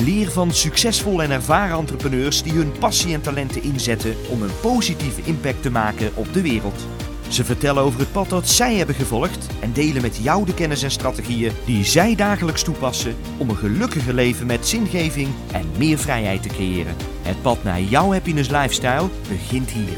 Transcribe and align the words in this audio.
Leer 0.00 0.30
van 0.30 0.52
succesvolle 0.52 1.22
en 1.22 1.30
ervaren 1.30 1.78
entrepreneurs 1.78 2.42
die 2.42 2.52
hun 2.52 2.72
passie 2.78 3.14
en 3.14 3.20
talenten 3.20 3.62
inzetten 3.62 4.14
om 4.30 4.42
een 4.42 4.60
positieve 4.60 5.22
impact 5.24 5.62
te 5.62 5.70
maken 5.70 6.10
op 6.14 6.32
de 6.32 6.42
wereld. 6.42 6.86
Ze 7.28 7.44
vertellen 7.44 7.82
over 7.82 8.00
het 8.00 8.12
pad 8.12 8.28
dat 8.28 8.48
zij 8.48 8.74
hebben 8.74 8.94
gevolgd 8.94 9.46
en 9.60 9.72
delen 9.72 10.02
met 10.02 10.16
jou 10.16 10.44
de 10.44 10.54
kennis 10.54 10.82
en 10.82 10.90
strategieën 10.90 11.52
die 11.64 11.84
zij 11.84 12.14
dagelijks 12.14 12.62
toepassen 12.62 13.16
om 13.38 13.48
een 13.50 13.56
gelukkiger 13.56 14.14
leven 14.14 14.46
met 14.46 14.66
zingeving 14.66 15.28
en 15.52 15.70
meer 15.78 15.98
vrijheid 15.98 16.42
te 16.42 16.48
creëren. 16.48 16.96
Het 17.22 17.42
pad 17.42 17.62
naar 17.62 17.80
jouw 17.80 18.12
happiness 18.12 18.50
lifestyle 18.50 19.08
begint 19.28 19.70
hier. 19.70 19.96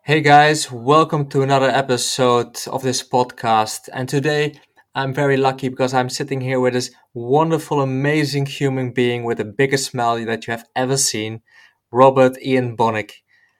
Hey 0.00 0.22
guys, 0.22 0.68
welcome 0.68 1.26
to 1.26 1.42
another 1.42 1.74
episode 1.74 2.70
of 2.70 2.82
this 2.82 3.08
podcast. 3.08 3.90
And 3.90 4.08
today 4.08 4.60
I'm 4.94 5.14
very 5.14 5.36
lucky 5.36 5.68
because 5.68 5.94
I'm 5.94 6.10
sitting 6.10 6.40
here 6.40 6.58
with 6.58 6.72
this 6.72 6.90
wonderful, 7.14 7.80
amazing 7.80 8.46
human 8.46 8.90
being 8.90 9.22
with 9.22 9.38
the 9.38 9.44
biggest 9.44 9.86
smile 9.86 10.24
that 10.24 10.46
you 10.46 10.50
have 10.50 10.66
ever 10.74 10.96
seen, 10.96 11.42
Robert 11.92 12.36
Ian 12.42 12.76
Bonnick. 12.76 13.12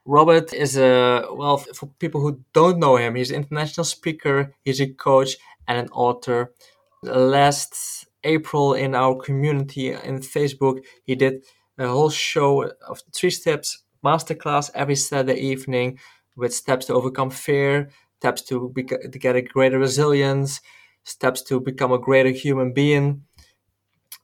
Robert 0.04 0.52
is 0.52 0.76
a, 0.76 1.24
well, 1.32 1.58
for 1.58 1.86
people 2.00 2.20
who 2.20 2.40
don't 2.52 2.80
know 2.80 2.96
him, 2.96 3.14
he's 3.14 3.30
an 3.30 3.36
international 3.36 3.84
speaker, 3.84 4.52
he's 4.64 4.80
a 4.80 4.88
coach, 4.88 5.36
and 5.68 5.78
an 5.78 5.88
author. 5.90 6.52
Last 7.04 8.08
April, 8.24 8.74
in 8.74 8.96
our 8.96 9.14
community 9.14 9.92
in 9.92 10.18
Facebook, 10.18 10.80
he 11.04 11.14
did 11.14 11.44
a 11.78 11.86
whole 11.86 12.10
show 12.10 12.72
of 12.88 13.02
three 13.14 13.30
steps 13.30 13.84
masterclass 14.04 14.70
every 14.74 14.96
Saturday 14.96 15.38
evening 15.40 16.00
with 16.36 16.52
steps 16.52 16.86
to 16.86 16.94
overcome 16.94 17.30
fear, 17.30 17.90
steps 18.18 18.42
to, 18.42 18.68
be, 18.70 18.82
to 18.82 19.18
get 19.18 19.36
a 19.36 19.42
greater 19.42 19.78
resilience, 19.78 20.60
steps 21.04 21.42
to 21.42 21.60
become 21.60 21.92
a 21.92 21.98
greater 21.98 22.30
human 22.30 22.72
being. 22.72 23.24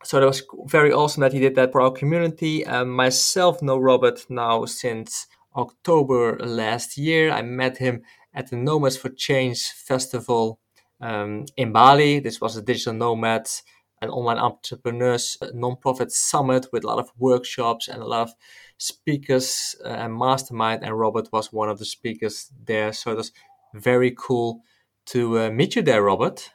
So 0.05 0.21
that 0.21 0.27
was 0.27 0.43
very 0.67 0.93
awesome 0.93 1.23
that 1.23 1.33
he 1.33 1.41
did 1.41 1.55
that 1.57 1.73
for 1.73 1.81
our 1.81 1.91
community. 1.91 2.65
And 2.65 2.93
myself 2.93 3.63
know 3.63 3.79
Robert 3.79 4.27
now 4.29 4.65
since 4.67 5.27
October 5.57 6.39
last 6.39 6.99
year. 6.99 7.31
I 7.31 7.43
met 7.43 7.79
him 7.79 8.03
at 8.35 8.51
the 8.51 8.57
Nomads 8.57 8.97
for 8.97 9.09
Change 9.09 9.71
festival 9.73 10.61
um, 11.01 11.47
in 11.57 11.73
Bali. 11.73 12.21
This 12.21 12.41
was 12.41 12.57
a 12.57 12.63
digital 12.63 12.93
nomads 12.93 13.63
and 14.03 14.11
online 14.11 14.37
entrepreneurs 14.37 15.39
non-profit 15.55 16.13
summit 16.13 16.67
with 16.73 16.85
a 16.85 16.87
lot 16.87 16.99
of 16.99 17.11
workshops 17.17 17.89
and 17.89 18.03
a 18.03 18.07
lot 18.07 18.29
of 18.29 18.35
speakers 18.77 19.75
uh, 19.85 19.89
and 19.89 20.15
mastermind. 20.15 20.85
And 20.85 20.99
Robert 20.99 21.29
was 21.33 21.53
one 21.53 21.71
of 21.71 21.79
the 21.79 21.87
speakers 21.87 22.51
there. 22.67 22.93
So 22.93 23.13
it 23.13 23.17
was 23.17 23.33
very 23.75 24.15
cool 24.17 24.61
to 25.07 25.39
uh, 25.39 25.51
meet 25.51 25.77
you 25.77 25.83
there, 25.83 26.03
Robert. 26.03 26.51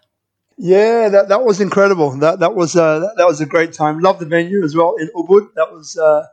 Yeah, 0.57 1.09
that, 1.09 1.30
that 1.30 1.44
was 1.44 1.59
incredible. 1.59 2.11
That 2.17 2.39
that 2.39 2.55
was 2.55 2.75
uh, 2.75 2.99
that, 2.99 3.13
that, 3.17 3.27
was 3.27 3.41
a 3.41 3.45
great 3.45 3.73
time. 3.73 3.99
Love 3.99 4.19
the 4.19 4.25
venue 4.25 4.63
as 4.63 4.75
well 4.75 4.95
in 4.99 5.09
Ubud. 5.16 5.53
That 5.55 5.71
was 5.71 5.97
uh, 5.97 6.27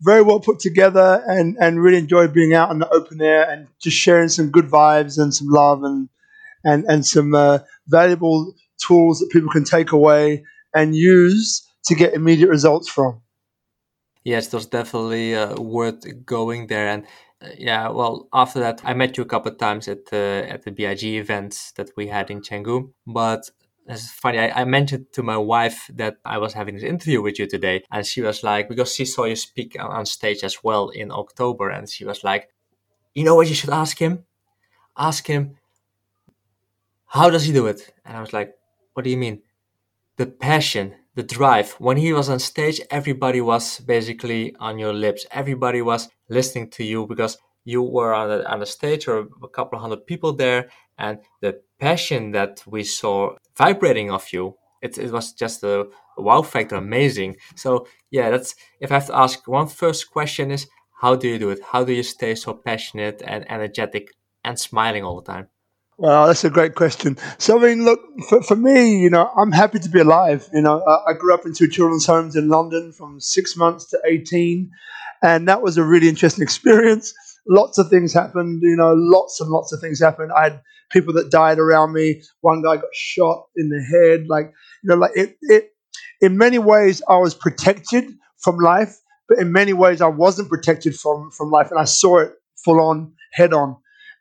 very 0.00 0.22
well 0.22 0.40
put 0.40 0.58
together, 0.58 1.22
and 1.26 1.56
and 1.58 1.82
really 1.82 1.98
enjoyed 1.98 2.34
being 2.34 2.54
out 2.54 2.70
in 2.70 2.80
the 2.80 2.88
open 2.90 3.20
air 3.22 3.48
and 3.48 3.68
just 3.80 3.96
sharing 3.96 4.28
some 4.28 4.50
good 4.50 4.66
vibes 4.66 5.18
and 5.18 5.34
some 5.34 5.48
love 5.48 5.84
and 5.84 6.08
and 6.64 6.84
and 6.84 7.06
some 7.06 7.34
uh, 7.34 7.60
valuable 7.86 8.54
tools 8.78 9.20
that 9.20 9.30
people 9.30 9.50
can 9.50 9.64
take 9.64 9.92
away 9.92 10.44
and 10.74 10.94
use 10.94 11.66
to 11.84 11.94
get 11.94 12.14
immediate 12.14 12.48
results 12.48 12.88
from. 12.88 13.22
Yes, 14.24 14.52
was 14.52 14.66
definitely 14.66 15.34
uh, 15.34 15.60
worth 15.60 16.04
going 16.24 16.68
there 16.68 16.88
and 16.88 17.06
yeah, 17.58 17.88
well, 17.88 18.28
after 18.32 18.60
that, 18.60 18.80
I 18.84 18.94
met 18.94 19.16
you 19.16 19.22
a 19.22 19.26
couple 19.26 19.52
of 19.52 19.58
times 19.58 19.88
at 19.88 20.06
the 20.06 20.46
at 20.48 20.64
the 20.64 20.70
BIG 20.70 21.04
events 21.04 21.72
that 21.72 21.90
we 21.96 22.08
had 22.08 22.30
in 22.30 22.40
Canggu. 22.40 22.92
But 23.06 23.50
it's 23.86 24.10
funny. 24.10 24.38
I, 24.38 24.62
I, 24.62 24.64
mentioned 24.64 25.06
to 25.12 25.22
my 25.22 25.36
wife 25.36 25.90
that 25.94 26.16
I 26.24 26.38
was 26.38 26.52
having 26.52 26.74
this 26.74 26.84
interview 26.84 27.20
with 27.20 27.38
you 27.38 27.46
today, 27.46 27.84
and 27.90 28.06
she 28.06 28.22
was 28.22 28.42
like, 28.42 28.68
because 28.68 28.94
she 28.94 29.04
saw 29.04 29.24
you 29.24 29.36
speak 29.36 29.76
on 29.78 30.06
stage 30.06 30.44
as 30.44 30.62
well 30.62 30.90
in 30.90 31.10
October, 31.10 31.70
and 31.70 31.88
she 31.88 32.04
was 32.04 32.22
like, 32.22 32.48
you 33.14 33.24
know 33.24 33.34
what 33.34 33.48
you 33.48 33.54
should 33.54 33.70
ask 33.70 33.98
him? 33.98 34.24
Ask 34.96 35.26
him, 35.26 35.56
how 37.06 37.28
does 37.28 37.44
he 37.44 37.52
do 37.52 37.66
it? 37.66 37.92
And 38.04 38.16
I 38.16 38.20
was 38.20 38.32
like, 38.32 38.54
what 38.94 39.02
do 39.04 39.10
you 39.10 39.16
mean? 39.16 39.42
The 40.16 40.26
passion, 40.26 40.94
the 41.14 41.22
drive. 41.22 41.72
When 41.72 41.96
he 41.96 42.12
was 42.12 42.28
on 42.28 42.38
stage, 42.38 42.80
everybody 42.90 43.40
was 43.40 43.80
basically 43.80 44.54
on 44.60 44.78
your 44.78 44.92
lips. 44.92 45.26
Everybody 45.30 45.82
was 45.82 46.08
listening 46.28 46.70
to 46.70 46.84
you 46.84 47.06
because 47.06 47.38
you 47.64 47.82
were 47.82 48.14
on 48.14 48.28
the, 48.28 48.50
on 48.50 48.60
the 48.60 48.66
stage 48.66 49.06
or 49.08 49.28
a 49.42 49.48
couple 49.48 49.76
of 49.76 49.82
hundred 49.82 50.06
people 50.06 50.32
there 50.32 50.68
and 50.98 51.18
the 51.40 51.60
passion 51.78 52.32
that 52.32 52.62
we 52.66 52.84
saw 52.84 53.34
vibrating 53.56 54.10
off 54.10 54.32
you 54.32 54.54
it, 54.80 54.98
it 54.98 55.10
was 55.12 55.32
just 55.32 55.62
a 55.62 55.86
wow 56.16 56.42
factor 56.42 56.76
amazing 56.76 57.36
so 57.54 57.86
yeah 58.10 58.30
that's 58.30 58.54
if 58.80 58.90
i 58.90 58.94
have 58.94 59.06
to 59.06 59.16
ask 59.16 59.46
one 59.46 59.66
first 59.66 60.10
question 60.10 60.50
is 60.50 60.66
how 61.00 61.14
do 61.14 61.28
you 61.28 61.38
do 61.38 61.50
it 61.50 61.60
how 61.72 61.84
do 61.84 61.92
you 61.92 62.02
stay 62.02 62.34
so 62.34 62.52
passionate 62.52 63.22
and 63.26 63.50
energetic 63.50 64.08
and 64.44 64.58
smiling 64.58 65.04
all 65.04 65.20
the 65.20 65.32
time 65.32 65.48
well, 66.02 66.26
that's 66.26 66.44
a 66.44 66.50
great 66.50 66.74
question. 66.74 67.16
So, 67.38 67.58
I 67.58 67.62
mean, 67.62 67.84
look, 67.84 68.00
for, 68.28 68.42
for 68.42 68.56
me, 68.56 68.98
you 68.98 69.08
know, 69.08 69.30
I'm 69.36 69.52
happy 69.52 69.78
to 69.78 69.88
be 69.88 70.00
alive. 70.00 70.48
You 70.52 70.60
know, 70.60 70.82
I, 70.82 71.10
I 71.10 71.12
grew 71.14 71.32
up 71.32 71.46
in 71.46 71.54
two 71.54 71.68
children's 71.68 72.06
homes 72.06 72.36
in 72.36 72.48
London 72.48 72.92
from 72.92 73.20
six 73.20 73.56
months 73.56 73.86
to 73.90 73.98
18, 74.06 74.70
and 75.22 75.48
that 75.48 75.62
was 75.62 75.78
a 75.78 75.84
really 75.84 76.08
interesting 76.08 76.42
experience 76.50 77.14
lots 77.46 77.78
of 77.78 77.88
things 77.88 78.12
happened. 78.12 78.62
You 78.62 78.76
know, 78.76 78.94
lots 78.94 79.40
and 79.40 79.50
lots 79.50 79.72
of 79.72 79.80
things 79.80 80.00
happened. 80.00 80.32
I 80.32 80.44
had 80.44 80.60
people 80.90 81.12
that 81.14 81.30
died 81.30 81.58
around 81.58 81.92
me. 81.92 82.22
One 82.40 82.62
guy 82.62 82.76
got 82.76 82.94
shot 82.94 83.46
in 83.56 83.68
the 83.68 83.82
head. 83.82 84.28
Like, 84.28 84.52
you 84.82 84.88
know, 84.88 84.96
like 84.96 85.12
it, 85.14 85.36
it 85.42 85.70
in 86.20 86.36
many 86.36 86.58
ways, 86.58 87.02
I 87.08 87.16
was 87.16 87.34
protected 87.34 88.12
from 88.38 88.58
life, 88.58 88.96
but 89.28 89.38
in 89.38 89.52
many 89.52 89.72
ways, 89.72 90.00
I 90.00 90.08
wasn't 90.08 90.48
protected 90.48 90.96
from 90.96 91.30
from 91.30 91.50
life, 91.50 91.70
and 91.70 91.78
I 91.80 91.84
saw 91.84 92.18
it 92.18 92.32
full 92.64 92.80
on, 92.80 93.12
head 93.32 93.52
on, 93.52 93.76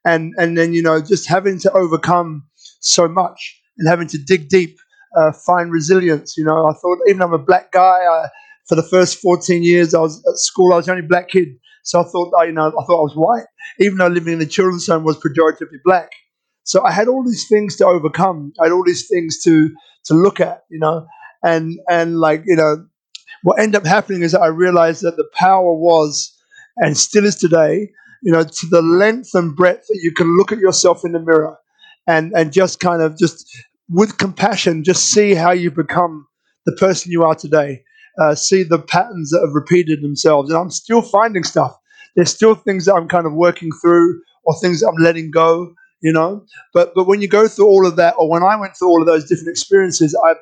and 0.06 0.34
and 0.38 0.58
then 0.58 0.74
you 0.74 0.82
know, 0.82 1.02
just 1.02 1.28
having 1.28 1.60
to 1.60 1.72
overcome 1.74 2.44
so 2.80 3.08
much 3.08 3.62
and 3.78 3.88
having 3.88 4.08
to 4.08 4.18
dig 4.18 4.50
deep, 4.50 4.78
uh, 5.16 5.32
find 5.46 5.72
resilience. 5.72 6.36
You 6.38 6.46
know, 6.46 6.68
I 6.68 6.74
thought 6.74 7.00
even 7.08 7.22
I'm 7.22 7.34
a 7.34 7.38
black 7.38 7.72
guy, 7.72 7.82
I, 7.82 8.28
for 8.68 8.76
the 8.76 8.84
first 8.84 9.20
14 9.20 9.64
years 9.64 9.94
I 9.94 10.00
was 10.00 10.24
at 10.28 10.38
school, 10.38 10.74
I 10.74 10.78
was 10.78 10.86
the 10.86 10.94
only 10.94 11.08
black 11.08 11.30
kid 11.30 11.50
so 11.84 12.02
I 12.02 12.04
thought, 12.04 12.32
you 12.46 12.52
know, 12.52 12.68
I 12.68 12.86
thought 12.86 13.00
I 13.00 13.10
was 13.10 13.16
white, 13.16 13.46
even 13.80 13.98
though 13.98 14.08
living 14.08 14.34
in 14.34 14.40
the 14.40 14.46
children's 14.46 14.88
home 14.88 15.04
was 15.04 15.18
pejoratively 15.18 15.80
black. 15.84 16.12
So 16.64 16.84
I 16.84 16.92
had 16.92 17.08
all 17.08 17.24
these 17.24 17.48
things 17.48 17.76
to 17.78 17.86
overcome. 17.86 18.54
I 18.60 18.66
had 18.66 18.72
all 18.72 18.84
these 18.84 19.08
things 19.08 19.42
to 19.44 19.70
to 20.06 20.14
look 20.14 20.40
at, 20.40 20.64
you 20.70 20.80
know, 20.80 21.08
and 21.44 21.80
and 21.90 22.20
like 22.20 22.44
you 22.46 22.56
know, 22.56 22.86
what 23.44 23.60
ended 23.60 23.82
up 23.82 23.86
happening 23.86 24.22
is 24.22 24.36
I 24.36 24.48
realized 24.48 25.02
that 25.02 25.18
the 25.18 25.28
power 25.34 25.74
was, 25.74 26.36
and 26.78 26.96
still 26.96 27.26
is 27.26 27.36
today, 27.36 27.92
you 28.22 28.32
know, 28.32 28.44
to 28.44 28.68
the 28.70 28.82
length 28.82 29.30
and 29.34 29.56
breadth 29.56 29.88
that 29.88 30.00
you 30.02 30.12
can 30.14 30.38
look 30.38 30.52
at 30.52 30.60
yourself 30.60 31.04
in 31.06 31.12
the 31.14 31.20
mirror, 31.20 31.58
and 32.08 32.32
and 32.36 32.54
just 32.54 32.80
kind 32.80 33.02
of 33.02 33.18
just 33.18 33.46
with 33.90 34.18
compassion, 34.18 34.84
just 34.84 35.12
see 35.12 35.34
how 35.34 35.52
you 35.52 35.72
become 35.72 36.28
the 36.66 36.72
person 36.74 37.12
you 37.12 37.24
are 37.24 37.36
today 37.36 37.84
uh, 38.20 38.36
see 38.36 38.64
the 38.64 38.80
patterns 38.80 39.30
that 39.32 39.42
have 39.42 39.54
repeated 39.54 40.02
themselves. 40.02 40.50
And 40.50 40.60
I'm 40.60 40.70
still 40.72 41.02
finding 41.02 41.44
stuff. 41.44 41.76
There's 42.16 42.34
still 42.34 42.56
things 42.56 42.86
that 42.86 42.96
I'm 42.96 43.08
kind 43.08 43.26
of 43.26 43.34
working 43.34 43.70
through 43.82 44.22
or 44.44 44.56
things 44.60 44.82
that 44.82 44.90
I'm 44.90 45.02
letting 45.02 45.32
go, 45.32 45.74
you 46.02 46.12
know. 46.12 46.46
But 46.74 46.94
but 46.94 47.08
when 47.08 47.22
you 47.22 47.28
go 47.28 47.48
through 47.48 47.68
all 47.68 47.88
of 47.88 47.96
that, 47.96 48.16
or 48.18 48.30
when 48.30 48.44
I 48.44 48.56
went 48.56 48.76
through 48.78 48.90
all 48.90 49.02
of 49.02 49.08
those 49.08 49.28
different 49.28 49.50
experiences, 49.50 50.18
I 50.26 50.34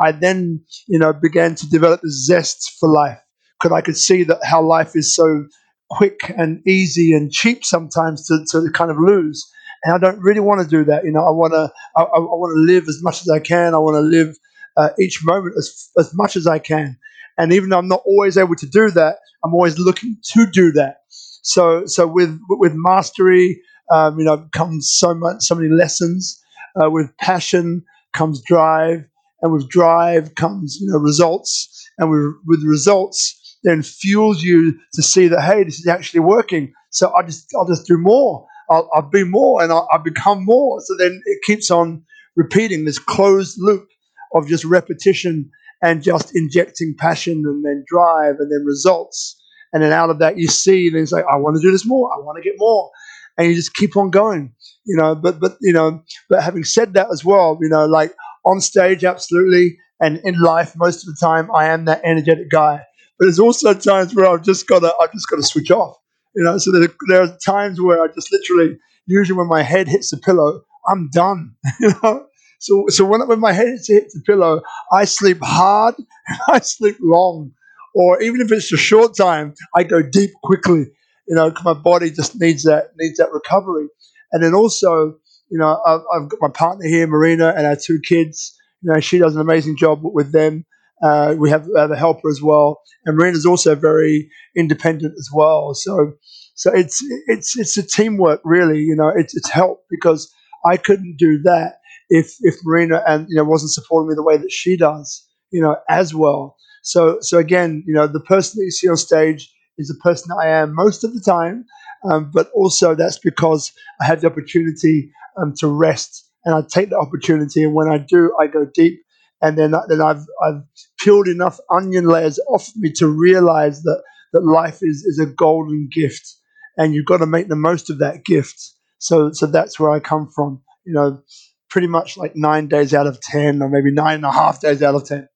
I 0.00 0.12
then 0.12 0.64
you 0.86 0.98
know 0.98 1.12
began 1.12 1.54
to 1.56 1.68
develop 1.68 2.00
the 2.00 2.10
zest 2.10 2.76
for 2.80 2.88
life 2.88 3.18
because 3.60 3.76
I 3.76 3.82
could 3.82 3.96
see 3.96 4.24
that 4.24 4.38
how 4.44 4.62
life 4.62 4.92
is 4.94 5.14
so 5.14 5.44
quick 5.90 6.32
and 6.36 6.66
easy 6.66 7.12
and 7.12 7.32
cheap 7.32 7.64
sometimes 7.64 8.26
to, 8.26 8.44
to 8.50 8.70
kind 8.72 8.90
of 8.90 8.96
lose. 8.98 9.50
And 9.84 9.94
I 9.94 9.98
don't 9.98 10.20
really 10.20 10.40
want 10.40 10.60
to 10.60 10.66
do 10.66 10.84
that. 10.84 11.04
You 11.04 11.12
know, 11.12 11.24
I 11.24 11.30
want 11.30 11.52
to 11.52 11.72
I, 11.96 12.02
I 12.02 12.18
want 12.18 12.52
to 12.54 12.72
live 12.72 12.88
as 12.88 13.00
much 13.02 13.22
as 13.22 13.30
I 13.30 13.40
can. 13.40 13.74
I 13.74 13.78
want 13.78 13.94
to 13.96 14.00
live 14.00 14.36
uh, 14.76 14.90
each 14.98 15.20
moment 15.24 15.54
as 15.58 15.90
as 15.98 16.12
much 16.14 16.36
as 16.36 16.46
I 16.46 16.58
can. 16.58 16.98
And 17.38 17.52
even 17.52 17.70
though 17.70 17.78
I'm 17.78 17.88
not 17.88 18.02
always 18.04 18.36
able 18.36 18.56
to 18.56 18.66
do 18.66 18.90
that, 18.90 19.16
I'm 19.44 19.54
always 19.54 19.78
looking 19.78 20.18
to 20.32 20.46
do 20.46 20.72
that. 20.72 20.98
So, 21.42 21.86
so 21.86 22.06
with 22.06 22.38
with 22.50 22.72
mastery, 22.74 23.62
um, 23.90 24.18
you 24.18 24.24
know, 24.24 24.46
comes 24.52 24.90
so 24.92 25.14
much, 25.14 25.42
so 25.42 25.54
many 25.54 25.68
lessons. 25.68 26.38
Uh, 26.80 26.90
with 26.90 27.16
passion 27.16 27.82
comes 28.12 28.40
drive, 28.42 29.04
and 29.42 29.52
with 29.52 29.68
drive 29.68 30.34
comes 30.34 30.78
you 30.80 30.90
know 30.90 30.98
results, 30.98 31.88
and 31.98 32.10
with 32.10 32.34
with 32.46 32.62
results 32.64 33.39
then 33.62 33.82
fuels 33.82 34.42
you 34.42 34.78
to 34.94 35.02
see 35.02 35.28
that 35.28 35.42
hey, 35.42 35.64
this 35.64 35.78
is 35.78 35.86
actually 35.86 36.20
working. 36.20 36.72
So 36.90 37.12
I 37.14 37.22
just 37.22 37.48
I'll 37.56 37.66
just 37.66 37.86
do 37.86 37.98
more. 37.98 38.46
I'll, 38.70 38.88
I'll 38.94 39.10
be 39.10 39.24
more, 39.24 39.62
and 39.62 39.72
I'll, 39.72 39.88
I'll 39.90 40.02
become 40.02 40.44
more. 40.44 40.80
So 40.80 40.94
then 40.96 41.20
it 41.24 41.42
keeps 41.42 41.70
on 41.70 42.04
repeating 42.36 42.84
this 42.84 43.00
closed 43.00 43.56
loop 43.58 43.88
of 44.34 44.46
just 44.46 44.64
repetition 44.64 45.50
and 45.82 46.02
just 46.02 46.36
injecting 46.36 46.94
passion 46.96 47.42
and 47.44 47.64
then 47.64 47.84
drive 47.88 48.36
and 48.38 48.50
then 48.52 48.64
results. 48.64 49.36
And 49.72 49.82
then 49.82 49.92
out 49.92 50.10
of 50.10 50.18
that, 50.20 50.38
you 50.38 50.46
see, 50.46 50.88
it's 50.92 51.12
like, 51.12 51.24
I 51.30 51.36
want 51.36 51.56
to 51.56 51.62
do 51.62 51.70
this 51.70 51.86
more. 51.86 52.10
I 52.14 52.18
want 52.18 52.36
to 52.36 52.48
get 52.48 52.54
more. 52.58 52.90
And 53.38 53.48
you 53.48 53.54
just 53.54 53.74
keep 53.74 53.96
on 53.96 54.10
going, 54.10 54.52
you 54.84 54.96
know. 54.96 55.14
But, 55.14 55.40
but, 55.40 55.56
you 55.60 55.72
know, 55.72 56.02
but 56.28 56.42
having 56.42 56.64
said 56.64 56.94
that 56.94 57.08
as 57.12 57.24
well, 57.24 57.58
you 57.60 57.68
know, 57.68 57.86
like 57.86 58.14
on 58.44 58.60
stage, 58.60 59.04
absolutely. 59.04 59.78
And 60.00 60.18
in 60.24 60.40
life, 60.40 60.74
most 60.76 61.06
of 61.06 61.14
the 61.14 61.16
time, 61.20 61.50
I 61.54 61.66
am 61.66 61.86
that 61.86 62.02
energetic 62.04 62.50
guy. 62.50 62.82
But 63.20 63.26
there's 63.26 63.40
also 63.40 63.74
times 63.74 64.16
where 64.16 64.26
I've 64.26 64.44
just 64.44 64.66
got 64.66 64.80
to, 64.80 64.94
I've 65.02 65.12
just 65.12 65.28
got 65.30 65.36
to 65.36 65.44
switch 65.44 65.70
off, 65.70 65.96
you 66.34 66.42
know. 66.42 66.58
So 66.58 66.72
there, 66.72 66.88
there 67.10 67.22
are 67.22 67.38
times 67.46 67.80
where 67.80 68.02
I 68.02 68.08
just 68.08 68.32
literally, 68.32 68.78
usually 69.06 69.38
when 69.38 69.48
my 69.48 69.62
head 69.62 69.88
hits 69.88 70.10
the 70.10 70.16
pillow, 70.16 70.62
I'm 70.88 71.10
done, 71.12 71.54
you 71.80 71.92
know. 72.02 72.26
So, 72.60 72.86
so 72.88 73.04
when, 73.04 73.28
when 73.28 73.40
my 73.40 73.52
head 73.52 73.68
hits 73.68 74.14
the 74.14 74.22
pillow, 74.26 74.62
I 74.92 75.04
sleep 75.04 75.38
hard, 75.42 75.96
I 76.48 76.60
sleep 76.60 76.96
long, 77.02 77.52
or 77.94 78.22
even 78.22 78.40
if 78.40 78.50
it's 78.52 78.72
a 78.72 78.78
short 78.78 79.16
time, 79.16 79.54
I 79.76 79.84
go 79.84 80.02
deep 80.02 80.30
quickly. 80.42 80.86
You 81.28 81.36
know, 81.36 81.52
my 81.64 81.74
body 81.74 82.10
just 82.10 82.40
needs 82.40 82.64
that 82.64 82.92
needs 82.98 83.18
that 83.18 83.32
recovery. 83.32 83.88
And 84.32 84.42
then 84.42 84.54
also, 84.54 85.16
you 85.50 85.58
know, 85.58 85.80
I've, 85.86 86.00
I've 86.14 86.28
got 86.30 86.40
my 86.40 86.48
partner 86.48 86.86
here, 86.86 87.06
Marina, 87.06 87.54
and 87.56 87.66
our 87.66 87.76
two 87.76 88.00
kids. 88.00 88.56
You 88.82 88.94
know, 88.94 89.00
she 89.00 89.18
does 89.18 89.34
an 89.34 89.42
amazing 89.42 89.76
job 89.76 90.00
with 90.02 90.32
them. 90.32 90.64
Uh, 91.02 91.34
we 91.38 91.48
have, 91.50 91.66
have 91.76 91.90
a 91.90 91.96
helper 91.96 92.28
as 92.28 92.42
well, 92.42 92.80
and 93.06 93.16
Marina's 93.16 93.46
also 93.46 93.74
very 93.74 94.30
independent 94.56 95.14
as 95.18 95.30
well. 95.32 95.74
So, 95.74 96.12
so 96.54 96.72
it's 96.74 97.02
it's 97.26 97.58
it's 97.58 97.76
a 97.78 97.82
teamwork, 97.82 98.40
really. 98.44 98.80
You 98.80 98.96
know, 98.96 99.10
it's 99.14 99.34
it's 99.34 99.50
help 99.50 99.84
because 99.90 100.30
I 100.66 100.76
couldn't 100.76 101.16
do 101.18 101.40
that 101.42 101.76
if 102.10 102.34
if 102.40 102.56
Marina 102.64 103.02
and 103.06 103.26
you 103.28 103.36
know 103.36 103.44
wasn't 103.44 103.72
supporting 103.72 104.08
me 104.08 104.14
the 104.14 104.22
way 104.22 104.36
that 104.36 104.52
she 104.52 104.76
does, 104.76 105.26
you 105.50 105.62
know, 105.62 105.76
as 105.88 106.14
well. 106.14 106.56
So 106.82 107.18
so 107.20 107.38
again, 107.38 107.82
you 107.86 107.94
know, 107.94 108.06
the 108.06 108.20
person 108.20 108.58
that 108.58 108.64
you 108.64 108.70
see 108.70 108.88
on 108.88 108.96
stage 108.96 109.50
is 109.78 109.88
the 109.88 109.98
person 110.02 110.28
that 110.28 110.42
I 110.42 110.48
am 110.48 110.74
most 110.74 111.04
of 111.04 111.14
the 111.14 111.20
time, 111.20 111.64
um, 112.10 112.30
but 112.32 112.50
also 112.54 112.94
that's 112.94 113.18
because 113.18 113.72
I 114.00 114.04
have 114.06 114.20
the 114.20 114.26
opportunity 114.26 115.10
um, 115.40 115.54
to 115.60 115.68
rest, 115.68 116.28
and 116.44 116.54
I 116.54 116.62
take 116.68 116.90
the 116.90 116.98
opportunity, 116.98 117.62
and 117.62 117.74
when 117.74 117.88
I 117.88 117.98
do, 117.98 118.34
I 118.40 118.46
go 118.46 118.66
deep, 118.74 119.00
and 119.40 119.56
then 119.56 119.74
then 119.88 120.00
I've 120.00 120.24
I've 120.42 120.62
peeled 121.02 121.28
enough 121.28 121.58
onion 121.70 122.06
layers 122.06 122.38
off 122.48 122.70
me 122.76 122.92
to 122.92 123.08
realize 123.08 123.82
that 123.82 124.02
that 124.32 124.44
life 124.44 124.78
is 124.82 125.04
is 125.04 125.18
a 125.18 125.26
golden 125.26 125.88
gift, 125.92 126.36
and 126.76 126.94
you've 126.94 127.06
got 127.06 127.18
to 127.18 127.26
make 127.26 127.48
the 127.48 127.56
most 127.56 127.90
of 127.90 127.98
that 127.98 128.24
gift. 128.24 128.74
So 128.98 129.32
so 129.32 129.46
that's 129.46 129.78
where 129.80 129.90
I 129.90 130.00
come 130.00 130.28
from. 130.34 130.62
You 130.84 130.94
know, 130.94 131.22
pretty 131.70 131.86
much 131.86 132.16
like 132.16 132.32
nine 132.34 132.68
days 132.68 132.92
out 132.92 133.06
of 133.06 133.20
10, 133.20 133.62
or 133.62 133.68
maybe 133.68 133.92
nine 133.92 134.16
and 134.16 134.24
a 134.24 134.32
half 134.32 134.60
days 134.60 134.82
out 134.82 134.94
of 134.94 135.04
10. 135.04 135.28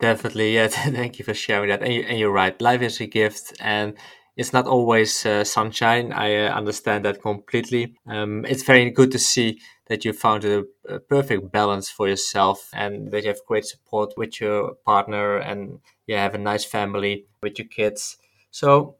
Definitely, 0.00 0.54
yeah. 0.54 0.68
Thank 0.68 1.18
you 1.18 1.24
for 1.24 1.34
sharing 1.34 1.70
that. 1.70 1.82
And, 1.82 1.92
you, 1.92 2.02
and 2.02 2.18
you're 2.18 2.32
right. 2.32 2.60
Life 2.60 2.82
is 2.82 3.00
a 3.00 3.06
gift, 3.06 3.54
and 3.60 3.94
it's 4.36 4.52
not 4.52 4.66
always 4.66 5.24
uh, 5.26 5.44
sunshine. 5.44 6.12
I 6.12 6.46
uh, 6.46 6.54
understand 6.54 7.04
that 7.04 7.20
completely. 7.20 7.96
Um, 8.06 8.44
it's 8.46 8.62
very 8.62 8.90
good 8.90 9.12
to 9.12 9.18
see 9.18 9.60
that 9.88 10.04
you 10.04 10.12
found 10.12 10.44
a, 10.44 10.64
a, 10.88 10.98
perfect 10.98 11.52
balance 11.52 11.88
for 11.88 12.08
yourself, 12.08 12.70
and 12.72 13.10
that 13.12 13.22
you 13.22 13.28
have 13.28 13.40
great 13.46 13.64
support 13.64 14.14
with 14.16 14.40
your 14.40 14.74
partner, 14.84 15.36
and 15.36 15.78
you 16.06 16.16
have 16.16 16.34
a 16.34 16.38
nice 16.38 16.64
family 16.64 17.26
with 17.42 17.58
your 17.58 17.68
kids. 17.68 18.16
So, 18.50 18.96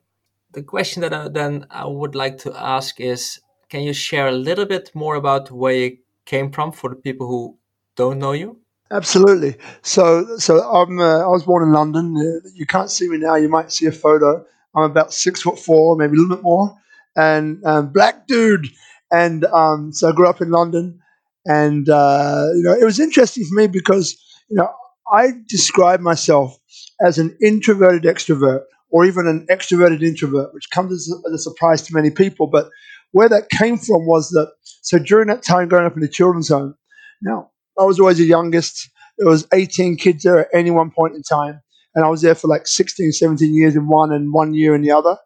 the 0.53 0.63
question 0.63 1.03
that 1.03 1.13
I, 1.13 1.29
then 1.29 1.67
I 1.71 1.87
would 1.87 2.15
like 2.15 2.39
to 2.39 2.55
ask 2.55 3.01
is: 3.01 3.41
can 3.69 3.83
you 3.83 3.93
share 3.93 4.29
a 4.29 4.33
little 4.33 4.67
bit 4.67 4.91
more 4.95 5.17
about 5.17 5.51
where 5.51 5.75
you 5.75 5.99
came 6.25 6.53
from 6.53 6.73
for 6.73 6.91
the 6.91 6.97
people 6.97 7.27
who 7.27 7.59
don't 7.97 8.19
know 8.19 8.33
you? 8.33 8.61
Absolutely. 8.91 9.57
So, 9.83 10.37
so 10.39 10.61
I'm. 10.61 11.01
Uh, 11.01 11.25
I 11.25 11.27
was 11.27 11.43
born 11.43 11.65
in 11.65 11.73
London. 11.73 12.17
Uh, 12.17 12.49
you 12.55 12.67
can't 12.67 12.91
see 12.91 13.09
me 13.09 13.19
now. 13.19 13.35
You 13.35 13.49
might 13.49 13.73
see 13.73 13.87
a 13.87 13.93
photo. 13.93 14.45
I'm 14.75 14.85
about 14.85 15.13
six 15.13 15.43
foot 15.43 15.59
four, 15.59 15.97
maybe 15.97 16.17
a 16.17 16.21
little 16.21 16.37
bit 16.37 16.45
more, 16.45 16.77
and 17.17 17.65
um, 17.65 17.89
black 17.89 18.27
dude. 18.27 18.69
And 19.13 19.45
um, 19.47 19.93
so 19.93 20.09
I 20.09 20.13
grew 20.13 20.29
up 20.29 20.41
in 20.41 20.51
London, 20.51 20.99
and 21.45 21.89
uh, 21.89 22.47
you 22.55 22.63
know 22.63 22.73
it 22.73 22.85
was 22.85 22.99
interesting 22.99 23.45
for 23.45 23.55
me 23.55 23.67
because 23.67 24.17
you 24.49 24.57
know 24.57 24.69
I 25.13 25.33
describe 25.49 26.01
myself 26.01 26.59
as 27.05 27.19
an 27.19 27.37
introverted 27.43 28.03
extrovert, 28.03 28.63
or 28.91 29.05
even 29.05 29.27
an 29.27 29.47
extroverted 29.51 30.03
introvert, 30.03 30.53
which 30.55 30.71
comes 30.71 30.93
as 30.93 31.13
a, 31.13 31.29
as 31.29 31.35
a 31.35 31.51
surprise 31.51 31.83
to 31.83 31.95
many 31.95 32.11
people. 32.11 32.47
But 32.49 32.69
where 33.13 33.29
that 33.29 33.49
came 33.51 33.79
from 33.79 34.07
was 34.07 34.31
that 34.31 34.53
so 34.83 34.99
during 34.99 35.29
that 35.29 35.43
time 35.43 35.69
growing 35.69 35.87
up 35.87 35.95
in 35.95 36.01
the 36.01 36.09
children's 36.09 36.49
home, 36.49 36.75
now 37.23 37.51
I 37.79 37.85
was 37.85 38.01
always 38.01 38.19
the 38.19 38.25
youngest. 38.25 38.91
There 39.19 39.29
was 39.29 39.47
18 39.55 39.97
kids 39.97 40.25
there 40.25 40.41
at 40.41 40.49
any 40.53 40.71
one 40.71 40.91
point 40.91 41.15
in 41.15 41.23
time, 41.23 41.61
and 41.95 42.05
I 42.05 42.09
was 42.09 42.23
there 42.23 42.35
for 42.35 42.49
like 42.49 42.67
16, 42.67 43.13
17 43.13 43.55
years 43.55 43.77
in 43.77 43.89
one 43.89 44.13
and 44.13 44.33
one 44.33 44.53
year 44.53 44.75
in 44.75 44.83
the 44.83 44.91
other. 44.91 45.17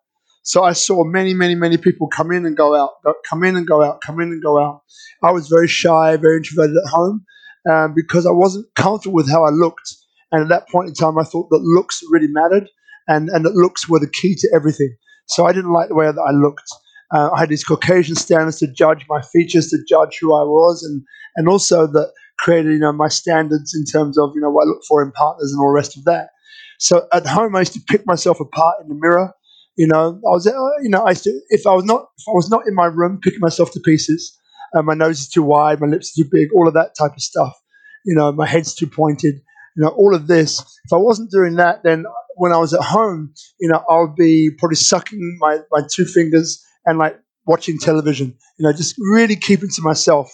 So 0.42 0.64
I 0.64 0.72
saw 0.72 1.04
many, 1.04 1.34
many, 1.34 1.54
many 1.54 1.76
people 1.76 2.08
come 2.08 2.32
in 2.32 2.46
and 2.46 2.56
go 2.56 2.74
out, 2.74 2.90
come 3.28 3.44
in 3.44 3.56
and 3.56 3.66
go 3.66 3.82
out, 3.82 4.00
come 4.04 4.20
in 4.20 4.28
and 4.28 4.42
go 4.42 4.58
out. 4.58 4.82
I 5.22 5.32
was 5.32 5.48
very 5.48 5.68
shy, 5.68 6.16
very 6.16 6.38
introverted 6.38 6.76
at 6.76 6.90
home 6.90 7.24
um, 7.70 7.94
because 7.94 8.26
I 8.26 8.30
wasn't 8.30 8.66
comfortable 8.74 9.14
with 9.14 9.30
how 9.30 9.44
I 9.44 9.50
looked. 9.50 9.94
And 10.32 10.42
at 10.42 10.48
that 10.48 10.68
point 10.68 10.88
in 10.88 10.94
time, 10.94 11.18
I 11.18 11.24
thought 11.24 11.50
that 11.50 11.60
looks 11.62 12.00
really 12.10 12.28
mattered 12.28 12.68
and, 13.08 13.28
and 13.28 13.44
that 13.44 13.54
looks 13.54 13.88
were 13.88 13.98
the 13.98 14.08
key 14.08 14.34
to 14.36 14.48
everything. 14.54 14.96
So 15.26 15.46
I 15.46 15.52
didn't 15.52 15.72
like 15.72 15.88
the 15.88 15.94
way 15.94 16.06
that 16.06 16.20
I 16.20 16.32
looked. 16.32 16.68
Uh, 17.12 17.30
I 17.34 17.40
had 17.40 17.48
these 17.48 17.64
Caucasian 17.64 18.14
standards 18.14 18.58
to 18.58 18.72
judge 18.72 19.04
my 19.08 19.20
features, 19.32 19.68
to 19.70 19.78
judge 19.88 20.18
who 20.20 20.34
I 20.34 20.44
was, 20.44 20.82
and 20.84 21.02
and 21.36 21.48
also 21.48 21.86
that 21.86 22.12
created 22.38 22.72
you 22.72 22.78
know 22.78 22.92
my 22.92 23.08
standards 23.08 23.74
in 23.74 23.84
terms 23.84 24.16
of 24.16 24.30
you 24.34 24.40
know 24.40 24.50
what 24.50 24.62
I 24.62 24.66
look 24.66 24.82
for 24.88 25.02
in 25.02 25.12
partners 25.12 25.52
and 25.52 25.60
all 25.60 25.68
the 25.68 25.74
rest 25.74 25.96
of 25.96 26.04
that. 26.04 26.30
So 26.78 27.06
at 27.12 27.26
home, 27.26 27.54
I 27.56 27.60
used 27.60 27.74
to 27.74 27.80
pick 27.88 28.06
myself 28.06 28.40
apart 28.40 28.76
in 28.80 28.88
the 28.88 28.94
mirror. 28.94 29.32
You 29.76 29.86
know, 29.86 30.20
I 30.26 30.30
was 30.30 30.46
uh, 30.46 30.52
you 30.82 30.90
know 30.90 31.02
I 31.02 31.10
used 31.10 31.24
to 31.24 31.40
if 31.50 31.66
I 31.66 31.74
was 31.74 31.84
not 31.84 32.06
if 32.18 32.24
I 32.28 32.32
was 32.32 32.50
not 32.50 32.66
in 32.66 32.74
my 32.74 32.86
room 32.86 33.20
picking 33.22 33.40
myself 33.40 33.72
to 33.72 33.80
pieces. 33.80 34.36
Uh, 34.74 34.82
my 34.82 34.94
nose 34.94 35.20
is 35.20 35.28
too 35.28 35.42
wide, 35.42 35.80
my 35.80 35.88
lips 35.88 36.12
are 36.16 36.22
too 36.22 36.28
big, 36.30 36.48
all 36.54 36.68
of 36.68 36.74
that 36.74 36.94
type 36.96 37.12
of 37.12 37.22
stuff. 37.22 37.58
You 38.04 38.14
know, 38.14 38.30
my 38.30 38.46
head's 38.46 38.74
too 38.74 38.86
pointed. 38.86 39.34
You 39.76 39.84
know, 39.84 39.88
all 39.88 40.14
of 40.14 40.26
this. 40.26 40.60
If 40.84 40.92
I 40.92 40.96
wasn't 40.96 41.30
doing 41.30 41.56
that, 41.56 41.82
then 41.82 42.04
when 42.40 42.52
I 42.52 42.56
was 42.56 42.72
at 42.72 42.80
home, 42.80 43.34
you 43.60 43.68
know, 43.68 43.84
I 43.88 44.00
would 44.00 44.16
be 44.16 44.50
probably 44.58 44.76
sucking 44.76 45.36
my, 45.40 45.58
my 45.70 45.82
two 45.92 46.06
fingers 46.06 46.64
and 46.86 46.98
like 46.98 47.18
watching 47.46 47.78
television, 47.78 48.34
you 48.58 48.64
know, 48.64 48.72
just 48.72 48.94
really 48.98 49.36
keeping 49.36 49.68
to 49.68 49.82
myself 49.82 50.30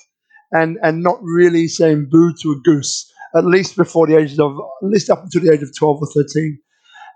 and, 0.53 0.79
and 0.83 1.03
not 1.03 1.19
really 1.21 1.67
saying 1.67 2.09
boo 2.09 2.33
to 2.43 2.53
a 2.53 2.61
goose, 2.65 3.11
at 3.37 3.45
least 3.45 3.77
before 3.77 4.07
the 4.07 4.17
age 4.17 4.39
of, 4.39 4.53
at 4.83 4.89
least 4.89 5.11
up 5.11 5.25
until 5.25 5.43
the 5.43 5.53
age 5.53 5.63
of 5.63 5.77
12 5.77 5.99
or 6.03 6.07
13. 6.07 6.59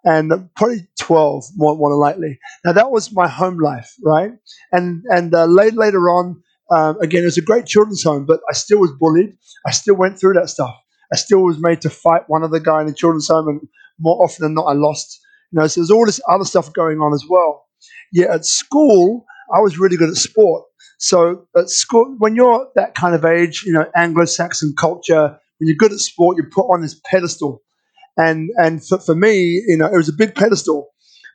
And 0.02 0.32
probably 0.56 0.88
12, 1.00 1.44
more, 1.56 1.76
more 1.76 1.96
likely. 1.96 2.38
Now, 2.64 2.72
that 2.72 2.90
was 2.90 3.12
my 3.12 3.26
home 3.26 3.58
life, 3.58 3.90
right? 4.04 4.32
And, 4.70 5.02
and 5.08 5.34
uh, 5.34 5.46
later, 5.46 5.76
later 5.76 6.08
on, 6.10 6.42
um, 6.70 7.00
again, 7.00 7.22
it 7.22 7.26
was 7.26 7.38
a 7.38 7.42
great 7.42 7.66
children's 7.66 8.02
home, 8.04 8.26
but 8.26 8.40
I 8.48 8.52
still 8.52 8.78
was 8.78 8.92
bullied. 9.00 9.36
I 9.66 9.72
still 9.72 9.96
went 9.96 10.20
through 10.20 10.34
that 10.34 10.48
stuff. 10.48 10.74
I 11.12 11.16
still 11.16 11.40
was 11.40 11.58
made 11.58 11.80
to 11.80 11.90
fight 11.90 12.22
one 12.28 12.44
other 12.44 12.60
guy 12.60 12.80
in 12.80 12.86
the 12.86 12.94
children's 12.94 13.28
home, 13.28 13.48
and 13.48 13.60
more 13.98 14.22
often 14.22 14.44
than 14.44 14.54
not, 14.54 14.66
I 14.66 14.74
lost. 14.74 15.18
You 15.50 15.60
know, 15.60 15.66
so 15.66 15.80
there's 15.80 15.90
all 15.90 16.06
this 16.06 16.20
other 16.28 16.44
stuff 16.44 16.72
going 16.72 16.98
on 17.00 17.12
as 17.12 17.24
well. 17.28 17.66
Yeah, 18.12 18.32
at 18.34 18.44
school, 18.44 19.24
I 19.52 19.60
was 19.60 19.78
really 19.78 19.96
good 19.96 20.10
at 20.10 20.16
sport. 20.16 20.64
So 20.98 21.46
at 21.56 21.70
school, 21.70 22.14
when 22.18 22.36
you're 22.36 22.68
that 22.76 22.94
kind 22.94 23.14
of 23.14 23.24
age, 23.24 23.64
you 23.66 23.72
know, 23.72 23.86
Anglo-Saxon 23.96 24.74
culture, 24.78 25.36
when 25.58 25.66
you're 25.66 25.76
good 25.76 25.92
at 25.92 25.98
sport, 25.98 26.36
you're 26.36 26.50
put 26.50 26.68
on 26.72 26.82
this 26.82 27.00
pedestal. 27.10 27.62
And 28.20 28.50
and 28.56 28.86
for, 28.86 28.98
for 28.98 29.14
me, 29.14 29.62
you 29.66 29.78
know, 29.78 29.86
it 29.86 29.96
was 29.96 30.08
a 30.08 30.12
big 30.12 30.34
pedestal. 30.34 30.88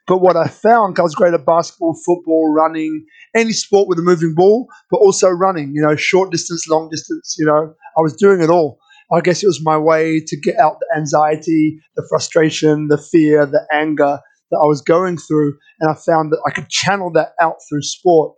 But 0.08 0.20
what 0.20 0.38
I 0.38 0.48
found, 0.48 1.00
I 1.00 1.02
was 1.02 1.16
great 1.16 1.34
at 1.34 1.48
basketball, 1.48 2.00
football, 2.06 2.54
running, 2.54 3.06
any 3.36 3.54
sport 3.54 3.88
with 3.88 3.98
a 3.98 4.04
moving 4.04 4.36
ball, 4.36 4.68
but 4.92 4.98
also 4.98 5.30
running, 5.30 5.72
you 5.74 5.82
know, 5.82 5.96
short 5.96 6.32
distance, 6.32 6.68
long 6.70 6.90
distance, 6.92 7.36
you 7.40 7.46
know, 7.46 7.74
I 7.98 8.02
was 8.02 8.16
doing 8.16 8.40
it 8.40 8.52
all. 8.52 8.78
I 9.12 9.22
guess 9.22 9.42
it 9.42 9.48
was 9.48 9.64
my 9.64 9.78
way 9.80 10.20
to 10.20 10.38
get 10.40 10.60
out 10.60 10.78
the 10.80 10.96
anxiety, 10.96 11.80
the 11.96 12.06
frustration, 12.08 12.88
the 12.88 13.00
fear, 13.00 13.48
the 13.48 13.66
anger, 13.74 14.20
that 14.52 14.62
I 14.64 14.68
was 14.68 14.82
going 14.82 15.18
through, 15.18 15.58
and 15.80 15.90
I 15.90 15.96
found 15.96 16.32
that 16.32 16.42
I 16.48 16.52
could 16.52 16.70
channel 16.70 17.12
that 17.14 17.30
out 17.42 17.56
through 17.68 17.82
sport. 17.82 18.36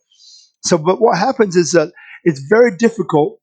So, 0.63 0.77
but 0.77 1.01
what 1.01 1.17
happens 1.17 1.57
is 1.57 1.71
that 1.71 1.91
it's 2.23 2.41
very 2.49 2.75
difficult 2.77 3.39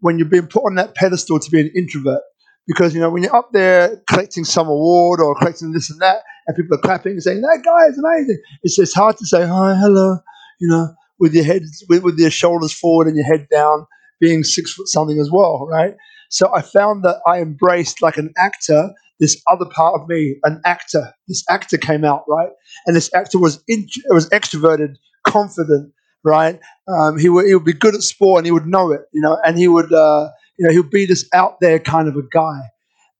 when 0.00 0.18
you're 0.18 0.28
being 0.28 0.48
put 0.48 0.64
on 0.64 0.74
that 0.76 0.94
pedestal 0.94 1.38
to 1.38 1.50
be 1.50 1.60
an 1.60 1.70
introvert 1.76 2.22
because 2.68 2.94
you 2.94 3.00
know 3.00 3.10
when 3.10 3.24
you're 3.24 3.34
up 3.34 3.50
there 3.52 4.00
collecting 4.08 4.44
some 4.44 4.68
award 4.68 5.20
or 5.20 5.34
collecting 5.34 5.72
this 5.72 5.90
and 5.90 6.00
that, 6.00 6.18
and 6.46 6.56
people 6.56 6.76
are 6.76 6.80
clapping 6.80 7.12
and 7.12 7.22
saying 7.22 7.40
that 7.40 7.62
guy 7.64 7.86
is 7.86 7.98
amazing. 7.98 8.40
It's 8.62 8.78
it's 8.78 8.94
hard 8.94 9.16
to 9.16 9.26
say 9.26 9.44
hi, 9.44 9.74
hello, 9.74 10.18
you 10.60 10.68
know, 10.68 10.94
with 11.18 11.34
your 11.34 11.44
head 11.44 11.62
with, 11.88 12.04
with 12.04 12.18
your 12.18 12.30
shoulders 12.30 12.72
forward 12.72 13.08
and 13.08 13.16
your 13.16 13.26
head 13.26 13.48
down, 13.50 13.86
being 14.20 14.44
six 14.44 14.72
foot 14.72 14.86
something 14.86 15.18
as 15.18 15.30
well, 15.32 15.66
right? 15.66 15.96
So 16.30 16.54
I 16.54 16.62
found 16.62 17.04
that 17.04 17.16
I 17.26 17.40
embraced 17.40 18.02
like 18.02 18.18
an 18.18 18.32
actor 18.36 18.90
this 19.20 19.42
other 19.50 19.66
part 19.66 20.00
of 20.00 20.08
me, 20.08 20.36
an 20.44 20.60
actor. 20.64 21.12
This 21.26 21.44
actor 21.50 21.76
came 21.76 22.04
out, 22.04 22.24
right? 22.28 22.50
And 22.86 22.94
this 22.94 23.12
actor 23.14 23.38
was 23.38 23.62
in, 23.68 23.88
was 24.08 24.28
extroverted, 24.30 24.96
confident, 25.26 25.92
right? 26.24 26.60
Um, 26.86 27.18
he 27.18 27.28
would 27.28 27.46
he 27.46 27.54
would 27.54 27.64
be 27.64 27.72
good 27.72 27.94
at 27.94 28.02
sport 28.02 28.38
and 28.38 28.46
he 28.46 28.52
would 28.52 28.66
know 28.66 28.92
it, 28.92 29.02
you 29.12 29.20
know, 29.20 29.38
and 29.44 29.58
he 29.58 29.68
would 29.68 29.92
uh, 29.92 30.28
you 30.58 30.66
know 30.66 30.72
he'll 30.72 30.82
be 30.82 31.06
this 31.06 31.28
out 31.32 31.56
there 31.60 31.78
kind 31.78 32.08
of 32.08 32.16
a 32.16 32.22
guy, 32.32 32.60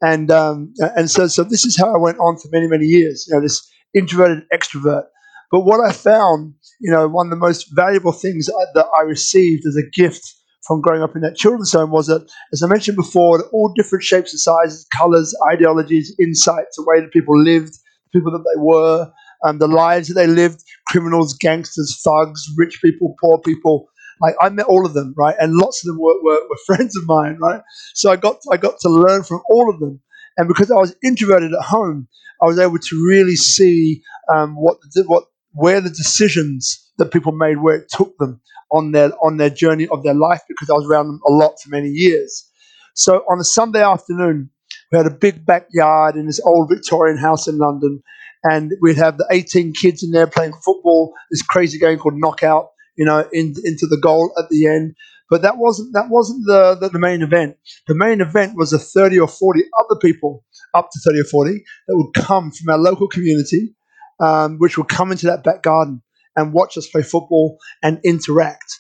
and 0.03 0.31
um, 0.31 0.73
and 0.97 1.11
so 1.11 1.27
so 1.27 1.45
this 1.45 1.65
is 1.65 1.77
how 1.77 1.95
I 1.95 1.99
went 1.99 2.19
on 2.19 2.37
for 2.39 2.49
many 2.53 2.67
many 2.67 2.87
years, 2.87 3.27
you 3.29 3.35
know, 3.35 3.41
this 3.41 3.67
introverted 3.95 4.45
extrovert. 4.53 5.05
But 5.51 5.61
what 5.61 5.81
I 5.81 5.93
found, 5.93 6.55
you 6.81 6.93
know, 6.93 7.09
one 7.09 7.27
of 7.27 7.31
the 7.31 7.37
most 7.37 7.69
valuable 7.75 8.13
things 8.13 8.47
that 8.47 8.87
I 8.99 9.03
received 9.03 9.67
as 9.67 9.77
a 9.77 9.89
gift 9.99 10.35
from 10.67 10.83
growing 10.83 11.03
up 11.03 11.17
in 11.17 11.23
that 11.23 11.37
children's 11.37 11.73
home 11.73 11.91
was 11.91 12.07
that, 12.09 12.29
as 12.53 12.63
I 12.63 12.67
mentioned 12.67 12.97
before, 12.97 13.43
all 13.53 13.73
different 13.75 14.05
shapes 14.05 14.33
and 14.35 14.41
sizes, 14.41 14.87
colors, 14.95 15.35
ideologies, 15.51 16.15
insights, 16.21 16.77
the 16.77 16.85
way 16.87 17.01
that 17.01 17.11
people 17.13 17.43
lived, 17.43 17.73
the 18.13 18.21
people 18.21 18.33
that 18.33 18.45
they 18.45 18.61
were, 18.61 19.11
um, 19.47 19.59
the 19.59 19.67
lives 19.67 20.09
that 20.09 20.15
they 20.15 20.27
lived, 20.27 20.63
criminals, 20.89 21.35
gangsters, 21.41 21.99
thugs, 22.05 22.45
rich 22.59 22.81
people, 22.85 23.17
poor 23.21 23.39
people. 23.39 23.89
Like 24.21 24.35
I 24.41 24.49
met 24.49 24.67
all 24.67 24.87
of 24.87 24.95
them, 24.95 25.15
right? 25.17 25.37
And 25.39 25.55
lots 25.55 25.83
of 25.83 25.89
them 25.89 26.01
were, 26.01 26.21
were, 26.23 26.41
were 26.49 26.57
friends 26.67 26.97
of 26.97 27.07
mine, 27.07 27.39
right? 27.41 27.63
So 27.95 28.11
I 28.11 28.17
got 28.17 28.39
I 28.51 28.57
got 28.57 28.79
to 28.81 28.89
learn 28.89 29.23
from 29.23 29.43
all 29.49 29.71
of 29.73 29.81
them. 29.81 30.01
And 30.37 30.47
because 30.49 30.71
I 30.71 30.77
was 30.77 30.95
introverted 31.03 31.53
at 31.53 31.65
home, 31.65 32.09
I 32.43 32.47
was 32.47 32.59
able 32.59 32.79
to 32.79 33.07
really 33.09 33.37
see 33.37 34.03
um, 34.33 34.55
what 34.55 34.79
what 35.07 35.25
where 35.53 35.81
the 35.81 35.91
decisions 35.91 36.91
that 36.99 37.13
people 37.13 37.33
made, 37.33 37.57
where 37.61 37.77
it 37.77 37.89
took 37.91 38.17
them 38.19 38.41
on 38.71 38.93
their 38.93 39.11
on 39.23 39.37
their 39.37 39.51
journey 39.51 39.89
of 39.89 40.03
their 40.03 40.15
life, 40.15 40.43
because 40.49 40.71
I 40.71 40.75
was 40.75 40.87
around 40.87 41.09
them 41.09 41.21
a 41.27 41.33
lot 41.33 41.61
for 41.61 41.71
many 41.71 41.89
years. 41.89 42.49
So 42.95 43.25
on 43.31 43.41
a 43.41 43.45
Sunday 43.45 43.83
afternoon, 43.83 44.51
we 44.91 44.99
had 44.99 45.07
a 45.07 45.11
big 45.11 45.45
backyard 45.45 46.17
in 46.17 46.27
this 46.27 46.41
old 46.41 46.69
Victorian 46.69 47.19
house 47.19 47.47
in 47.49 47.59
London, 47.59 48.03
and 48.45 48.73
we'd 48.81 48.97
have 48.97 49.19
the 49.19 49.27
18 49.31 49.73
kids 49.73 50.03
in 50.03 50.11
there 50.11 50.27
playing 50.27 50.53
football, 50.65 51.15
this 51.31 51.43
crazy 51.43 51.79
game 51.79 51.99
called 51.99 52.15
knockout, 52.17 52.69
you 52.99 53.05
know, 53.05 53.27
in, 53.33 53.55
into 53.65 53.87
the 53.87 53.97
goal 53.97 54.33
at 54.39 54.51
the 54.51 54.67
end. 54.67 54.95
But 55.31 55.43
that 55.43 55.57
wasn't 55.57 55.93
that 55.95 56.09
wasn't 56.11 56.45
the, 56.47 56.77
the, 56.81 56.89
the 56.89 56.99
main 56.99 57.23
event. 57.23 57.57
The 57.87 57.95
main 57.95 58.21
event 58.21 58.57
was 58.57 58.71
the 58.71 58.79
30 58.79 59.21
or 59.21 59.29
40 59.29 59.63
other 59.79 59.99
people, 60.01 60.45
up 60.75 60.89
to 60.91 61.01
30 61.01 61.21
or 61.21 61.25
40, 61.25 61.65
that 61.87 61.97
would 61.97 62.13
come 62.15 62.51
from 62.51 62.71
our 62.71 62.79
local 62.79 63.09
community, 63.09 63.75
um, 64.21 64.59
which 64.59 64.77
would 64.77 64.89
come 64.89 65.13
into 65.13 65.27
that 65.27 65.45
back 65.45 65.63
garden 65.63 66.03
and 66.35 66.53
watch 66.53 66.77
us 66.77 66.89
play 66.89 67.03
football 67.03 67.59
and 67.83 68.01
interact. 68.05 68.75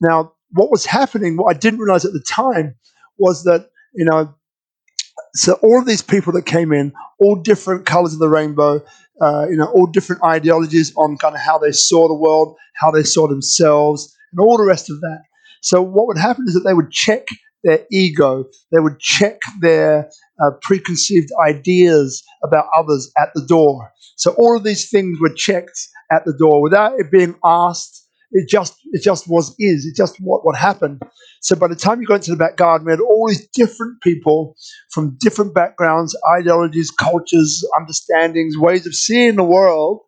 Now, 0.00 0.32
what 0.50 0.70
was 0.70 0.84
happening, 0.84 1.36
what 1.36 1.54
I 1.54 1.58
didn't 1.58 1.80
realize 1.80 2.04
at 2.04 2.12
the 2.12 2.24
time, 2.28 2.76
was 3.18 3.44
that 3.44 3.68
you 3.94 4.04
know 4.04 4.34
so 5.38 5.54
all 5.62 5.78
of 5.78 5.86
these 5.86 6.02
people 6.02 6.32
that 6.34 6.46
came 6.46 6.72
in, 6.72 6.92
all 7.20 7.36
different 7.36 7.86
colors 7.86 8.12
of 8.12 8.18
the 8.18 8.28
rainbow, 8.28 8.82
uh, 9.20 9.46
you 9.48 9.56
know, 9.56 9.66
all 9.66 9.86
different 9.86 10.22
ideologies 10.22 10.92
on 10.96 11.16
kind 11.16 11.34
of 11.34 11.40
how 11.40 11.58
they 11.58 11.72
saw 11.72 12.08
the 12.08 12.14
world, 12.14 12.56
how 12.74 12.90
they 12.90 13.02
saw 13.02 13.26
themselves, 13.26 14.14
and 14.32 14.40
all 14.40 14.56
the 14.56 14.64
rest 14.64 14.90
of 14.90 15.00
that. 15.00 15.22
So 15.62 15.82
what 15.82 16.06
would 16.06 16.18
happen 16.18 16.44
is 16.46 16.54
that 16.54 16.64
they 16.64 16.74
would 16.74 16.90
check 16.90 17.26
their 17.64 17.84
ego, 17.90 18.44
they 18.70 18.78
would 18.78 19.00
check 19.00 19.40
their 19.60 20.08
uh, 20.42 20.50
preconceived 20.62 21.30
ideas 21.44 22.22
about 22.44 22.66
others 22.76 23.10
at 23.18 23.30
the 23.34 23.44
door. 23.46 23.90
So 24.16 24.32
all 24.38 24.56
of 24.56 24.62
these 24.62 24.88
things 24.88 25.18
were 25.20 25.32
checked 25.34 25.78
at 26.12 26.24
the 26.24 26.34
door 26.38 26.62
without 26.62 26.92
it 26.98 27.10
being 27.10 27.34
asked 27.44 28.05
it 28.32 28.48
just 28.48 28.76
it 28.92 29.02
just 29.02 29.28
was 29.28 29.54
is. 29.58 29.86
It 29.86 29.96
just 29.96 30.16
what 30.20 30.44
what 30.44 30.56
happened. 30.56 31.02
So 31.40 31.56
by 31.56 31.68
the 31.68 31.76
time 31.76 32.00
you 32.00 32.06
got 32.06 32.16
into 32.16 32.32
the 32.32 32.36
back 32.36 32.56
garden, 32.56 32.86
we 32.86 32.92
had 32.92 33.00
all 33.00 33.28
these 33.28 33.46
different 33.54 34.00
people 34.02 34.56
from 34.90 35.16
different 35.20 35.54
backgrounds, 35.54 36.16
ideologies, 36.38 36.90
cultures, 36.90 37.64
understandings, 37.78 38.58
ways 38.58 38.86
of 38.86 38.94
seeing 38.94 39.36
the 39.36 39.44
world, 39.44 40.00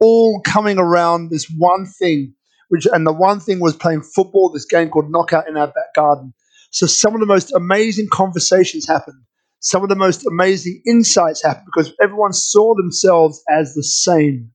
all 0.00 0.40
coming 0.44 0.78
around 0.78 1.30
this 1.30 1.46
one 1.56 1.86
thing. 1.86 2.34
Which 2.68 2.86
and 2.92 3.06
the 3.06 3.12
one 3.12 3.40
thing 3.40 3.60
was 3.60 3.76
playing 3.76 4.02
football. 4.02 4.50
This 4.50 4.64
game 4.64 4.88
called 4.88 5.10
Knockout 5.10 5.48
in 5.48 5.56
our 5.56 5.68
back 5.68 5.94
garden. 5.94 6.34
So 6.72 6.86
some 6.86 7.14
of 7.14 7.20
the 7.20 7.26
most 7.26 7.52
amazing 7.54 8.08
conversations 8.12 8.88
happened. 8.88 9.22
Some 9.60 9.82
of 9.82 9.88
the 9.88 9.96
most 9.96 10.26
amazing 10.26 10.82
insights 10.86 11.42
happened 11.42 11.66
because 11.66 11.92
everyone 12.02 12.32
saw 12.32 12.74
themselves 12.74 13.42
as 13.48 13.74
the 13.74 13.82
same 13.82 14.50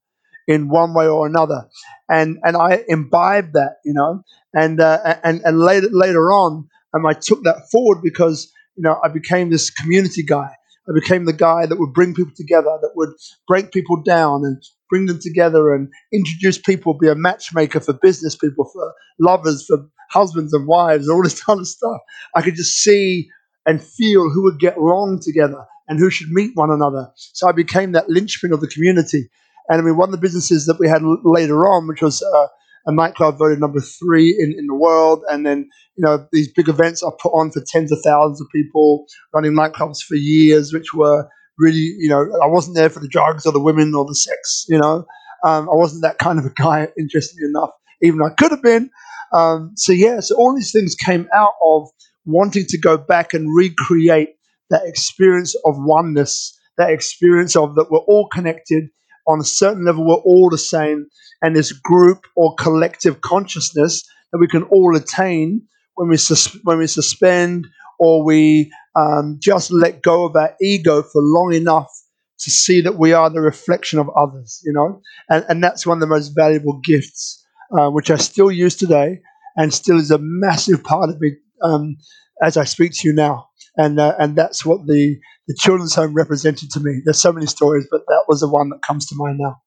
in 0.47 0.69
one 0.69 0.93
way 0.93 1.07
or 1.07 1.25
another. 1.25 1.67
And 2.09 2.37
and 2.43 2.57
I 2.57 2.83
imbibed 2.87 3.53
that, 3.53 3.77
you 3.85 3.93
know, 3.93 4.23
and 4.53 4.79
uh, 4.79 5.17
and 5.23 5.41
and 5.43 5.59
later 5.59 5.89
later 5.91 6.31
on, 6.31 6.67
um, 6.93 7.05
I 7.05 7.13
took 7.13 7.43
that 7.43 7.69
forward 7.71 8.01
because 8.03 8.51
you 8.75 8.83
know 8.83 8.99
I 9.03 9.07
became 9.07 9.49
this 9.49 9.69
community 9.69 10.23
guy. 10.23 10.55
I 10.89 10.93
became 10.93 11.25
the 11.25 11.33
guy 11.33 11.67
that 11.67 11.79
would 11.79 11.93
bring 11.93 12.13
people 12.15 12.33
together, 12.35 12.77
that 12.81 12.91
would 12.95 13.11
break 13.47 13.71
people 13.71 14.01
down 14.01 14.43
and 14.43 14.61
bring 14.89 15.05
them 15.05 15.19
together 15.19 15.73
and 15.73 15.87
introduce 16.11 16.57
people, 16.57 16.95
be 16.95 17.07
a 17.07 17.15
matchmaker 17.15 17.79
for 17.79 17.93
business 17.93 18.35
people, 18.35 18.69
for 18.73 18.93
lovers, 19.19 19.65
for 19.67 19.87
husbands 20.09 20.53
and 20.53 20.67
wives, 20.67 21.07
all 21.07 21.23
this 21.23 21.41
kind 21.45 21.59
of 21.59 21.67
stuff. 21.67 22.01
I 22.35 22.41
could 22.41 22.55
just 22.55 22.77
see 22.83 23.29
and 23.65 23.81
feel 23.81 24.29
who 24.29 24.43
would 24.43 24.59
get 24.59 24.77
along 24.77 25.21
together 25.21 25.65
and 25.87 25.99
who 25.99 26.09
should 26.09 26.29
meet 26.31 26.51
one 26.55 26.71
another. 26.71 27.11
So 27.15 27.47
I 27.47 27.51
became 27.51 27.91
that 27.91 28.09
linchpin 28.09 28.53
of 28.53 28.61
the 28.61 28.67
community. 28.67 29.29
And 29.71 29.81
I 29.81 29.85
mean, 29.85 29.95
one 29.95 30.09
of 30.09 30.11
the 30.11 30.17
businesses 30.17 30.65
that 30.65 30.79
we 30.79 30.89
had 30.89 31.01
later 31.23 31.65
on, 31.65 31.87
which 31.87 32.01
was 32.01 32.21
uh, 32.21 32.47
a 32.85 32.91
nightclub 32.91 33.37
voted 33.37 33.61
number 33.61 33.79
three 33.79 34.35
in, 34.37 34.53
in 34.57 34.67
the 34.67 34.75
world. 34.75 35.23
And 35.29 35.45
then, 35.45 35.69
you 35.95 36.03
know, 36.03 36.27
these 36.33 36.51
big 36.51 36.67
events 36.67 37.01
are 37.01 37.15
put 37.21 37.29
on 37.29 37.51
for 37.51 37.63
tens 37.65 37.89
of 37.89 37.99
thousands 38.03 38.41
of 38.41 38.47
people 38.53 39.05
running 39.33 39.53
nightclubs 39.53 40.03
for 40.03 40.15
years, 40.15 40.73
which 40.73 40.93
were 40.93 41.25
really, 41.57 41.95
you 41.97 42.09
know, 42.09 42.19
I 42.43 42.47
wasn't 42.47 42.75
there 42.75 42.89
for 42.89 42.99
the 42.99 43.07
drugs 43.07 43.45
or 43.45 43.53
the 43.53 43.61
women 43.61 43.95
or 43.95 44.03
the 44.03 44.13
sex, 44.13 44.65
you 44.67 44.77
know. 44.77 45.05
Um, 45.45 45.69
I 45.69 45.75
wasn't 45.75 46.03
that 46.03 46.17
kind 46.17 46.37
of 46.37 46.45
a 46.45 46.51
guy, 46.51 46.89
interesting 46.99 47.47
enough, 47.47 47.69
even 48.01 48.19
though 48.19 48.27
I 48.27 48.33
could 48.37 48.51
have 48.51 48.61
been. 48.61 48.89
Um, 49.31 49.71
so, 49.77 49.93
yeah, 49.93 50.19
so 50.19 50.35
all 50.35 50.53
these 50.53 50.73
things 50.73 50.95
came 50.95 51.29
out 51.33 51.53
of 51.63 51.87
wanting 52.25 52.65
to 52.67 52.77
go 52.77 52.97
back 52.97 53.33
and 53.33 53.55
recreate 53.55 54.31
that 54.69 54.81
experience 54.83 55.55
of 55.63 55.75
oneness, 55.77 56.59
that 56.77 56.89
experience 56.89 57.55
of 57.55 57.75
that 57.75 57.89
we're 57.89 57.99
all 57.99 58.27
connected 58.27 58.89
on 59.31 59.39
a 59.39 59.45
certain 59.45 59.85
level, 59.85 60.05
we're 60.05 60.15
all 60.15 60.49
the 60.49 60.57
same. 60.57 61.07
And 61.41 61.55
this 61.55 61.71
group 61.71 62.25
or 62.35 62.55
collective 62.55 63.21
consciousness 63.21 64.03
that 64.31 64.39
we 64.39 64.47
can 64.47 64.63
all 64.63 64.95
attain 64.95 65.63
when 65.95 66.09
we, 66.09 66.17
sus- 66.17 66.57
when 66.63 66.77
we 66.77 66.87
suspend 66.87 67.67
or 67.99 68.23
we 68.23 68.71
um, 68.95 69.37
just 69.41 69.71
let 69.71 70.01
go 70.01 70.25
of 70.25 70.35
our 70.35 70.55
ego 70.61 71.01
for 71.01 71.21
long 71.21 71.53
enough 71.53 71.89
to 72.39 72.49
see 72.49 72.81
that 72.81 72.97
we 72.97 73.13
are 73.13 73.29
the 73.29 73.41
reflection 73.41 73.99
of 73.99 74.09
others, 74.17 74.61
you 74.63 74.73
know? 74.73 75.01
And, 75.29 75.45
and 75.47 75.63
that's 75.63 75.85
one 75.85 75.97
of 75.97 76.01
the 76.01 76.07
most 76.07 76.29
valuable 76.29 76.79
gifts, 76.83 77.45
uh, 77.77 77.89
which 77.89 78.09
I 78.09 78.17
still 78.17 78.51
use 78.51 78.75
today 78.75 79.21
and 79.55 79.73
still 79.73 79.99
is 79.99 80.11
a 80.11 80.17
massive 80.17 80.83
part 80.83 81.09
of 81.09 81.21
me 81.21 81.35
um, 81.61 81.97
as 82.41 82.57
I 82.57 82.63
speak 82.63 82.93
to 82.93 83.07
you 83.07 83.13
now. 83.13 83.49
And, 83.77 83.99
uh, 83.99 84.15
and 84.19 84.35
that's 84.35 84.65
what 84.65 84.87
the 84.87 85.17
the 85.51 85.57
children's 85.57 85.95
home 85.95 86.13
represented 86.13 86.71
to 86.71 86.79
me. 86.79 87.01
There's 87.03 87.21
so 87.21 87.33
many 87.33 87.45
stories, 87.45 87.85
but 87.91 88.03
that 88.07 88.23
was 88.29 88.39
the 88.39 88.47
one 88.47 88.69
that 88.69 88.81
comes 88.81 89.05
to 89.07 89.15
mind 89.15 89.39
now. 89.39 89.61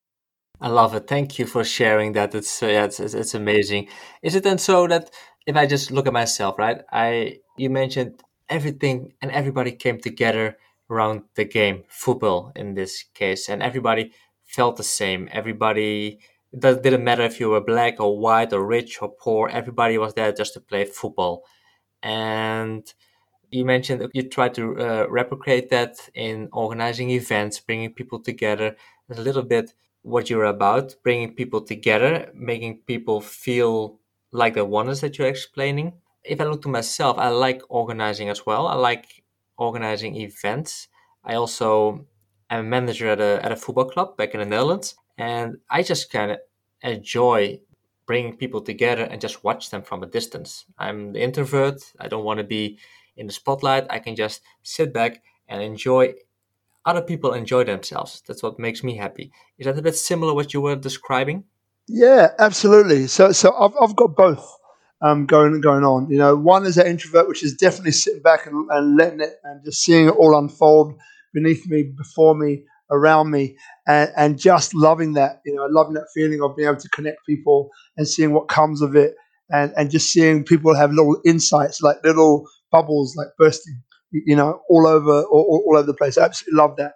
I 0.61 0.69
love 0.69 0.95
it. 0.95 1.07
Thank 1.07 1.38
you 1.38 1.47
for 1.47 1.62
sharing 1.62 2.12
that. 2.12 2.35
It's 2.35 2.62
yeah, 2.62 2.85
it's, 2.85 2.99
it's, 3.00 3.12
it's 3.12 3.35
amazing. 3.35 3.88
Is 4.23 4.35
it 4.35 4.45
then 4.45 4.57
so 4.57 4.87
that 4.87 5.11
if 5.47 5.57
I 5.57 5.67
just 5.67 5.91
look 5.91 6.07
at 6.07 6.14
myself, 6.14 6.59
right? 6.59 6.81
I 6.91 7.41
you 7.59 7.69
mentioned 7.69 8.23
everything 8.49 9.12
and 9.21 9.31
everybody 9.31 9.73
came 9.73 10.00
together 10.00 10.57
around 10.88 11.25
the 11.35 11.45
game, 11.45 11.85
football 11.88 12.50
in 12.57 12.75
this 12.75 13.05
case, 13.14 13.50
and 13.50 13.62
everybody 13.62 14.12
felt 14.47 14.76
the 14.76 14.85
same. 15.00 15.29
Everybody 15.33 16.19
it 16.50 16.83
didn't 16.83 17.05
matter 17.05 17.25
if 17.25 17.41
you 17.41 17.50
were 17.50 17.61
black 17.61 18.00
or 18.00 18.19
white 18.19 18.55
or 18.55 18.64
rich 18.64 19.03
or 19.03 19.11
poor. 19.11 19.50
Everybody 19.50 19.99
was 19.99 20.14
there 20.14 20.33
just 20.33 20.55
to 20.55 20.61
play 20.61 20.87
football, 20.87 21.43
and 22.03 22.85
you 23.55 23.65
mentioned 23.65 24.11
you 24.13 24.29
try 24.29 24.49
to 24.49 24.65
uh, 24.79 25.07
replicate 25.09 25.71
that 25.71 26.09
in 26.15 26.49
organizing 26.53 27.11
events, 27.11 27.61
bringing 27.61 27.93
people 27.93 28.19
together. 28.19 28.77
a 29.11 29.21
little 29.21 29.43
bit 29.43 29.75
what 30.03 30.29
you're 30.29 30.45
about, 30.57 30.95
bringing 31.03 31.35
people 31.35 31.61
together, 31.61 32.31
making 32.35 32.79
people 32.87 33.21
feel 33.21 33.99
like 34.33 34.55
the 34.55 34.65
oneness 34.65 35.01
that 35.01 35.17
you're 35.17 35.29
explaining. 35.29 35.93
If 36.25 36.41
I 36.41 36.45
look 36.45 36.63
to 36.63 36.69
myself, 36.69 37.17
I 37.19 37.29
like 37.29 37.63
organizing 37.69 38.29
as 38.29 38.45
well. 38.45 38.67
I 38.67 38.75
like 38.75 39.23
organizing 39.57 40.17
events. 40.17 40.89
I 41.25 41.35
also 41.35 42.07
am 42.51 42.61
a 42.61 42.69
manager 42.69 43.09
at 43.09 43.21
a, 43.21 43.45
at 43.45 43.53
a 43.53 43.57
football 43.57 43.87
club 43.87 44.17
back 44.17 44.35
in 44.35 44.41
the 44.41 44.47
Netherlands. 44.47 44.97
And 45.17 45.59
I 45.71 45.83
just 45.83 46.11
kind 46.11 46.33
of 46.33 46.39
enjoy 46.83 47.61
bringing 48.07 48.37
people 48.37 48.61
together 48.61 49.05
and 49.05 49.21
just 49.21 49.45
watch 49.45 49.71
them 49.71 49.83
from 49.83 50.03
a 50.03 50.07
distance. 50.07 50.67
I'm 50.77 51.13
the 51.13 51.23
introvert. 51.23 51.81
I 52.01 52.09
don't 52.09 52.25
want 52.25 52.39
to 52.39 52.45
be 52.45 52.79
in 53.16 53.26
the 53.26 53.33
spotlight. 53.33 53.87
I 53.90 53.99
can 54.00 54.16
just 54.16 54.42
sit 54.62 54.92
back 54.92 55.23
and 55.49 55.62
enjoy 55.62 56.14
other 56.87 57.02
people 57.02 57.33
enjoy 57.35 57.64
themselves. 57.64 58.23
That's 58.26 58.42
what 58.42 58.59
makes 58.59 58.85
me 58.85 58.97
happy. 58.97 59.33
Is 59.59 59.66
that 59.66 59.78
a 59.78 59.83
bit 59.83 59.97
similar 59.97 60.35
what 60.35 60.54
you 60.54 60.61
were 60.61 60.76
describing? 60.76 61.44
Yeah, 61.88 62.28
absolutely. 62.38 63.06
So, 63.09 63.33
so 63.33 63.54
I've, 63.54 63.73
I've 63.80 63.97
got 63.97 64.16
both. 64.16 64.47
um, 65.00 65.26
going 65.26 65.61
going 65.61 65.85
on. 65.85 66.11
You 66.11 66.18
know, 66.18 66.37
one 66.37 66.66
is 66.66 66.76
that 66.76 66.87
introvert, 66.87 67.28
which 67.28 67.44
is 67.44 67.54
definitely 67.54 67.92
sitting 67.92 68.23
back 68.23 68.47
and, 68.47 68.68
and 68.71 68.97
letting 68.97 69.21
it 69.21 69.35
and 69.44 69.64
just 69.64 69.83
seeing 69.83 70.06
it 70.09 70.12
all 70.12 70.37
unfold 70.38 70.94
beneath 71.33 71.66
me, 71.68 71.83
before 71.85 72.35
me, 72.35 72.64
around 72.90 73.30
me, 73.30 73.56
and, 73.87 74.11
and 74.16 74.38
just 74.38 74.75
loving 74.75 75.14
that. 75.14 75.40
You 75.44 75.54
know, 75.54 75.66
loving 75.66 75.94
that 75.94 76.09
feeling 76.14 76.42
of 76.42 76.56
being 76.56 76.68
able 76.68 76.80
to 76.80 76.88
connect 76.88 77.26
people 77.26 77.71
and 77.97 78.09
seeing 78.09 78.33
what 78.33 78.49
comes 78.49 78.83
of 78.83 78.97
it, 78.97 79.14
and 79.50 79.73
and 79.76 79.90
just 79.90 80.11
seeing 80.12 80.44
people 80.44 80.75
have 80.75 80.92
little 80.92 81.21
insights, 81.25 81.83
like 81.83 81.97
little 82.04 82.49
bubbles, 82.75 83.14
like 83.16 83.28
bursting. 83.38 83.81
You 84.12 84.37
know, 84.37 84.61
all 84.69 84.87
over 84.87 85.23
all, 85.25 85.64
all 85.66 85.76
over 85.76 85.87
the 85.87 85.95
place. 85.95 86.16
I 86.16 86.25
absolutely 86.25 86.59
love 86.59 86.76
that 86.76 86.93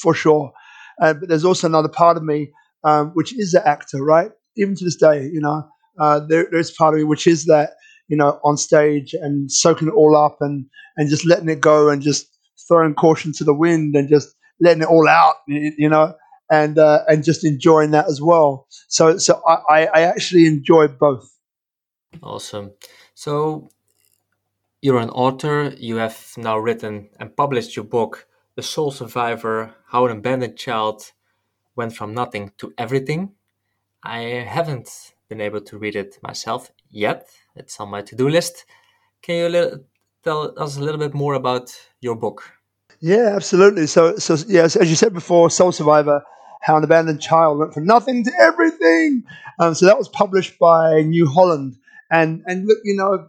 for 0.00 0.14
sure. 0.14 0.52
Uh, 1.00 1.14
but 1.14 1.28
there's 1.28 1.44
also 1.44 1.66
another 1.66 1.88
part 1.88 2.16
of 2.16 2.22
me 2.22 2.50
um, 2.84 3.10
which 3.14 3.36
is 3.38 3.52
the 3.52 3.66
actor, 3.66 4.02
right? 4.02 4.30
Even 4.56 4.74
to 4.76 4.84
this 4.84 4.96
day, 4.96 5.24
you 5.24 5.40
know, 5.40 5.68
uh, 5.98 6.20
there, 6.20 6.46
there's 6.50 6.70
part 6.70 6.94
of 6.94 6.98
me 6.98 7.04
which 7.04 7.26
is 7.26 7.44
that, 7.46 7.70
you 8.08 8.16
know, 8.16 8.40
on 8.44 8.56
stage 8.56 9.14
and 9.14 9.50
soaking 9.50 9.88
it 9.88 9.94
all 9.94 10.16
up 10.16 10.38
and 10.40 10.66
and 10.96 11.08
just 11.08 11.26
letting 11.26 11.48
it 11.48 11.60
go 11.60 11.88
and 11.88 12.02
just 12.02 12.26
throwing 12.68 12.94
caution 12.94 13.32
to 13.32 13.44
the 13.44 13.54
wind 13.54 13.94
and 13.96 14.08
just 14.08 14.34
letting 14.60 14.82
it 14.82 14.88
all 14.88 15.08
out, 15.08 15.36
you 15.46 15.88
know, 15.88 16.14
and 16.50 16.78
uh, 16.78 17.00
and 17.08 17.24
just 17.24 17.44
enjoying 17.44 17.92
that 17.92 18.08
as 18.08 18.20
well. 18.20 18.66
So 18.88 19.18
so 19.18 19.42
I, 19.46 19.86
I 19.86 20.02
actually 20.02 20.46
enjoy 20.46 20.88
both. 20.88 21.28
Awesome. 22.22 22.72
So 23.14 23.70
you're 24.82 24.98
an 24.98 25.10
author. 25.10 25.72
You 25.78 25.96
have 25.96 26.34
now 26.36 26.58
written 26.58 27.08
and 27.18 27.34
published 27.36 27.76
your 27.76 27.84
book, 27.84 28.26
The 28.56 28.62
Soul 28.62 28.90
Survivor: 28.90 29.74
How 29.86 30.04
an 30.04 30.18
Abandoned 30.18 30.58
Child 30.58 31.12
Went 31.76 31.94
from 31.94 32.12
Nothing 32.12 32.52
to 32.58 32.74
Everything. 32.76 33.32
I 34.02 34.18
haven't 34.46 35.14
been 35.28 35.40
able 35.40 35.60
to 35.60 35.78
read 35.78 35.94
it 35.94 36.18
myself 36.22 36.72
yet. 36.90 37.28
It's 37.54 37.78
on 37.78 37.90
my 37.90 38.02
to-do 38.02 38.28
list. 38.28 38.66
Can 39.22 39.36
you 39.36 39.84
tell 40.24 40.52
us 40.58 40.76
a 40.76 40.80
little 40.80 40.98
bit 40.98 41.14
more 41.14 41.34
about 41.34 41.70
your 42.00 42.16
book? 42.16 42.42
Yeah, 43.00 43.32
absolutely. 43.36 43.86
So, 43.86 44.16
so 44.16 44.36
yes, 44.48 44.74
as 44.74 44.90
you 44.90 44.96
said 44.96 45.14
before, 45.14 45.48
Soul 45.48 45.70
Survivor, 45.70 46.24
how 46.60 46.76
an 46.76 46.84
abandoned 46.84 47.22
child 47.22 47.58
went 47.58 47.72
from 47.72 47.86
nothing 47.86 48.24
to 48.24 48.32
everything. 48.40 49.22
Um, 49.60 49.74
so 49.74 49.86
that 49.86 49.98
was 49.98 50.08
published 50.08 50.58
by 50.58 51.02
New 51.02 51.28
Holland, 51.28 51.76
and 52.10 52.42
and 52.46 52.66
look, 52.66 52.78
you 52.82 52.96
know, 52.96 53.28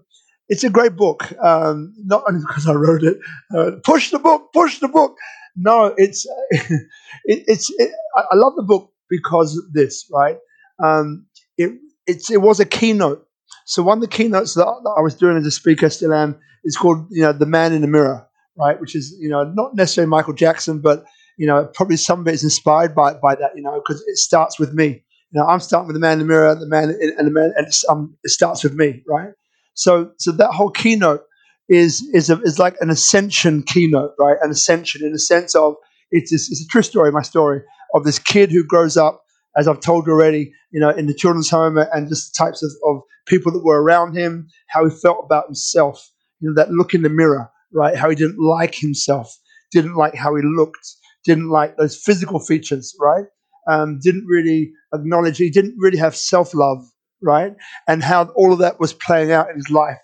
it's 0.49 0.63
a 0.63 0.69
great 0.69 0.95
book. 0.95 1.31
Um, 1.43 1.93
not 1.97 2.23
only 2.27 2.41
because 2.41 2.67
I 2.67 2.73
wrote 2.73 3.03
it, 3.03 3.17
uh, 3.55 3.71
push 3.83 4.11
the 4.11 4.19
book, 4.19 4.51
push 4.53 4.79
the 4.79 4.87
book. 4.87 5.17
No, 5.55 5.93
it's 5.97 6.25
it, 6.51 6.79
it's 7.25 7.71
it, 7.77 7.91
I 8.15 8.35
love 8.35 8.53
the 8.55 8.63
book 8.63 8.91
because 9.09 9.57
of 9.57 9.71
this, 9.73 10.05
right? 10.11 10.37
Um, 10.83 11.27
it 11.57 11.71
it's 12.07 12.31
it 12.31 12.41
was 12.41 12.59
a 12.59 12.65
keynote. 12.65 13.25
So 13.65 13.81
one 13.83 13.99
of 13.99 14.01
the 14.01 14.07
keynotes 14.07 14.55
that, 14.55 14.65
that 14.65 14.95
I 14.97 15.01
was 15.01 15.15
doing 15.15 15.37
as 15.37 15.45
a 15.45 15.51
speaker, 15.51 15.89
still 15.89 16.13
am, 16.13 16.39
is 16.63 16.75
called 16.75 17.07
you 17.11 17.21
know 17.21 17.33
the 17.33 17.45
Man 17.45 17.73
in 17.73 17.81
the 17.81 17.87
Mirror, 17.87 18.27
right? 18.57 18.79
Which 18.79 18.95
is 18.95 19.15
you 19.19 19.29
know 19.29 19.43
not 19.43 19.75
necessarily 19.75 20.09
Michael 20.09 20.33
Jackson, 20.33 20.79
but 20.81 21.05
you 21.37 21.47
know 21.47 21.69
probably 21.73 21.97
some 21.97 22.21
of 22.21 22.27
it 22.27 22.33
is 22.33 22.43
inspired 22.43 22.95
by 22.95 23.13
by 23.13 23.35
that, 23.35 23.51
you 23.55 23.61
know, 23.61 23.75
because 23.75 24.03
it 24.07 24.17
starts 24.17 24.59
with 24.59 24.73
me. 24.73 25.03
You 25.31 25.39
know, 25.39 25.47
I'm 25.47 25.59
starting 25.59 25.87
with 25.87 25.95
the 25.95 25.99
Man 25.99 26.13
in 26.13 26.19
the 26.19 26.25
Mirror, 26.25 26.55
the 26.55 26.67
man 26.67 26.89
and 26.89 27.27
the 27.27 27.31
man, 27.31 27.53
and 27.55 27.67
um, 27.89 28.15
it 28.23 28.29
starts 28.29 28.63
with 28.63 28.73
me, 28.73 29.03
right? 29.07 29.31
So 29.73 30.11
so 30.17 30.31
that 30.31 30.51
whole 30.51 30.69
keynote 30.71 31.21
is 31.69 32.07
is 32.13 32.29
a, 32.29 32.39
is 32.41 32.59
like 32.59 32.75
an 32.81 32.89
ascension 32.89 33.63
keynote, 33.63 34.11
right? 34.19 34.37
An 34.41 34.51
ascension 34.51 35.05
in 35.05 35.11
the 35.11 35.19
sense 35.19 35.55
of 35.55 35.75
it's 36.11 36.31
it's 36.31 36.61
a 36.61 36.67
true 36.67 36.83
story, 36.83 37.11
my 37.11 37.21
story 37.21 37.61
of 37.93 38.03
this 38.03 38.19
kid 38.19 38.51
who 38.51 38.63
grows 38.63 38.97
up 38.97 39.23
as 39.55 39.67
I've 39.67 39.79
told 39.79 40.07
you 40.07 40.13
already, 40.13 40.51
you 40.71 40.79
know, 40.79 40.89
in 40.89 41.05
the 41.05 41.13
children's 41.13 41.49
home 41.49 41.77
and 41.77 42.09
just 42.09 42.33
the 42.33 42.43
types 42.43 42.63
of, 42.63 42.71
of 42.85 43.01
people 43.27 43.51
that 43.51 43.63
were 43.63 43.81
around 43.81 44.15
him, 44.15 44.47
how 44.69 44.83
he 44.85 44.95
felt 44.95 45.23
about 45.23 45.45
himself, 45.45 46.11
you 46.39 46.49
know, 46.49 46.55
that 46.55 46.71
look 46.71 46.93
in 46.93 47.03
the 47.03 47.09
mirror, 47.09 47.49
right? 47.71 47.95
How 47.95 48.09
he 48.09 48.15
didn't 48.15 48.39
like 48.39 48.75
himself, 48.75 49.31
didn't 49.71 49.95
like 49.95 50.15
how 50.15 50.35
he 50.35 50.41
looked, 50.43 50.87
didn't 51.23 51.49
like 51.49 51.77
those 51.77 51.95
physical 51.95 52.39
features, 52.39 52.95
right? 52.99 53.25
Um, 53.69 53.99
didn't 54.01 54.25
really 54.27 54.71
acknowledge, 54.93 55.37
he 55.37 55.49
didn't 55.49 55.75
really 55.77 55.97
have 55.97 56.15
self 56.15 56.53
love, 56.53 56.83
right? 57.23 57.53
And 57.87 58.03
how 58.03 58.25
all 58.35 58.53
of 58.53 58.59
that 58.59 58.79
was 58.79 58.93
playing 58.93 59.31
out 59.31 59.49
in 59.49 59.55
his 59.55 59.69
life, 59.69 59.97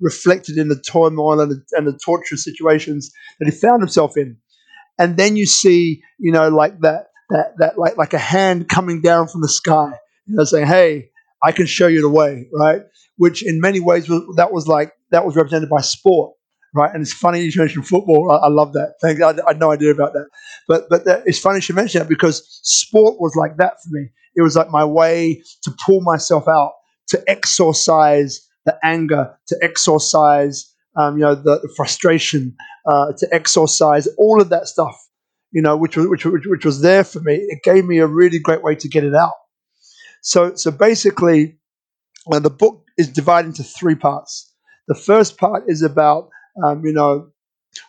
reflected 0.00 0.58
in 0.58 0.68
the 0.68 0.80
turmoil 0.80 1.40
and 1.40 1.50
the, 1.50 1.62
and 1.72 1.86
the 1.86 1.98
torturous 2.04 2.44
situations 2.44 3.10
that 3.38 3.46
he 3.46 3.50
found 3.50 3.80
himself 3.80 4.16
in. 4.16 4.36
And 4.98 5.16
then 5.16 5.36
you 5.36 5.46
see, 5.46 6.02
you 6.18 6.32
know, 6.32 6.48
like 6.48 6.80
that 6.80 7.06
that 7.30 7.52
that 7.58 7.78
like 7.78 7.96
like 7.96 8.14
a 8.14 8.18
hand 8.18 8.68
coming 8.68 9.02
down 9.02 9.28
from 9.28 9.42
the 9.42 9.48
sky, 9.48 9.92
you 10.26 10.36
know, 10.36 10.44
saying, 10.44 10.66
"Hey, 10.66 11.10
I 11.42 11.52
can 11.52 11.66
show 11.66 11.86
you 11.86 12.00
the 12.00 12.08
way," 12.08 12.48
right? 12.52 12.82
Which 13.16 13.44
in 13.44 13.60
many 13.60 13.80
ways 13.80 14.06
that 14.06 14.52
was 14.52 14.66
like 14.66 14.92
that 15.10 15.26
was 15.26 15.36
represented 15.36 15.68
by 15.68 15.82
sport, 15.82 16.35
right? 16.74 16.90
And 16.92 17.02
it's 17.02 17.12
funny 17.12 17.40
you 17.42 17.52
mentioned 17.56 17.86
football. 17.86 18.30
I, 18.30 18.46
I 18.46 18.48
love 18.48 18.72
that. 18.74 18.94
Thank 19.00 19.20
I, 19.20 19.30
I, 19.30 19.48
had 19.48 19.60
no 19.60 19.72
idea 19.72 19.90
about 19.90 20.12
that, 20.12 20.26
but 20.68 20.88
but 20.88 21.04
that, 21.04 21.22
it's 21.26 21.38
funny 21.38 21.60
you 21.66 21.74
mentioned 21.74 22.02
that 22.04 22.08
because 22.08 22.60
sport 22.62 23.20
was 23.20 23.34
like 23.36 23.56
that 23.58 23.74
for 23.82 23.88
me. 23.90 24.08
It 24.34 24.42
was 24.42 24.56
like 24.56 24.70
my 24.70 24.84
way 24.84 25.42
to 25.62 25.74
pull 25.84 26.02
myself 26.02 26.46
out, 26.48 26.72
to 27.08 27.22
exorcise 27.26 28.46
the 28.66 28.76
anger, 28.82 29.34
to 29.48 29.56
exorcise 29.62 30.72
um, 30.96 31.16
you 31.16 31.22
know 31.22 31.34
the, 31.34 31.60
the 31.60 31.72
frustration, 31.76 32.56
uh, 32.86 33.12
to 33.18 33.28
exorcise 33.32 34.06
all 34.18 34.40
of 34.40 34.50
that 34.50 34.66
stuff 34.66 34.96
you 35.52 35.62
know, 35.62 35.74
which 35.74 35.96
was 35.96 36.06
which, 36.08 36.26
which, 36.26 36.44
which 36.46 36.64
was 36.66 36.82
there 36.82 37.02
for 37.02 37.20
me. 37.20 37.34
It 37.34 37.62
gave 37.62 37.86
me 37.86 37.98
a 37.98 38.06
really 38.06 38.38
great 38.38 38.62
way 38.62 38.74
to 38.74 38.88
get 38.88 39.04
it 39.04 39.14
out. 39.14 39.32
So 40.22 40.54
so 40.54 40.70
basically, 40.70 41.58
uh, 42.30 42.40
the 42.40 42.50
book 42.50 42.84
is 42.98 43.08
divided 43.08 43.48
into 43.48 43.62
three 43.62 43.94
parts. 43.94 44.52
The 44.88 44.94
first 44.94 45.38
part 45.38 45.64
is 45.66 45.82
about 45.82 46.28
um, 46.64 46.84
you 46.84 46.92
know 46.92 47.30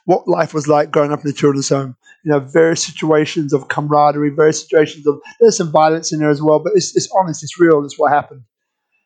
what 0.05 0.27
life 0.27 0.53
was 0.53 0.67
like 0.67 0.91
growing 0.91 1.11
up 1.11 1.19
in 1.23 1.27
the 1.27 1.33
children's 1.33 1.69
home. 1.69 1.95
You 2.23 2.31
know, 2.31 2.39
various 2.39 2.83
situations 2.83 3.53
of 3.53 3.69
camaraderie, 3.69 4.31
various 4.31 4.61
situations 4.61 5.07
of 5.07 5.19
there's 5.39 5.57
some 5.57 5.71
violence 5.71 6.11
in 6.11 6.19
there 6.19 6.29
as 6.29 6.41
well, 6.41 6.59
but 6.59 6.73
it's, 6.75 6.95
it's 6.95 7.09
honest, 7.17 7.43
it's 7.43 7.59
real, 7.59 7.83
it's 7.85 7.97
what 7.97 8.11
happened. 8.11 8.41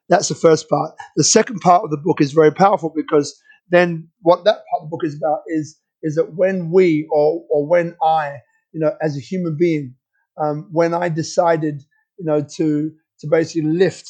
That's 0.10 0.28
the 0.28 0.36
first 0.36 0.68
part. 0.70 0.92
The 1.16 1.24
second 1.24 1.60
part 1.60 1.84
of 1.84 1.92
the 1.92 1.98
book 1.98 2.20
is 2.20 2.34
very 2.34 2.52
powerful 2.52 2.92
because 2.96 3.40
then 3.70 4.10
what 4.22 4.44
that 4.46 4.64
part 4.70 4.82
of 4.84 4.88
the 4.88 4.90
book 4.90 5.04
is 5.04 5.16
about 5.16 5.42
is 5.48 5.78
is 6.04 6.16
that 6.16 6.36
when 6.36 6.72
we 6.72 7.08
or, 7.12 7.44
or 7.50 7.68
when 7.68 7.96
I, 8.04 8.38
you 8.74 8.80
know, 8.80 8.94
as 9.02 9.16
a 9.16 9.20
human 9.20 9.56
being, 9.58 9.96
um, 10.42 10.68
when 10.72 10.94
I 10.94 11.10
decided, 11.10 11.84
you 12.18 12.26
know, 12.26 12.42
to 12.56 12.92
to 13.20 13.28
basically 13.28 13.70
lift 13.70 14.10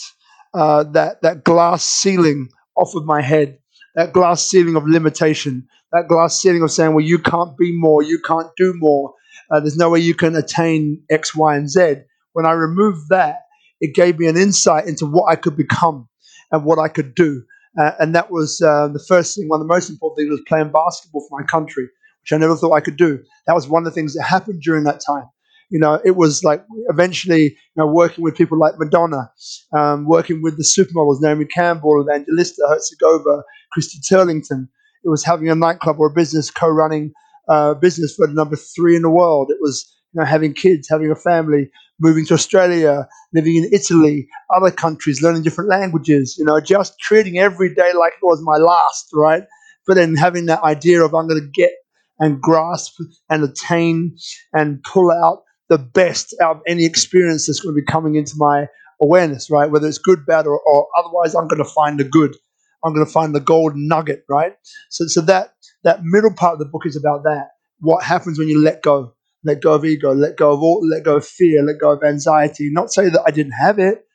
uh, 0.53 0.83
that 0.83 1.21
that 1.21 1.43
glass 1.43 1.83
ceiling 1.83 2.49
off 2.77 2.95
of 2.95 3.05
my 3.05 3.21
head, 3.21 3.59
that 3.95 4.13
glass 4.13 4.45
ceiling 4.45 4.75
of 4.75 4.87
limitation, 4.87 5.67
that 5.91 6.07
glass 6.07 6.41
ceiling 6.41 6.61
of 6.61 6.71
saying, 6.71 6.93
well, 6.93 7.05
you 7.05 7.19
can't 7.19 7.57
be 7.57 7.71
more, 7.77 8.01
you 8.01 8.19
can't 8.19 8.49
do 8.57 8.73
more, 8.77 9.13
uh, 9.51 9.59
there's 9.59 9.77
no 9.77 9.89
way 9.89 9.99
you 9.99 10.15
can 10.15 10.35
attain 10.35 11.01
X, 11.09 11.35
Y, 11.35 11.55
and 11.55 11.69
Z. 11.69 11.95
When 12.33 12.45
I 12.45 12.51
removed 12.53 13.09
that, 13.09 13.41
it 13.81 13.93
gave 13.93 14.19
me 14.19 14.27
an 14.27 14.37
insight 14.37 14.87
into 14.87 15.05
what 15.05 15.25
I 15.29 15.35
could 15.35 15.57
become 15.57 16.07
and 16.51 16.63
what 16.63 16.79
I 16.79 16.87
could 16.87 17.15
do. 17.15 17.43
Uh, 17.77 17.91
and 17.99 18.15
that 18.15 18.31
was 18.31 18.61
uh, 18.61 18.87
the 18.87 19.03
first 19.07 19.35
thing, 19.35 19.47
one 19.49 19.61
of 19.61 19.67
the 19.67 19.73
most 19.73 19.89
important 19.89 20.17
things 20.17 20.29
was 20.29 20.41
playing 20.47 20.71
basketball 20.71 21.25
for 21.27 21.39
my 21.39 21.45
country, 21.45 21.83
which 22.21 22.33
I 22.33 22.37
never 22.37 22.55
thought 22.55 22.73
I 22.73 22.81
could 22.81 22.97
do. 22.97 23.19
That 23.47 23.55
was 23.55 23.67
one 23.67 23.85
of 23.85 23.85
the 23.85 23.95
things 23.95 24.13
that 24.13 24.23
happened 24.23 24.61
during 24.61 24.83
that 24.85 25.01
time. 25.05 25.25
You 25.71 25.79
know, 25.79 25.99
it 26.03 26.17
was 26.17 26.43
like 26.43 26.63
eventually, 26.89 27.43
you 27.43 27.77
know, 27.77 27.87
working 27.87 28.23
with 28.23 28.35
people 28.35 28.59
like 28.59 28.73
Madonna, 28.77 29.31
um, 29.73 30.05
working 30.05 30.41
with 30.41 30.57
the 30.57 30.63
supermodels, 30.63 31.21
Naomi 31.21 31.45
Campbell, 31.45 32.05
Evangelista 32.07 32.63
Herzegovina, 32.67 33.43
Christy 33.71 33.99
Turlington. 33.99 34.67
It 35.03 35.09
was 35.09 35.23
having 35.23 35.49
a 35.49 35.55
nightclub 35.55 35.95
or 35.97 36.07
a 36.07 36.13
business, 36.13 36.51
co-running 36.51 37.13
uh, 37.47 37.73
business 37.73 38.15
for 38.15 38.27
number 38.27 38.57
three 38.57 38.95
in 38.95 39.01
the 39.01 39.09
world. 39.09 39.49
It 39.49 39.57
was, 39.61 39.89
you 40.13 40.19
know, 40.19 40.25
having 40.25 40.53
kids, 40.53 40.87
having 40.89 41.09
a 41.09 41.15
family, 41.15 41.71
moving 42.01 42.25
to 42.25 42.33
Australia, 42.33 43.07
living 43.33 43.55
in 43.55 43.69
Italy, 43.71 44.27
other 44.53 44.71
countries, 44.71 45.21
learning 45.21 45.43
different 45.43 45.69
languages, 45.69 46.35
you 46.37 46.43
know, 46.43 46.59
just 46.59 46.99
treating 46.99 47.37
every 47.37 47.73
day 47.73 47.93
like 47.93 48.13
it 48.13 48.25
was 48.25 48.41
my 48.43 48.57
last, 48.57 49.07
right? 49.13 49.43
But 49.87 49.95
then 49.95 50.15
having 50.15 50.47
that 50.47 50.63
idea 50.63 51.01
of 51.01 51.13
I'm 51.15 51.27
going 51.27 51.41
to 51.41 51.47
get 51.47 51.71
and 52.19 52.39
grasp 52.39 52.93
and 53.29 53.43
attain 53.43 54.15
and 54.53 54.83
pull 54.83 55.11
out 55.11 55.43
the 55.71 55.79
best 55.79 56.35
out 56.41 56.57
of 56.57 56.61
any 56.67 56.85
experience 56.85 57.47
that's 57.47 57.61
going 57.61 57.73
to 57.73 57.81
be 57.81 57.85
coming 57.85 58.15
into 58.15 58.33
my 58.35 58.67
awareness, 59.01 59.49
right? 59.49 59.71
Whether 59.71 59.87
it's 59.87 59.97
good, 59.97 60.25
bad, 60.27 60.45
or, 60.45 60.59
or 60.59 60.87
otherwise, 60.99 61.33
I'm 61.33 61.47
going 61.47 61.63
to 61.63 61.71
find 61.73 61.99
the 61.99 62.03
good. 62.03 62.35
I'm 62.83 62.93
going 62.93 63.05
to 63.05 63.11
find 63.11 63.33
the 63.33 63.39
gold 63.39 63.73
nugget, 63.75 64.25
right? 64.29 64.53
So, 64.89 65.05
so 65.07 65.21
that 65.21 65.53
that 65.83 66.01
middle 66.03 66.33
part 66.33 66.53
of 66.53 66.59
the 66.59 66.65
book 66.65 66.85
is 66.85 66.95
about 66.95 67.23
that. 67.23 67.51
What 67.79 68.03
happens 68.03 68.37
when 68.37 68.49
you 68.49 68.61
let 68.61 68.83
go? 68.83 69.15
let 69.43 69.61
go 69.61 69.73
of 69.73 69.85
ego, 69.85 70.13
let 70.13 70.37
go 70.37 70.51
of 70.51 70.61
all, 70.61 70.87
let 70.87 71.03
go 71.03 71.17
of 71.17 71.25
fear, 71.25 71.63
let 71.63 71.79
go 71.79 71.91
of 71.91 72.03
anxiety. 72.03 72.69
Not 72.71 72.91
say 72.91 73.09
that 73.09 73.23
I 73.25 73.31
didn't 73.31 73.53
have 73.53 73.79
it, 73.79 74.05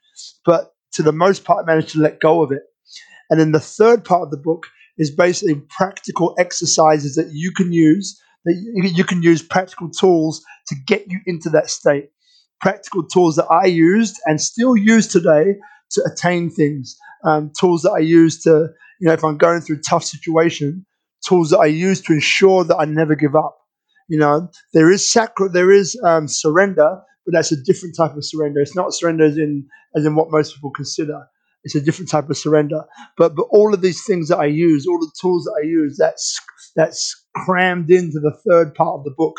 but 0.45 0.75
to 0.93 1.03
the 1.03 1.13
most 1.13 1.45
part, 1.45 1.65
I 1.65 1.67
managed 1.67 1.91
to 1.91 2.01
let 2.01 2.21
go 2.21 2.43
of 2.43 2.53
it. 2.53 2.63
And 3.29 3.41
then 3.41 3.53
the 3.53 3.61
third 3.61 4.05
part 4.05 4.23
of 4.23 4.31
the 4.31 4.37
book 4.37 4.67
is 4.99 5.11
basically 5.11 5.61
practical 5.77 6.35
exercises 6.39 7.17
that 7.17 7.31
you 7.33 7.53
can 7.53 7.73
use, 7.73 8.21
that 8.47 8.93
you 8.97 9.05
can 9.05 9.23
use 9.23 9.43
practical 9.43 9.91
tools 9.91 10.43
to 10.69 10.77
get 10.87 11.05
you 11.11 11.21
into 11.27 11.51
that 11.51 11.71
state. 11.71 12.11
Practical 12.63 13.05
tools 13.07 13.37
that 13.37 13.47
I 13.47 13.67
used 13.67 14.17
and 14.27 14.41
still 14.43 14.77
use 14.77 15.09
today 15.09 15.57
to 15.93 16.05
attain 16.13 16.51
things. 16.51 16.99
um, 17.25 17.53
tools 17.61 17.83
that 17.83 17.93
I 17.93 18.01
use 18.01 18.43
to, 18.45 18.69
you 19.01 19.09
know, 19.09 19.15
if 19.15 19.25
I'm 19.25 19.39
going 19.39 19.63
through 19.63 19.79
a 19.79 19.91
tough 19.91 20.05
situation, 20.05 20.87
tools 21.27 21.51
that 21.51 21.59
I 21.61 21.67
use 21.67 22.03
to 22.03 22.15
ensure 22.15 22.65
that 22.65 22.79
I 22.79 22.87
never 22.87 23.17
give 23.17 23.37
up. 23.37 23.59
You 24.09 24.19
know, 24.21 24.51
there 24.75 24.91
is 24.93 25.11
sacri- 25.11 25.51
there 25.53 25.73
is 25.73 26.01
um, 26.05 26.29
surrender, 26.29 27.01
but 27.27 27.35
that's 27.35 27.53
a 27.53 27.63
different 27.65 27.97
type 27.97 28.17
of 28.17 28.25
surrender. 28.25 28.61
It's 28.61 28.77
not 28.77 28.95
surrender 28.95 29.25
as 29.25 29.39
in 29.39 29.67
as 29.97 30.07
in 30.07 30.15
what 30.17 30.31
most 30.33 30.55
people 30.55 30.71
consider. 30.73 31.27
It's 31.67 31.75
a 31.75 31.81
different 31.81 32.09
type 32.09 32.31
of 32.31 32.39
surrender. 32.39 32.85
But 33.19 33.35
but 33.35 33.49
all 33.51 33.75
of 33.75 33.81
these 33.83 34.05
things 34.05 34.29
that 34.29 34.39
I 34.39 34.47
use, 34.47 34.87
all 34.87 35.01
the 35.01 35.11
tools 35.21 35.45
that 35.45 35.61
I 35.61 35.67
use, 35.67 35.97
that's 35.99 36.41
that's 36.77 37.25
crammed 37.35 37.91
into 37.91 38.21
the 38.21 38.37
third 38.49 38.73
part 38.75 39.01
of 39.01 39.05
the 39.05 39.11
book. 39.11 39.35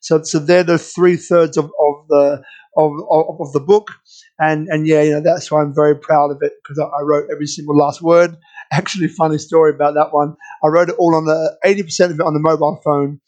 So 0.00 0.22
so 0.24 0.40
they're 0.40 0.64
the 0.64 0.78
three 0.78 1.16
thirds 1.16 1.56
of, 1.56 1.66
of 1.66 1.94
the 2.08 2.42
of, 2.76 2.92
of, 3.10 3.40
of 3.40 3.52
the 3.52 3.60
book. 3.60 3.92
And 4.40 4.66
and 4.68 4.88
yeah, 4.88 5.02
you 5.02 5.12
know 5.12 5.20
that's 5.20 5.52
why 5.52 5.62
I'm 5.62 5.72
very 5.72 5.96
proud 5.96 6.32
of 6.32 6.38
it 6.42 6.52
because 6.62 6.80
I, 6.80 6.84
I 6.84 7.02
wrote 7.02 7.28
every 7.30 7.46
single 7.46 7.76
last 7.76 8.02
word. 8.02 8.36
Actually, 8.72 9.08
funny 9.08 9.38
story 9.38 9.72
about 9.72 9.94
that 9.94 10.12
one. 10.12 10.36
I 10.64 10.66
wrote 10.66 10.88
it 10.88 10.96
all 10.98 11.14
on 11.14 11.26
the 11.26 11.56
eighty 11.64 11.84
percent 11.84 12.10
of 12.10 12.18
it 12.18 12.26
on 12.26 12.34
the 12.34 12.40
mobile 12.40 12.80
phone 12.84 13.20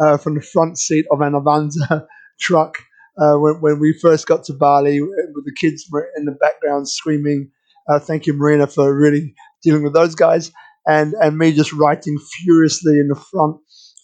uh, 0.00 0.16
from 0.16 0.34
the 0.34 0.40
front 0.40 0.78
seat 0.78 1.04
of 1.10 1.20
an 1.20 1.34
Avanza 1.34 2.06
truck 2.40 2.78
uh, 3.18 3.34
when, 3.36 3.60
when 3.60 3.80
we 3.80 3.92
first 3.92 4.26
got 4.26 4.44
to 4.44 4.54
Bali 4.54 5.00
with 5.02 5.44
the 5.44 5.54
kids 5.54 5.88
in 6.16 6.24
the 6.24 6.32
background 6.32 6.88
screaming, 6.88 7.50
uh, 7.88 7.98
thank 7.98 8.26
you, 8.26 8.34
Marina, 8.34 8.66
for 8.66 8.94
really 8.94 9.34
dealing 9.62 9.82
with 9.82 9.94
those 9.94 10.14
guys. 10.14 10.52
And, 10.86 11.14
and 11.20 11.36
me 11.36 11.52
just 11.52 11.72
writing 11.72 12.18
furiously 12.42 12.98
in 12.98 13.08
the 13.08 13.14
front 13.14 13.58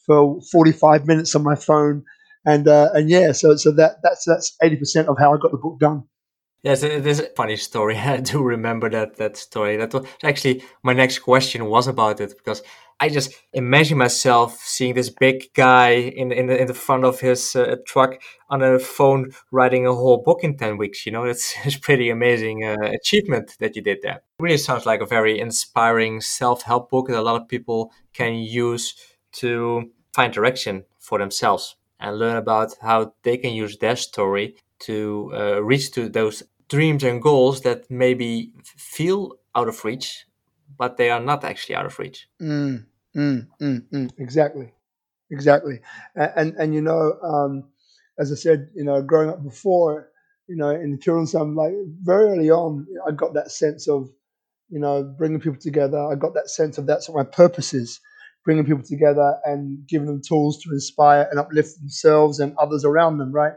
for 0.07 0.40
45 0.53 1.07
minutes 1.07 1.35
on 1.35 1.42
my 1.42 1.55
phone. 1.55 2.05
And, 2.47 2.68
uh, 2.68 2.90
and 2.92 3.09
yeah, 3.09 3.33
so, 3.33 3.57
so 3.57 3.73
that, 3.73 3.97
that's, 4.03 4.25
that's 4.27 4.55
80% 4.62 5.07
of 5.07 5.16
how 5.18 5.35
I 5.35 5.38
got 5.38 5.51
the 5.51 5.59
book 5.59 5.79
done. 5.81 6.05
Yes, 6.64 6.83
it 6.83 7.07
is 7.07 7.20
a 7.20 7.29
funny 7.37 7.57
story. 7.57 7.97
I 7.99 8.20
do 8.20 8.42
remember 8.42 8.88
that 8.88 9.16
that 9.16 9.37
story. 9.37 9.77
That 9.77 9.92
was 9.92 10.07
actually 10.23 10.64
my 10.83 10.94
next 10.94 11.18
question 11.18 11.66
was 11.66 11.87
about 11.87 12.20
it 12.20 12.35
because 12.38 12.62
I 13.01 13.09
just 13.09 13.33
imagine 13.53 13.99
myself 13.99 14.59
seeing 14.61 14.95
this 14.95 15.11
big 15.11 15.53
guy 15.55 15.91
in 15.91 16.33
in 16.33 16.47
the, 16.47 16.61
in 16.61 16.67
the 16.67 16.75
front 16.75 17.05
of 17.05 17.21
his 17.21 17.57
uh, 17.57 17.77
truck 17.87 18.21
on 18.49 18.63
a 18.63 18.79
phone 18.79 19.33
writing 19.51 19.87
a 19.87 19.95
whole 19.95 20.23
book 20.23 20.41
in 20.43 20.57
ten 20.57 20.79
weeks. 20.79 21.05
You 21.07 21.13
know, 21.13 21.25
it's 21.33 21.55
it's 21.65 21.77
pretty 21.77 22.11
amazing 22.11 22.65
uh, 22.65 22.77
achievement 22.93 23.57
that 23.61 23.77
you 23.77 23.83
did 23.83 23.99
there. 24.03 24.23
It 24.39 24.43
really 24.43 24.59
sounds 24.59 24.87
like 24.87 25.01
a 25.01 25.07
very 25.07 25.39
inspiring 25.39 26.21
self 26.21 26.63
help 26.63 26.91
book 26.91 27.09
that 27.09 27.19
a 27.19 27.23
lot 27.23 27.41
of 27.41 27.49
people 27.49 27.93
can 28.13 28.35
use 28.35 28.95
to 29.33 29.91
find 30.13 30.33
direction 30.33 30.85
for 31.01 31.19
themselves 31.19 31.77
and 32.01 32.19
learn 32.19 32.37
about 32.37 32.75
how 32.81 33.15
they 33.23 33.37
can 33.37 33.53
use 33.53 33.79
their 33.79 33.97
story 33.97 34.57
to 34.81 35.33
uh, 35.35 35.63
reach 35.63 35.91
to 35.93 36.09
those 36.09 36.43
dreams 36.69 37.05
and 37.05 37.23
goals 37.23 37.63
that 37.63 37.91
maybe 37.91 38.53
feel 38.65 39.33
out 39.55 39.69
of 39.69 39.85
reach, 39.85 40.27
but 40.79 40.97
they 40.97 41.11
are 41.11 41.21
not 41.21 41.45
actually 41.45 41.75
out 41.75 41.87
of 41.87 41.99
reach. 41.99 42.29
Mm, 42.41 42.87
mm, 43.17 43.47
mm, 43.61 43.81
mm. 43.93 44.11
Exactly, 44.19 44.73
exactly. 45.31 45.81
And, 46.15 46.33
and, 46.37 46.55
and 46.57 46.75
you 46.75 46.83
know, 46.83 47.19
um, 47.23 47.65
as 48.19 48.33
I 48.33 48.37
said, 48.37 48.71
you 48.75 48.85
know, 48.85 49.03
growing 49.03 49.31
up 49.31 49.43
before, 49.43 50.11
you 50.49 50.57
know, 50.57 50.71
in 50.71 50.93
the 50.93 50.99
children's 50.99 51.33
home, 51.33 51.57
like 51.57 51.73
very 52.03 52.31
early 52.31 52.51
on, 52.51 52.87
I 53.07 53.13
got 53.13 53.35
that 53.35 53.51
sense 53.51 53.89
of, 53.89 54.09
you 54.69 54.79
know, 54.81 55.03
bringing 55.03 55.41
people 55.41 55.61
together. 55.61 55.99
I 55.99 56.15
got 56.17 56.35
that 56.35 56.51
sense 56.51 56.79
of 56.79 56.87
that's 56.87 57.09
what 57.09 57.25
my 57.25 57.31
purpose 57.31 57.75
is, 57.75 58.01
bringing 58.45 58.65
people 58.65 58.83
together 58.85 59.39
and 59.45 59.87
giving 59.89 60.07
them 60.07 60.23
tools 60.27 60.63
to 60.63 60.71
inspire 60.71 61.27
and 61.31 61.41
uplift 61.41 61.79
themselves 61.79 62.41
and 62.41 62.57
others 62.59 62.85
around 62.85 63.19
them, 63.19 63.33
right? 63.33 63.55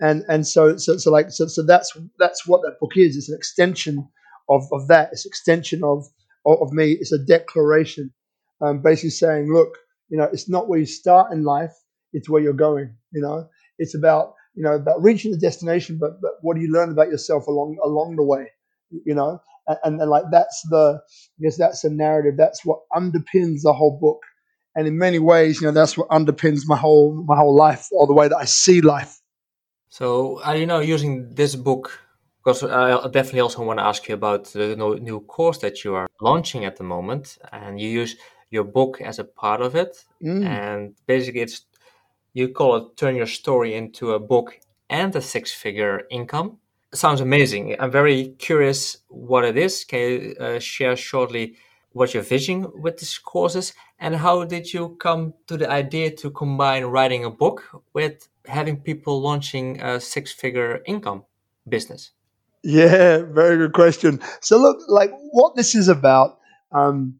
and 0.00 0.24
and 0.28 0.46
so 0.46 0.76
so, 0.76 0.96
so 0.96 1.10
like 1.10 1.30
so, 1.30 1.46
so 1.46 1.62
that's 1.62 1.96
that's 2.18 2.46
what 2.46 2.62
that 2.62 2.78
book 2.80 2.96
is. 2.96 3.16
It's 3.16 3.28
an 3.28 3.36
extension 3.36 4.08
of, 4.48 4.62
of 4.72 4.88
that. 4.88 5.10
It's 5.12 5.26
extension 5.26 5.84
of, 5.84 6.06
of, 6.46 6.72
me. 6.72 6.92
It's 6.92 7.12
a 7.12 7.18
declaration, 7.18 8.12
um, 8.60 8.82
basically 8.82 9.10
saying, 9.10 9.52
look, 9.52 9.76
you 10.08 10.18
know, 10.18 10.28
it's 10.32 10.48
not 10.48 10.68
where 10.68 10.78
you 10.78 10.86
start 10.86 11.32
in 11.32 11.44
life; 11.44 11.72
it's 12.12 12.28
where 12.28 12.42
you're 12.42 12.52
going. 12.52 12.94
You 13.12 13.22
know, 13.22 13.48
it's 13.78 13.94
about 13.94 14.34
you 14.54 14.62
know 14.62 14.74
about 14.74 15.02
reaching 15.02 15.32
the 15.32 15.38
destination, 15.38 15.98
but 16.00 16.20
but 16.20 16.32
what 16.42 16.56
do 16.56 16.62
you 16.62 16.72
learn 16.72 16.90
about 16.90 17.08
yourself 17.08 17.46
along 17.46 17.78
along 17.84 18.16
the 18.16 18.24
way? 18.24 18.46
You 19.04 19.14
know, 19.14 19.40
and, 19.68 19.78
and, 19.84 20.00
and 20.00 20.10
like 20.10 20.24
that's 20.30 20.62
the 20.70 21.00
I 21.00 21.42
guess 21.42 21.56
that's 21.56 21.82
the 21.82 21.90
narrative. 21.90 22.34
That's 22.36 22.64
what 22.64 22.80
underpins 22.94 23.62
the 23.62 23.72
whole 23.72 23.98
book. 24.00 24.20
And 24.76 24.86
in 24.86 24.98
many 24.98 25.18
ways, 25.18 25.60
you 25.60 25.66
know, 25.66 25.72
that's 25.72 25.96
what 25.98 26.08
underpins 26.10 26.62
my 26.66 26.76
whole 26.76 27.24
my 27.26 27.36
whole 27.36 27.54
life, 27.56 27.88
or 27.92 28.06
the 28.06 28.14
way 28.14 28.28
that 28.28 28.36
I 28.36 28.46
see 28.46 28.80
life 28.80 29.16
so, 29.90 30.40
are 30.44 30.56
you 30.56 30.66
now 30.66 30.78
using 30.78 31.34
this 31.34 31.56
book? 31.56 32.00
Because 32.50 32.64
I 32.64 33.08
definitely 33.08 33.40
also 33.40 33.62
want 33.62 33.78
to 33.78 33.84
ask 33.84 34.08
you 34.08 34.14
about 34.14 34.44
the 34.46 34.76
new 34.76 35.20
course 35.20 35.58
that 35.58 35.84
you 35.84 35.94
are 35.94 36.08
launching 36.20 36.64
at 36.64 36.76
the 36.76 36.84
moment, 36.84 37.38
and 37.52 37.80
you 37.80 37.88
use 37.88 38.16
your 38.50 38.64
book 38.64 39.00
as 39.00 39.18
a 39.18 39.24
part 39.24 39.60
of 39.60 39.74
it. 39.74 40.04
Mm. 40.22 40.44
And 40.44 40.94
basically, 41.06 41.42
it's 41.42 41.66
you 42.32 42.48
call 42.48 42.76
it 42.76 42.96
"Turn 42.96 43.16
Your 43.16 43.26
Story 43.26 43.74
into 43.74 44.12
a 44.12 44.18
Book 44.18 44.58
and 44.88 45.14
a 45.16 45.20
Six-Figure 45.20 46.02
Income." 46.10 46.58
sounds 46.92 47.20
amazing. 47.20 47.76
I'm 47.78 47.90
very 47.90 48.34
curious 48.38 48.98
what 49.08 49.44
it 49.44 49.56
is. 49.56 49.84
Can 49.84 50.00
you 50.00 50.34
uh, 50.40 50.58
share 50.58 50.96
shortly 50.96 51.56
what 51.92 52.14
your 52.14 52.22
vision 52.22 52.66
with 52.74 52.98
this 52.98 53.18
course 53.18 53.54
is, 53.54 53.74
and 53.98 54.16
how 54.16 54.44
did 54.44 54.72
you 54.72 54.96
come 54.98 55.34
to 55.46 55.56
the 55.56 55.70
idea 55.70 56.10
to 56.16 56.30
combine 56.30 56.84
writing 56.84 57.24
a 57.24 57.30
book 57.30 57.62
with 57.92 58.28
having 58.46 58.76
people 58.80 59.20
launching 59.20 59.80
a 59.80 60.00
six 60.00 60.32
figure 60.32 60.82
income 60.86 61.24
business? 61.68 62.12
Yeah, 62.62 63.22
very 63.22 63.56
good 63.56 63.72
question. 63.72 64.20
So, 64.40 64.58
look, 64.58 64.78
like 64.88 65.10
what 65.32 65.56
this 65.56 65.74
is 65.74 65.88
about, 65.88 66.38
um, 66.72 67.18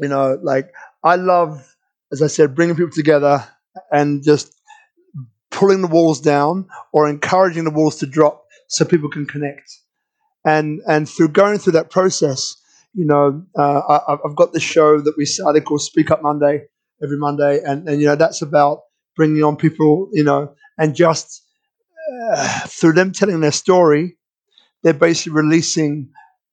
you 0.00 0.08
know, 0.08 0.38
like 0.42 0.72
I 1.02 1.16
love, 1.16 1.76
as 2.12 2.22
I 2.22 2.28
said, 2.28 2.54
bringing 2.54 2.74
people 2.74 2.92
together 2.92 3.46
and 3.92 4.22
just 4.22 4.54
pulling 5.50 5.82
the 5.82 5.88
walls 5.88 6.20
down 6.20 6.66
or 6.92 7.08
encouraging 7.08 7.64
the 7.64 7.70
walls 7.70 7.96
to 7.96 8.06
drop 8.06 8.44
so 8.68 8.84
people 8.84 9.10
can 9.10 9.26
connect. 9.26 9.70
And 10.46 10.80
and 10.86 11.08
through 11.08 11.28
going 11.28 11.58
through 11.58 11.74
that 11.74 11.90
process, 11.90 12.56
you 12.94 13.04
know, 13.04 13.44
uh, 13.58 14.00
I, 14.08 14.16
have 14.24 14.36
got 14.36 14.52
this 14.52 14.62
show 14.62 15.00
that 15.00 15.14
we 15.16 15.26
started 15.26 15.64
called 15.64 15.82
Speak 15.82 16.10
Up 16.10 16.22
Monday 16.22 16.66
every 17.02 17.18
Monday, 17.18 17.60
and 17.64 17.88
and 17.88 18.00
you 18.00 18.06
know 18.06 18.16
that's 18.16 18.42
about 18.42 18.80
bringing 19.16 19.42
on 19.42 19.56
people, 19.56 20.08
you 20.12 20.24
know, 20.24 20.54
and 20.78 20.94
just 20.94 21.42
uh, 22.12 22.60
through 22.66 22.92
them 22.92 23.12
telling 23.12 23.40
their 23.40 23.52
story, 23.52 24.16
they're 24.84 24.94
basically 24.94 25.32
releasing 25.32 26.10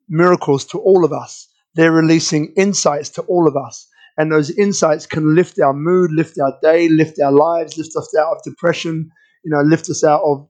miracles 0.10 0.65
to 0.65 0.80
all 0.80 1.06
of 1.06 1.13
us. 1.13 1.48
They're 1.76 1.91
releasing 1.91 2.54
insights 2.58 3.10
to 3.12 3.22
all 3.24 3.48
of 3.48 3.56
us. 3.56 3.88
And 4.17 4.32
those 4.32 4.52
insights 4.52 5.06
can 5.06 5.36
lift 5.36 5.60
our 5.60 5.74
mood, 5.74 6.12
lift 6.12 6.38
our 6.39 6.58
day, 6.62 6.89
lift 6.89 7.20
our 7.22 7.32
lives, 7.32 7.78
lift 7.78 7.96
us 7.96 8.13
out 8.20 8.38
of 8.38 8.44
depression, 8.44 9.10
you 9.44 9.52
know, 9.52 9.62
lift 9.62 9.89
us 9.89 10.04
out 10.04 10.22
of 10.24 10.48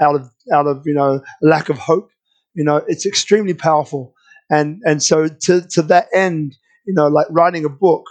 out 0.00 0.16
of 0.16 0.30
out 0.52 0.66
of, 0.66 0.82
you 0.86 0.94
know, 0.94 1.20
lack 1.42 1.68
of 1.68 1.78
hope. 1.78 2.10
You 2.54 2.64
know, 2.64 2.82
it's 2.88 3.06
extremely 3.06 3.54
powerful. 3.54 4.14
And 4.50 4.82
and 4.84 5.02
so 5.02 5.28
to 5.28 5.62
to 5.68 5.82
that 5.82 6.08
end, 6.14 6.56
you 6.86 6.94
know, 6.94 7.08
like 7.08 7.26
writing 7.30 7.64
a 7.64 7.70
book 7.70 8.06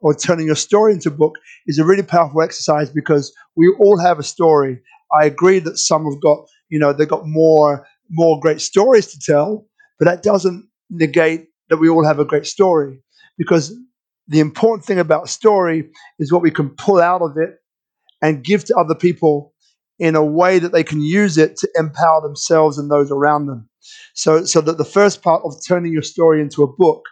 or 0.00 0.14
turning 0.14 0.46
your 0.46 0.56
story 0.56 0.92
into 0.94 1.10
a 1.10 1.12
book 1.12 1.34
is 1.66 1.78
a 1.78 1.84
really 1.84 2.02
powerful 2.02 2.42
exercise 2.42 2.90
because 2.90 3.32
we 3.56 3.68
all 3.78 3.98
have 3.98 4.18
a 4.18 4.22
story. 4.22 4.80
I 5.12 5.26
agree 5.26 5.58
that 5.60 5.78
some 5.78 6.04
have 6.04 6.20
got, 6.20 6.46
you 6.70 6.78
know, 6.78 6.92
they've 6.92 7.08
got 7.08 7.26
more 7.26 7.86
more 8.10 8.40
great 8.40 8.60
stories 8.60 9.06
to 9.08 9.18
tell, 9.20 9.66
but 9.98 10.06
that 10.06 10.22
doesn't 10.22 10.68
negate 10.90 11.46
that 11.68 11.78
we 11.78 11.88
all 11.88 12.04
have 12.04 12.18
a 12.18 12.24
great 12.24 12.46
story. 12.46 13.02
Because 13.38 13.74
the 14.28 14.40
important 14.40 14.84
thing 14.84 14.98
about 14.98 15.28
story 15.28 15.90
is 16.18 16.32
what 16.32 16.42
we 16.42 16.50
can 16.50 16.70
pull 16.70 17.00
out 17.00 17.22
of 17.22 17.36
it 17.36 17.56
and 18.22 18.44
give 18.44 18.64
to 18.64 18.76
other 18.76 18.94
people 18.94 19.54
in 19.98 20.14
a 20.16 20.24
way 20.24 20.58
that 20.58 20.72
they 20.72 20.84
can 20.84 21.00
use 21.00 21.38
it 21.38 21.56
to 21.56 21.68
empower 21.76 22.20
themselves 22.22 22.78
and 22.78 22.90
those 22.90 23.10
around 23.10 23.46
them. 23.46 23.68
So, 24.14 24.44
so 24.44 24.60
that 24.60 24.78
the 24.78 24.84
first 24.84 25.22
part 25.22 25.42
of 25.44 25.54
turning 25.66 25.92
your 25.92 26.02
story 26.02 26.40
into 26.40 26.62
a 26.62 26.66
book 26.66 27.02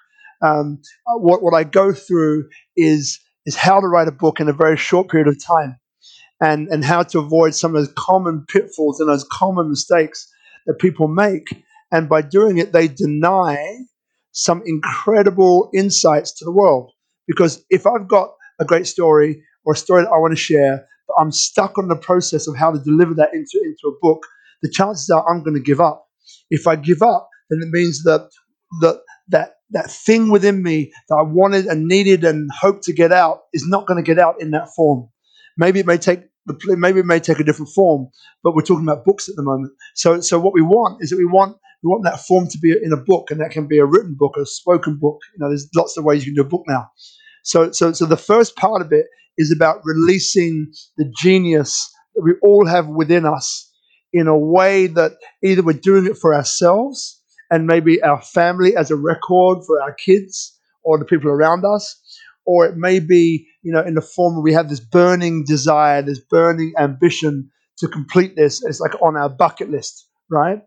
um, 0.42 0.80
what, 1.06 1.42
what 1.42 1.54
I 1.54 1.64
go 1.64 1.92
through 1.92 2.48
is 2.76 3.20
is 3.46 3.56
how 3.56 3.80
to 3.80 3.86
write 3.86 4.08
a 4.08 4.12
book 4.12 4.40
in 4.40 4.48
a 4.48 4.52
very 4.52 4.76
short 4.76 5.08
period 5.08 5.28
of 5.28 5.42
time, 5.42 5.78
and 6.40 6.68
and 6.68 6.84
how 6.84 7.02
to 7.04 7.18
avoid 7.18 7.54
some 7.54 7.74
of 7.74 7.82
those 7.82 7.94
common 7.96 8.44
pitfalls 8.48 9.00
and 9.00 9.08
those 9.08 9.26
common 9.30 9.68
mistakes 9.68 10.32
that 10.68 10.78
people 10.78 11.08
make. 11.08 11.64
And 11.90 12.08
by 12.08 12.22
doing 12.22 12.58
it, 12.58 12.72
they 12.72 12.86
deny 12.86 13.56
some 14.32 14.62
incredible 14.64 15.70
insights 15.74 16.32
to 16.34 16.44
the 16.44 16.52
world. 16.52 16.92
Because 17.26 17.64
if 17.70 17.86
I've 17.86 18.06
got 18.06 18.30
a 18.60 18.64
great 18.64 18.86
story 18.86 19.42
or 19.64 19.72
a 19.72 19.76
story 19.76 20.04
that 20.04 20.10
I 20.10 20.18
want 20.18 20.32
to 20.32 20.40
share, 20.40 20.86
but 21.08 21.14
I'm 21.20 21.32
stuck 21.32 21.76
on 21.78 21.88
the 21.88 21.96
process 21.96 22.46
of 22.46 22.56
how 22.56 22.70
to 22.70 22.78
deliver 22.78 23.14
that 23.14 23.34
into, 23.34 23.60
into 23.64 23.88
a 23.88 23.98
book, 24.00 24.22
the 24.62 24.70
chances 24.70 25.10
are 25.10 25.28
I'm 25.28 25.42
going 25.42 25.56
to 25.56 25.62
give 25.62 25.80
up. 25.80 26.06
If 26.50 26.66
I 26.66 26.76
give 26.76 27.02
up, 27.02 27.28
then 27.50 27.60
it 27.62 27.70
means 27.70 28.04
that 28.04 28.28
that 28.80 29.00
that 29.28 29.54
that 29.70 29.90
thing 29.90 30.30
within 30.30 30.62
me 30.62 30.92
that 31.08 31.16
I 31.16 31.22
wanted 31.22 31.66
and 31.66 31.86
needed 31.86 32.24
and 32.24 32.50
hoped 32.52 32.84
to 32.84 32.92
get 32.92 33.12
out 33.12 33.40
is 33.52 33.66
not 33.66 33.86
going 33.86 34.02
to 34.02 34.06
get 34.06 34.18
out 34.18 34.40
in 34.40 34.50
that 34.52 34.68
form. 34.74 35.08
Maybe 35.56 35.80
it 35.80 35.86
may 35.86 35.98
take 35.98 36.20
maybe 36.64 37.00
it 37.00 37.06
may 37.06 37.20
take 37.20 37.40
a 37.40 37.44
different 37.44 37.72
form, 37.74 38.08
but 38.42 38.54
we're 38.54 38.62
talking 38.62 38.86
about 38.88 39.04
books 39.04 39.28
at 39.28 39.36
the 39.36 39.42
moment. 39.42 39.72
So 39.94 40.20
so 40.20 40.38
what 40.38 40.54
we 40.54 40.62
want 40.62 41.02
is 41.02 41.10
that 41.10 41.18
we 41.18 41.26
want 41.26 41.56
We 41.82 41.90
want 41.90 42.04
that 42.04 42.20
form 42.26 42.48
to 42.48 42.58
be 42.58 42.72
in 42.72 42.92
a 42.92 42.96
book, 42.96 43.30
and 43.30 43.40
that 43.40 43.52
can 43.52 43.68
be 43.68 43.78
a 43.78 43.86
written 43.86 44.16
book, 44.18 44.36
a 44.36 44.44
spoken 44.44 44.98
book. 45.00 45.18
You 45.32 45.38
know, 45.38 45.48
there's 45.48 45.68
lots 45.76 45.96
of 45.96 46.04
ways 46.04 46.26
you 46.26 46.32
can 46.32 46.42
do 46.42 46.46
a 46.48 46.50
book 46.50 46.64
now. 46.66 46.90
So, 47.44 47.70
so, 47.70 47.92
so 47.92 48.04
the 48.04 48.16
first 48.16 48.56
part 48.56 48.82
of 48.82 48.92
it 48.92 49.06
is 49.36 49.52
about 49.52 49.80
releasing 49.84 50.72
the 50.96 51.10
genius 51.22 51.88
that 52.14 52.22
we 52.22 52.32
all 52.42 52.66
have 52.66 52.88
within 52.88 53.24
us 53.24 53.70
in 54.12 54.26
a 54.26 54.36
way 54.36 54.88
that 54.88 55.12
either 55.42 55.62
we're 55.62 55.72
doing 55.90 56.06
it 56.06 56.16
for 56.18 56.34
ourselves 56.34 57.22
and 57.50 57.66
maybe 57.66 58.02
our 58.02 58.20
family 58.20 58.74
as 58.76 58.90
a 58.90 58.96
record 58.96 59.58
for 59.64 59.80
our 59.80 59.94
kids 59.94 60.58
or 60.82 60.98
the 60.98 61.04
people 61.04 61.30
around 61.30 61.64
us, 61.64 61.96
or 62.48 62.64
it 62.64 62.78
may 62.78 62.98
be, 62.98 63.46
you 63.62 63.70
know, 63.70 63.82
in 63.82 63.92
the 63.92 64.00
form 64.00 64.32
where 64.34 64.42
we 64.42 64.54
have 64.54 64.70
this 64.70 64.80
burning 64.80 65.44
desire, 65.44 66.00
this 66.00 66.18
burning 66.18 66.72
ambition 66.78 67.50
to 67.76 67.86
complete 67.86 68.36
this. 68.36 68.64
It's 68.64 68.80
like 68.80 68.94
on 69.02 69.18
our 69.18 69.28
bucket 69.28 69.70
list, 69.70 70.08
right? 70.30 70.62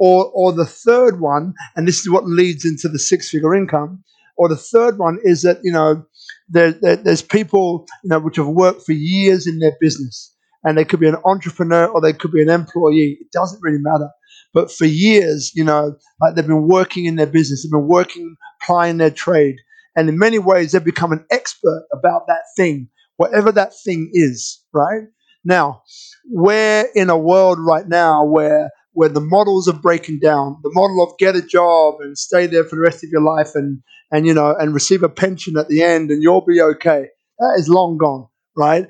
Or, 0.00 0.32
or 0.34 0.52
the 0.52 0.66
third 0.66 1.20
one, 1.20 1.54
and 1.76 1.86
this 1.86 2.00
is 2.00 2.10
what 2.10 2.26
leads 2.26 2.64
into 2.64 2.88
the 2.88 2.98
six 2.98 3.30
figure 3.30 3.54
income, 3.54 4.02
or 4.36 4.48
the 4.48 4.56
third 4.56 4.98
one 4.98 5.20
is 5.22 5.42
that, 5.42 5.60
you 5.62 5.70
know, 5.70 6.04
there, 6.48 6.72
there, 6.72 6.96
there's 6.96 7.22
people, 7.22 7.86
you 8.02 8.08
know, 8.08 8.18
which 8.18 8.34
have 8.34 8.48
worked 8.48 8.82
for 8.84 8.92
years 8.92 9.46
in 9.46 9.60
their 9.60 9.76
business. 9.80 10.34
And 10.64 10.76
they 10.76 10.84
could 10.84 10.98
be 10.98 11.08
an 11.08 11.22
entrepreneur 11.24 11.86
or 11.86 12.00
they 12.00 12.12
could 12.12 12.32
be 12.32 12.42
an 12.42 12.48
employee. 12.48 13.18
It 13.20 13.30
doesn't 13.30 13.62
really 13.62 13.80
matter. 13.80 14.08
But 14.52 14.72
for 14.72 14.86
years, 14.86 15.52
you 15.54 15.62
know, 15.62 15.94
like 16.20 16.34
they've 16.34 16.46
been 16.46 16.66
working 16.66 17.04
in 17.04 17.14
their 17.14 17.26
business, 17.26 17.62
they've 17.62 17.70
been 17.70 17.86
working, 17.86 18.36
plying 18.60 18.96
their 18.98 19.10
trade. 19.10 19.56
And 19.96 20.08
in 20.08 20.18
many 20.18 20.38
ways, 20.38 20.72
they've 20.72 20.84
become 20.84 21.12
an 21.12 21.24
expert 21.30 21.86
about 21.92 22.26
that 22.28 22.42
thing, 22.56 22.88
whatever 23.16 23.52
that 23.52 23.72
thing 23.84 24.10
is, 24.12 24.62
right? 24.72 25.02
Now, 25.44 25.82
we're 26.30 26.86
in 26.94 27.10
a 27.10 27.18
world 27.18 27.58
right 27.60 27.86
now 27.86 28.24
where 28.24 28.70
where 28.94 29.08
the 29.08 29.20
models 29.20 29.68
are 29.68 29.78
breaking 29.78 30.20
down. 30.20 30.58
The 30.62 30.70
model 30.72 31.02
of 31.02 31.16
get 31.18 31.34
a 31.34 31.42
job 31.42 31.94
and 32.00 32.16
stay 32.16 32.46
there 32.46 32.64
for 32.64 32.76
the 32.76 32.82
rest 32.82 33.02
of 33.02 33.10
your 33.10 33.22
life 33.22 33.54
and 33.54 33.82
and 34.10 34.26
you 34.26 34.34
know 34.34 34.54
and 34.58 34.74
receive 34.74 35.02
a 35.02 35.08
pension 35.08 35.56
at 35.56 35.68
the 35.68 35.82
end 35.82 36.10
and 36.10 36.22
you'll 36.22 36.44
be 36.44 36.60
okay. 36.60 37.06
That 37.38 37.54
is 37.58 37.68
long 37.68 37.98
gone, 37.98 38.28
right? 38.56 38.86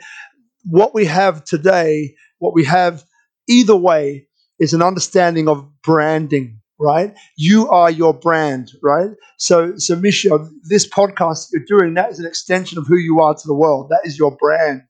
What 0.65 0.95
we 0.95 1.07
have 1.07 1.45
today, 1.45 2.15
what 2.39 2.55
we 2.55 2.65
have 2.65 3.05
either 3.49 3.77
way 3.77 4.27
is 4.59 4.75
an 4.75 4.83
understanding 4.83 5.49
of 5.49 5.67
branding, 5.83 6.61
right? 6.83 7.15
You 7.37 7.69
are 7.69 7.91
your 7.91 8.13
brand, 8.15 8.73
right? 8.83 9.11
So 9.39 9.75
so 9.77 9.97
Michelle, 9.97 10.51
this 10.65 10.89
podcast 10.89 11.49
you're 11.53 11.65
doing, 11.67 11.95
that 11.95 12.11
is 12.11 12.19
an 12.19 12.27
extension 12.27 12.79
of 12.79 12.87
who 12.87 12.97
you 12.97 13.21
are 13.21 13.35
to 13.35 13.47
the 13.47 13.55
world. 13.55 13.89
That 13.91 14.03
is 14.05 14.19
your 14.19 14.37
brand, 14.37 14.83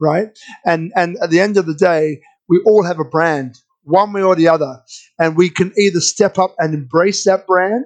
right? 0.00 0.36
And 0.64 0.92
and 0.96 1.16
at 1.22 1.30
the 1.30 1.40
end 1.40 1.56
of 1.56 1.66
the 1.66 1.74
day, 1.74 2.20
we 2.48 2.60
all 2.66 2.84
have 2.84 2.98
a 3.00 3.04
brand 3.04 3.56
one 3.84 4.12
way 4.12 4.22
or 4.22 4.34
the 4.34 4.48
other. 4.48 4.80
And 5.18 5.36
we 5.36 5.50
can 5.50 5.72
either 5.78 6.00
step 6.00 6.38
up 6.38 6.54
and 6.58 6.74
embrace 6.74 7.24
that 7.24 7.46
brand 7.46 7.84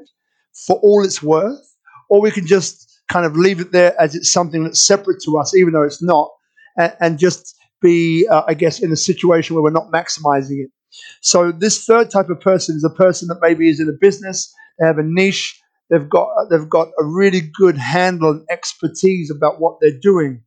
for 0.66 0.76
all 0.78 1.04
it's 1.04 1.22
worth, 1.22 1.60
or 2.08 2.20
we 2.20 2.30
can 2.30 2.46
just 2.46 3.00
kind 3.10 3.26
of 3.26 3.36
leave 3.36 3.60
it 3.60 3.72
there 3.72 4.00
as 4.00 4.14
it's 4.14 4.32
something 4.32 4.64
that's 4.64 4.82
separate 4.82 5.22
to 5.24 5.38
us, 5.38 5.54
even 5.54 5.72
though 5.72 5.82
it's 5.82 6.02
not, 6.02 6.30
and, 6.76 6.94
and 7.00 7.18
just 7.18 7.56
be, 7.80 8.26
uh, 8.28 8.42
I 8.46 8.54
guess, 8.54 8.80
in 8.80 8.92
a 8.92 8.96
situation 8.96 9.54
where 9.54 9.62
we're 9.62 9.70
not 9.70 9.90
maximizing 9.92 10.64
it. 10.64 10.70
So 11.20 11.52
this 11.52 11.84
third 11.84 12.10
type 12.10 12.28
of 12.30 12.40
person 12.40 12.76
is 12.76 12.84
a 12.84 12.94
person 12.94 13.28
that 13.28 13.38
maybe 13.40 13.68
is 13.68 13.80
in 13.80 13.88
a 13.88 13.98
business, 14.00 14.52
they 14.78 14.86
have 14.86 14.98
a 14.98 15.02
niche, 15.02 15.60
they've 15.90 16.08
got 16.08 16.28
they've 16.50 16.68
got 16.68 16.88
a 17.00 17.04
really 17.04 17.40
good 17.40 17.76
handle 17.76 18.30
and 18.30 18.46
expertise 18.50 19.30
about 19.30 19.60
what 19.60 19.78
they're 19.80 19.98
doing. 20.00 20.42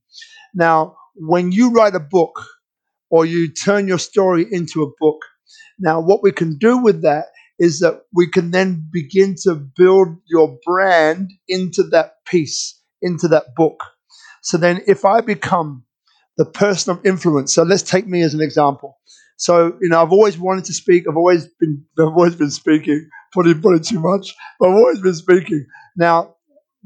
Now, 0.53 0.95
when 1.15 1.51
you 1.51 1.71
write 1.71 1.95
a 1.95 1.99
book 1.99 2.43
or 3.09 3.25
you 3.25 3.51
turn 3.51 3.87
your 3.87 3.99
story 3.99 4.45
into 4.51 4.83
a 4.83 4.91
book, 4.99 5.21
now, 5.81 5.99
what 5.99 6.21
we 6.21 6.31
can 6.31 6.57
do 6.57 6.77
with 6.77 7.01
that 7.01 7.25
is 7.57 7.79
that 7.79 8.03
we 8.13 8.29
can 8.29 8.51
then 8.51 8.87
begin 8.91 9.35
to 9.43 9.55
build 9.55 10.09
your 10.27 10.57
brand 10.63 11.31
into 11.47 11.83
that 11.91 12.23
piece, 12.27 12.79
into 13.01 13.27
that 13.29 13.55
book. 13.55 13.83
So 14.43 14.57
then, 14.57 14.81
if 14.87 15.05
I 15.05 15.21
become 15.21 15.83
the 16.37 16.45
person 16.45 16.91
of 16.91 17.05
influence, 17.05 17.53
so 17.53 17.63
let's 17.63 17.83
take 17.83 18.07
me 18.07 18.21
as 18.21 18.35
an 18.35 18.41
example. 18.41 18.99
So, 19.41 19.75
you 19.81 19.89
know, 19.89 20.03
I've 20.03 20.11
always 20.11 20.37
wanted 20.37 20.65
to 20.65 20.73
speak. 20.73 21.05
I've 21.09 21.17
always 21.17 21.47
been, 21.59 21.83
I've 21.97 22.09
always 22.09 22.35
been 22.35 22.51
speaking. 22.51 23.09
Probably, 23.31 23.55
probably 23.55 23.79
too 23.79 23.99
much, 23.99 24.35
but 24.59 24.69
I've 24.69 24.75
always 24.75 25.01
been 25.01 25.15
speaking. 25.15 25.65
Now, 25.97 26.35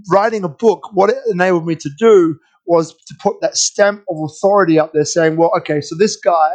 writing 0.10 0.46
a 0.46 0.48
book, 0.48 0.90
what 0.94 1.10
it 1.10 1.18
enabled 1.30 1.66
me 1.68 1.76
to 1.76 1.90
do 2.00 2.38
was 2.66 2.94
to 3.08 3.16
put 3.22 3.42
that 3.42 3.58
stamp 3.58 4.04
of 4.10 4.18
authority 4.24 4.80
up 4.80 4.94
there, 4.94 5.04
saying, 5.04 5.36
"Well, 5.36 5.52
okay, 5.58 5.82
so 5.82 5.96
this 5.96 6.16
guy 6.16 6.54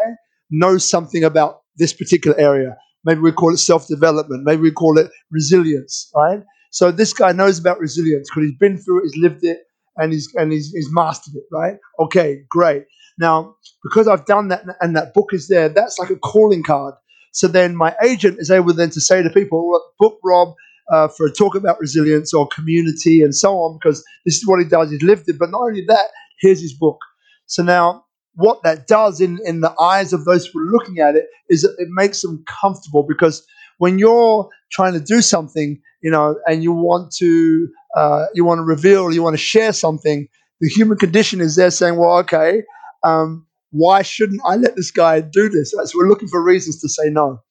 knows 0.50 0.88
something 0.88 1.22
about 1.22 1.60
this 1.76 1.92
particular 1.92 2.38
area. 2.40 2.76
Maybe 3.04 3.20
we 3.20 3.32
call 3.32 3.52
it 3.52 3.58
self 3.58 3.86
development. 3.86 4.44
Maybe 4.44 4.62
we 4.62 4.70
call 4.72 4.96
it 4.98 5.10
resilience, 5.30 6.10
right? 6.16 6.42
So 6.70 6.90
this 6.90 7.12
guy 7.12 7.32
knows 7.32 7.58
about 7.58 7.78
resilience 7.78 8.30
because 8.30 8.48
he's 8.48 8.58
been 8.58 8.78
through 8.78 9.00
it, 9.00 9.10
he's 9.12 9.22
lived 9.22 9.44
it, 9.44 9.58
and 9.98 10.12
he's 10.14 10.32
and 10.36 10.50
he's, 10.50 10.72
he's 10.72 10.88
mastered 10.92 11.34
it, 11.34 11.44
right? 11.52 11.76
Okay, 11.98 12.38
great. 12.48 12.84
Now, 13.20 13.56
because 13.84 14.08
I've 14.08 14.24
done 14.24 14.48
that 14.48 14.64
and 14.80 14.96
that 14.96 15.12
book 15.14 15.28
is 15.32 15.48
there, 15.48 15.68
that's 15.68 15.98
like 15.98 16.10
a 16.10 16.16
calling 16.16 16.62
card. 16.62 16.94
So 17.32 17.46
then 17.46 17.76
my 17.76 17.94
agent 18.02 18.38
is 18.40 18.50
able 18.50 18.72
then 18.72 18.90
to 18.90 19.00
say 19.00 19.22
to 19.22 19.30
people, 19.30 19.80
book 19.98 20.18
Rob 20.24 20.54
uh, 20.90 21.08
for 21.08 21.26
a 21.26 21.32
talk 21.32 21.54
about 21.54 21.78
resilience 21.78 22.34
or 22.34 22.48
community 22.48 23.22
and 23.22 23.34
so 23.34 23.56
on, 23.56 23.78
because 23.80 24.02
this 24.24 24.36
is 24.36 24.46
what 24.46 24.58
he 24.60 24.66
does. 24.66 24.90
He's 24.90 25.02
lived 25.02 25.28
it. 25.28 25.38
But 25.38 25.50
not 25.50 25.60
only 25.60 25.84
that, 25.86 26.06
here's 26.40 26.60
his 26.60 26.72
book. 26.74 26.98
So 27.46 27.62
now 27.62 28.04
what 28.34 28.62
that 28.64 28.86
does 28.86 29.20
in, 29.20 29.38
in 29.44 29.60
the 29.60 29.74
eyes 29.80 30.12
of 30.12 30.24
those 30.24 30.46
who 30.46 30.60
are 30.60 30.70
looking 30.72 30.98
at 30.98 31.14
it 31.14 31.26
is 31.48 31.62
that 31.62 31.76
it 31.78 31.88
makes 31.90 32.22
them 32.22 32.42
comfortable 32.62 33.04
because 33.06 33.46
when 33.78 33.98
you're 33.98 34.48
trying 34.72 34.94
to 34.94 35.00
do 35.00 35.20
something, 35.20 35.80
you 36.02 36.10
know, 36.10 36.36
and 36.46 36.62
you 36.62 36.72
want 36.72 37.12
to 37.18 37.68
uh, 37.96 38.26
you 38.34 38.44
want 38.44 38.58
to 38.58 38.62
reveal, 38.62 39.12
you 39.12 39.22
want 39.22 39.34
to 39.34 39.42
share 39.42 39.72
something, 39.72 40.28
the 40.60 40.68
human 40.68 40.96
condition 40.96 41.40
is 41.40 41.56
there 41.56 41.70
saying, 41.70 41.96
well, 41.96 42.18
okay, 42.18 42.62
um, 43.04 43.46
why 43.70 44.02
shouldn't 44.02 44.40
I 44.44 44.56
let 44.56 44.76
this 44.76 44.90
guy 44.90 45.20
do 45.20 45.48
this? 45.48 45.72
So 45.72 45.98
we're 45.98 46.08
looking 46.08 46.28
for 46.28 46.42
reasons 46.42 46.80
to 46.80 46.88
say 46.88 47.10
no. 47.10 47.42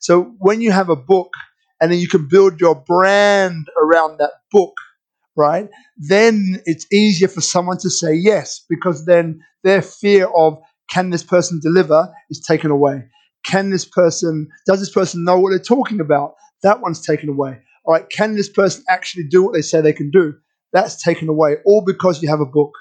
So 0.00 0.34
when 0.38 0.60
you 0.60 0.72
have 0.72 0.88
a 0.88 0.96
book 0.96 1.32
and 1.80 1.90
then 1.92 1.98
you 1.98 2.08
can 2.08 2.28
build 2.28 2.60
your 2.60 2.74
brand 2.74 3.66
around 3.80 4.18
that 4.18 4.32
book, 4.50 4.74
right? 5.36 5.68
Then 5.96 6.60
it's 6.64 6.86
easier 6.92 7.28
for 7.28 7.40
someone 7.40 7.78
to 7.78 7.90
say 7.90 8.14
yes 8.14 8.64
because 8.68 9.04
then 9.06 9.40
their 9.64 9.82
fear 9.82 10.28
of 10.36 10.58
can 10.90 11.10
this 11.10 11.22
person 11.22 11.60
deliver 11.62 12.12
is 12.30 12.40
taken 12.40 12.70
away. 12.70 13.08
Can 13.44 13.70
this 13.70 13.84
person, 13.84 14.48
does 14.66 14.80
this 14.80 14.90
person 14.90 15.24
know 15.24 15.38
what 15.38 15.50
they're 15.50 15.58
talking 15.58 16.00
about? 16.00 16.34
That 16.62 16.80
one's 16.80 17.04
taken 17.04 17.28
away. 17.28 17.60
All 17.84 17.94
right, 17.94 18.08
can 18.10 18.36
this 18.36 18.48
person 18.48 18.84
actually 18.88 19.24
do 19.24 19.42
what 19.42 19.54
they 19.54 19.62
say 19.62 19.80
they 19.80 19.92
can 19.92 20.10
do? 20.10 20.34
That's 20.72 21.02
taken 21.02 21.28
away, 21.28 21.56
all 21.64 21.82
because 21.84 22.22
you 22.22 22.28
have 22.28 22.40
a 22.40 22.46
book. 22.46 22.72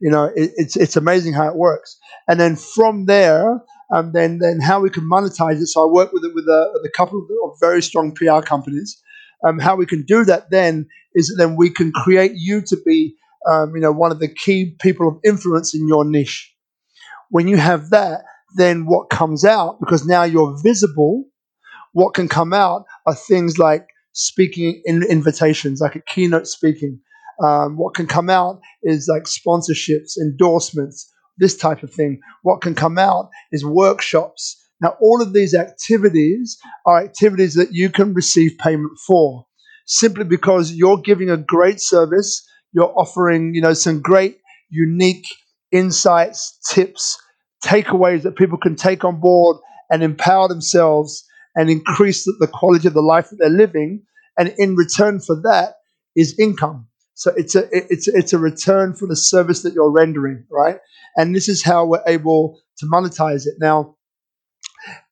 You 0.00 0.10
know, 0.10 0.24
it, 0.24 0.52
it's 0.56 0.76
it's 0.76 0.96
amazing 0.96 1.32
how 1.34 1.48
it 1.48 1.56
works. 1.56 1.96
And 2.28 2.40
then 2.40 2.56
from 2.56 3.06
there, 3.06 3.60
um, 3.92 4.12
then 4.12 4.38
then 4.38 4.60
how 4.60 4.80
we 4.80 4.90
can 4.90 5.08
monetize 5.08 5.60
it. 5.60 5.66
So 5.66 5.82
I 5.88 5.92
work 5.92 6.12
with 6.12 6.24
it 6.24 6.34
with 6.34 6.46
a, 6.46 6.70
with 6.74 6.84
a 6.84 6.92
couple 6.96 7.26
of 7.44 7.50
very 7.60 7.82
strong 7.82 8.14
PR 8.14 8.40
companies. 8.40 9.00
Um, 9.46 9.58
how 9.58 9.74
we 9.74 9.86
can 9.86 10.04
do 10.04 10.24
that 10.24 10.50
then 10.50 10.86
is 11.14 11.28
that 11.28 11.34
then 11.36 11.56
we 11.56 11.68
can 11.70 11.92
create 11.92 12.32
you 12.36 12.62
to 12.62 12.76
be 12.86 13.16
um, 13.48 13.74
you 13.74 13.80
know, 13.80 13.92
one 13.92 14.12
of 14.12 14.20
the 14.20 14.28
key 14.28 14.76
people 14.80 15.08
of 15.08 15.18
influence 15.24 15.74
in 15.74 15.88
your 15.88 16.04
niche. 16.04 16.54
When 17.30 17.48
you 17.48 17.56
have 17.56 17.90
that, 17.90 18.22
then 18.56 18.86
what 18.86 19.10
comes 19.10 19.44
out, 19.44 19.80
because 19.80 20.06
now 20.06 20.24
you're 20.24 20.56
visible, 20.62 21.24
what 21.92 22.14
can 22.14 22.28
come 22.28 22.52
out 22.52 22.84
are 23.06 23.14
things 23.14 23.58
like 23.58 23.86
speaking 24.12 24.82
in 24.84 25.02
invitations, 25.02 25.80
like 25.80 25.96
a 25.96 26.02
keynote 26.02 26.46
speaking. 26.46 27.00
Um, 27.42 27.76
what 27.76 27.94
can 27.94 28.06
come 28.06 28.30
out 28.30 28.60
is 28.82 29.08
like 29.08 29.24
sponsorships, 29.24 30.16
endorsements, 30.20 31.10
this 31.38 31.56
type 31.56 31.82
of 31.82 31.92
thing. 31.92 32.20
What 32.42 32.60
can 32.60 32.74
come 32.74 32.98
out 32.98 33.30
is 33.50 33.64
workshops. 33.64 34.56
Now, 34.80 34.96
all 35.00 35.22
of 35.22 35.32
these 35.32 35.54
activities 35.54 36.58
are 36.86 37.02
activities 37.02 37.54
that 37.54 37.72
you 37.72 37.90
can 37.90 38.14
receive 38.14 38.58
payment 38.58 38.98
for 39.06 39.46
simply 39.86 40.24
because 40.24 40.72
you're 40.72 40.98
giving 40.98 41.30
a 41.30 41.36
great 41.36 41.80
service 41.80 42.46
you're 42.72 42.92
offering, 42.98 43.54
you 43.54 43.60
know, 43.60 43.74
some 43.74 44.00
great, 44.00 44.38
unique 44.70 45.26
insights, 45.70 46.58
tips, 46.68 47.20
takeaways 47.64 48.22
that 48.22 48.36
people 48.36 48.58
can 48.58 48.76
take 48.76 49.04
on 49.04 49.20
board 49.20 49.58
and 49.90 50.02
empower 50.02 50.48
themselves 50.48 51.24
and 51.54 51.70
increase 51.70 52.24
the, 52.24 52.34
the 52.40 52.46
quality 52.46 52.88
of 52.88 52.94
the 52.94 53.02
life 53.02 53.28
that 53.30 53.36
they're 53.36 53.50
living. 53.50 54.02
And 54.38 54.54
in 54.58 54.74
return 54.74 55.20
for 55.20 55.36
that 55.42 55.74
is 56.16 56.38
income. 56.38 56.88
So 57.22 57.32
it's 57.36 57.54
a 57.54 57.68
it's 57.70 58.08
it's 58.08 58.32
a 58.32 58.38
return 58.38 58.94
for 58.94 59.06
the 59.06 59.14
service 59.14 59.62
that 59.62 59.74
you're 59.74 59.92
rendering, 59.92 60.44
right? 60.50 60.78
And 61.16 61.36
this 61.36 61.48
is 61.48 61.62
how 61.62 61.86
we're 61.86 62.02
able 62.04 62.58
to 62.78 62.86
monetize 62.86 63.46
it. 63.46 63.54
Now, 63.60 63.94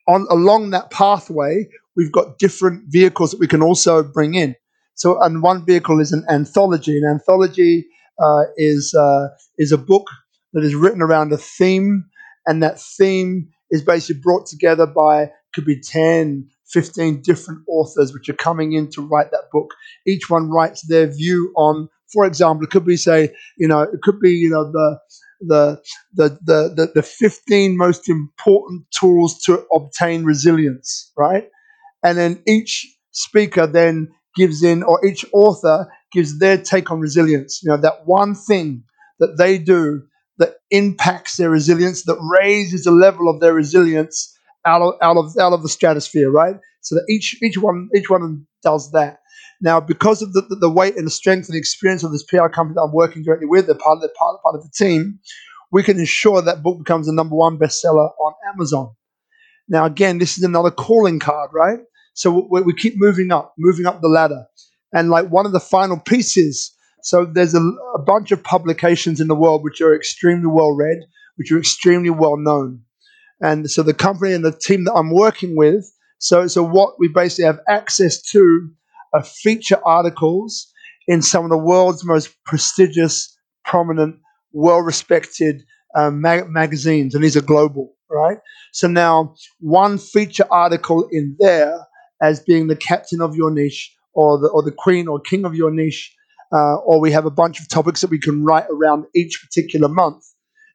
on 0.08 0.26
along 0.28 0.70
that 0.70 0.90
pathway, 0.90 1.68
we've 1.94 2.10
got 2.10 2.40
different 2.40 2.86
vehicles 2.88 3.30
that 3.30 3.38
we 3.38 3.46
can 3.46 3.62
also 3.62 4.02
bring 4.02 4.34
in. 4.34 4.56
So, 4.96 5.22
and 5.22 5.40
one 5.40 5.64
vehicle 5.64 6.00
is 6.00 6.10
an 6.10 6.24
anthology. 6.28 6.98
An 6.98 7.08
anthology 7.08 7.86
uh, 8.18 8.42
is 8.56 8.92
uh, 8.92 9.28
is 9.56 9.70
a 9.70 9.78
book 9.78 10.08
that 10.52 10.64
is 10.64 10.74
written 10.74 11.02
around 11.02 11.32
a 11.32 11.36
theme, 11.36 12.06
and 12.44 12.60
that 12.60 12.80
theme 12.80 13.50
is 13.70 13.82
basically 13.82 14.20
brought 14.20 14.48
together 14.48 14.84
by 14.84 15.30
could 15.54 15.64
be 15.64 15.80
10, 15.80 16.48
15 16.70 17.22
different 17.22 17.60
authors 17.68 18.12
which 18.12 18.28
are 18.28 18.34
coming 18.34 18.72
in 18.72 18.90
to 18.90 19.06
write 19.06 19.30
that 19.30 19.48
book. 19.52 19.74
Each 20.06 20.30
one 20.30 20.50
writes 20.50 20.82
their 20.82 21.06
view 21.06 21.52
on, 21.56 21.88
for 22.12 22.26
example, 22.26 22.64
it 22.64 22.70
could 22.70 22.84
be 22.86 22.96
say, 22.96 23.34
you 23.56 23.68
know, 23.68 23.82
it 23.82 24.00
could 24.02 24.20
be, 24.20 24.30
you 24.32 24.50
know, 24.50 24.70
the 24.70 24.98
the 25.40 25.82
the 26.14 26.28
the 26.44 26.74
the, 26.76 26.92
the 26.96 27.02
15 27.02 27.76
most 27.76 28.08
important 28.08 28.84
tools 28.98 29.38
to 29.44 29.64
obtain 29.74 30.24
resilience, 30.24 31.12
right? 31.16 31.48
And 32.04 32.18
then 32.18 32.42
each 32.46 32.86
speaker 33.12 33.66
then 33.66 34.08
gives 34.36 34.62
in, 34.62 34.82
or 34.82 35.04
each 35.04 35.24
author 35.32 35.88
gives 36.12 36.38
their 36.38 36.58
take 36.58 36.90
on 36.90 37.00
resilience. 37.00 37.62
You 37.62 37.70
know, 37.70 37.76
that 37.78 38.06
one 38.06 38.34
thing 38.34 38.84
that 39.18 39.36
they 39.38 39.58
do 39.58 40.02
that 40.38 40.54
impacts 40.70 41.36
their 41.36 41.50
resilience, 41.50 42.04
that 42.04 42.18
raises 42.40 42.84
the 42.84 42.92
level 42.92 43.28
of 43.28 43.40
their 43.40 43.54
resilience 43.54 44.34
out 44.66 44.82
of 44.82 44.94
out 45.02 45.16
of 45.18 45.36
out 45.40 45.52
of 45.54 45.62
the 45.62 45.68
stratosphere, 45.68 46.30
right? 46.30 46.56
So 46.82 46.96
that 46.96 47.06
each 47.10 47.38
each 47.42 47.58
one 47.58 47.90
each 47.96 48.10
one 48.10 48.46
does 48.62 48.92
that. 48.92 49.19
Now, 49.60 49.80
because 49.80 50.22
of 50.22 50.32
the, 50.32 50.42
the, 50.42 50.56
the 50.56 50.70
weight 50.70 50.96
and 50.96 51.06
the 51.06 51.10
strength 51.10 51.48
and 51.48 51.54
the 51.54 51.58
experience 51.58 52.02
of 52.02 52.12
this 52.12 52.22
PR 52.22 52.48
company 52.48 52.74
that 52.76 52.82
I'm 52.82 52.92
working 52.92 53.22
directly 53.22 53.46
with, 53.46 53.66
they're 53.66 53.74
part 53.74 53.96
of 53.96 54.02
the 54.02 54.08
part, 54.08 54.42
part 54.42 54.54
of 54.54 54.62
the 54.62 54.70
team, 54.74 55.18
we 55.70 55.82
can 55.82 55.98
ensure 55.98 56.40
that 56.42 56.62
book 56.62 56.78
becomes 56.78 57.06
the 57.06 57.12
number 57.12 57.36
one 57.36 57.58
bestseller 57.58 58.10
on 58.18 58.32
Amazon. 58.52 58.94
Now, 59.68 59.84
again, 59.84 60.18
this 60.18 60.38
is 60.38 60.44
another 60.44 60.70
calling 60.70 61.18
card, 61.18 61.50
right? 61.52 61.78
So 62.14 62.48
we, 62.50 62.62
we 62.62 62.74
keep 62.74 62.94
moving 62.96 63.30
up, 63.30 63.54
moving 63.58 63.86
up 63.86 64.00
the 64.00 64.08
ladder. 64.08 64.46
And 64.92 65.10
like 65.10 65.28
one 65.28 65.46
of 65.46 65.52
the 65.52 65.60
final 65.60 65.98
pieces, 65.98 66.74
so 67.02 67.24
there's 67.24 67.54
a, 67.54 67.60
a 67.94 68.02
bunch 68.02 68.32
of 68.32 68.42
publications 68.42 69.20
in 69.20 69.28
the 69.28 69.34
world 69.34 69.62
which 69.62 69.80
are 69.80 69.94
extremely 69.94 70.48
well 70.48 70.74
read, 70.74 70.98
which 71.36 71.52
are 71.52 71.58
extremely 71.58 72.10
well 72.10 72.36
known. 72.36 72.82
And 73.40 73.70
so 73.70 73.82
the 73.82 73.94
company 73.94 74.32
and 74.32 74.44
the 74.44 74.52
team 74.52 74.84
that 74.84 74.94
I'm 74.94 75.10
working 75.10 75.56
with, 75.56 75.90
so 76.18 76.46
so 76.46 76.62
what 76.62 76.98
we 76.98 77.08
basically 77.08 77.44
have 77.44 77.60
access 77.66 78.20
to 78.32 78.70
are 79.12 79.22
feature 79.22 79.80
articles 79.84 80.72
in 81.08 81.22
some 81.22 81.44
of 81.44 81.50
the 81.50 81.58
world's 81.58 82.04
most 82.04 82.34
prestigious, 82.44 83.36
prominent, 83.64 84.16
well-respected 84.52 85.62
um, 85.96 86.20
mag- 86.20 86.48
magazines, 86.48 87.14
and 87.14 87.24
these 87.24 87.36
are 87.36 87.42
global, 87.42 87.94
right? 88.10 88.38
So 88.72 88.86
now 88.88 89.34
one 89.58 89.98
feature 89.98 90.46
article 90.50 91.08
in 91.10 91.36
there 91.38 91.86
as 92.22 92.40
being 92.40 92.68
the 92.68 92.76
captain 92.76 93.20
of 93.20 93.34
your 93.34 93.50
niche 93.50 93.92
or 94.12 94.38
the, 94.38 94.48
or 94.48 94.62
the 94.62 94.72
queen 94.72 95.08
or 95.08 95.20
king 95.20 95.44
of 95.44 95.54
your 95.54 95.70
niche, 95.70 96.14
uh, 96.52 96.76
or 96.76 97.00
we 97.00 97.10
have 97.12 97.26
a 97.26 97.30
bunch 97.30 97.60
of 97.60 97.68
topics 97.68 98.00
that 98.00 98.10
we 98.10 98.18
can 98.18 98.44
write 98.44 98.66
around 98.70 99.06
each 99.14 99.40
particular 99.42 99.88
month. 99.88 100.22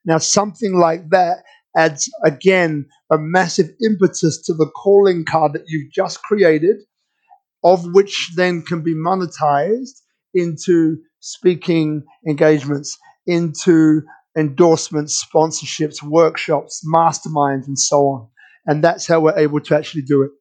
Now, 0.06 0.17
something 0.17 0.76
like 0.76 1.10
that 1.10 1.43
adds 1.76 2.10
again 2.24 2.86
a 3.12 3.17
massive 3.17 3.69
impetus 3.86 4.41
to 4.45 4.54
the 4.54 4.67
calling 4.67 5.26
card 5.26 5.54
that 5.54 5.63
you've 5.67 5.91
just 5.91 6.21
created, 6.24 6.78
of 7.65 7.84
which 7.93 8.32
then 8.36 8.62
can 8.62 8.84
be 8.84 8.93
monetized 8.93 10.01
into 10.36 10.97
speaking 11.19 12.04
engagements, 12.28 12.97
into 13.25 14.04
endorsements, 14.38 15.25
sponsorships, 15.25 16.04
workshops, 16.04 16.86
masterminds, 16.88 17.67
and 17.67 17.80
so 17.80 17.97
on. 18.06 18.28
And 18.67 18.84
that's 18.84 19.08
how 19.08 19.19
we're 19.19 19.38
able 19.38 19.60
to 19.62 19.75
actually 19.75 20.04
do 20.04 20.21
it. 20.21 20.32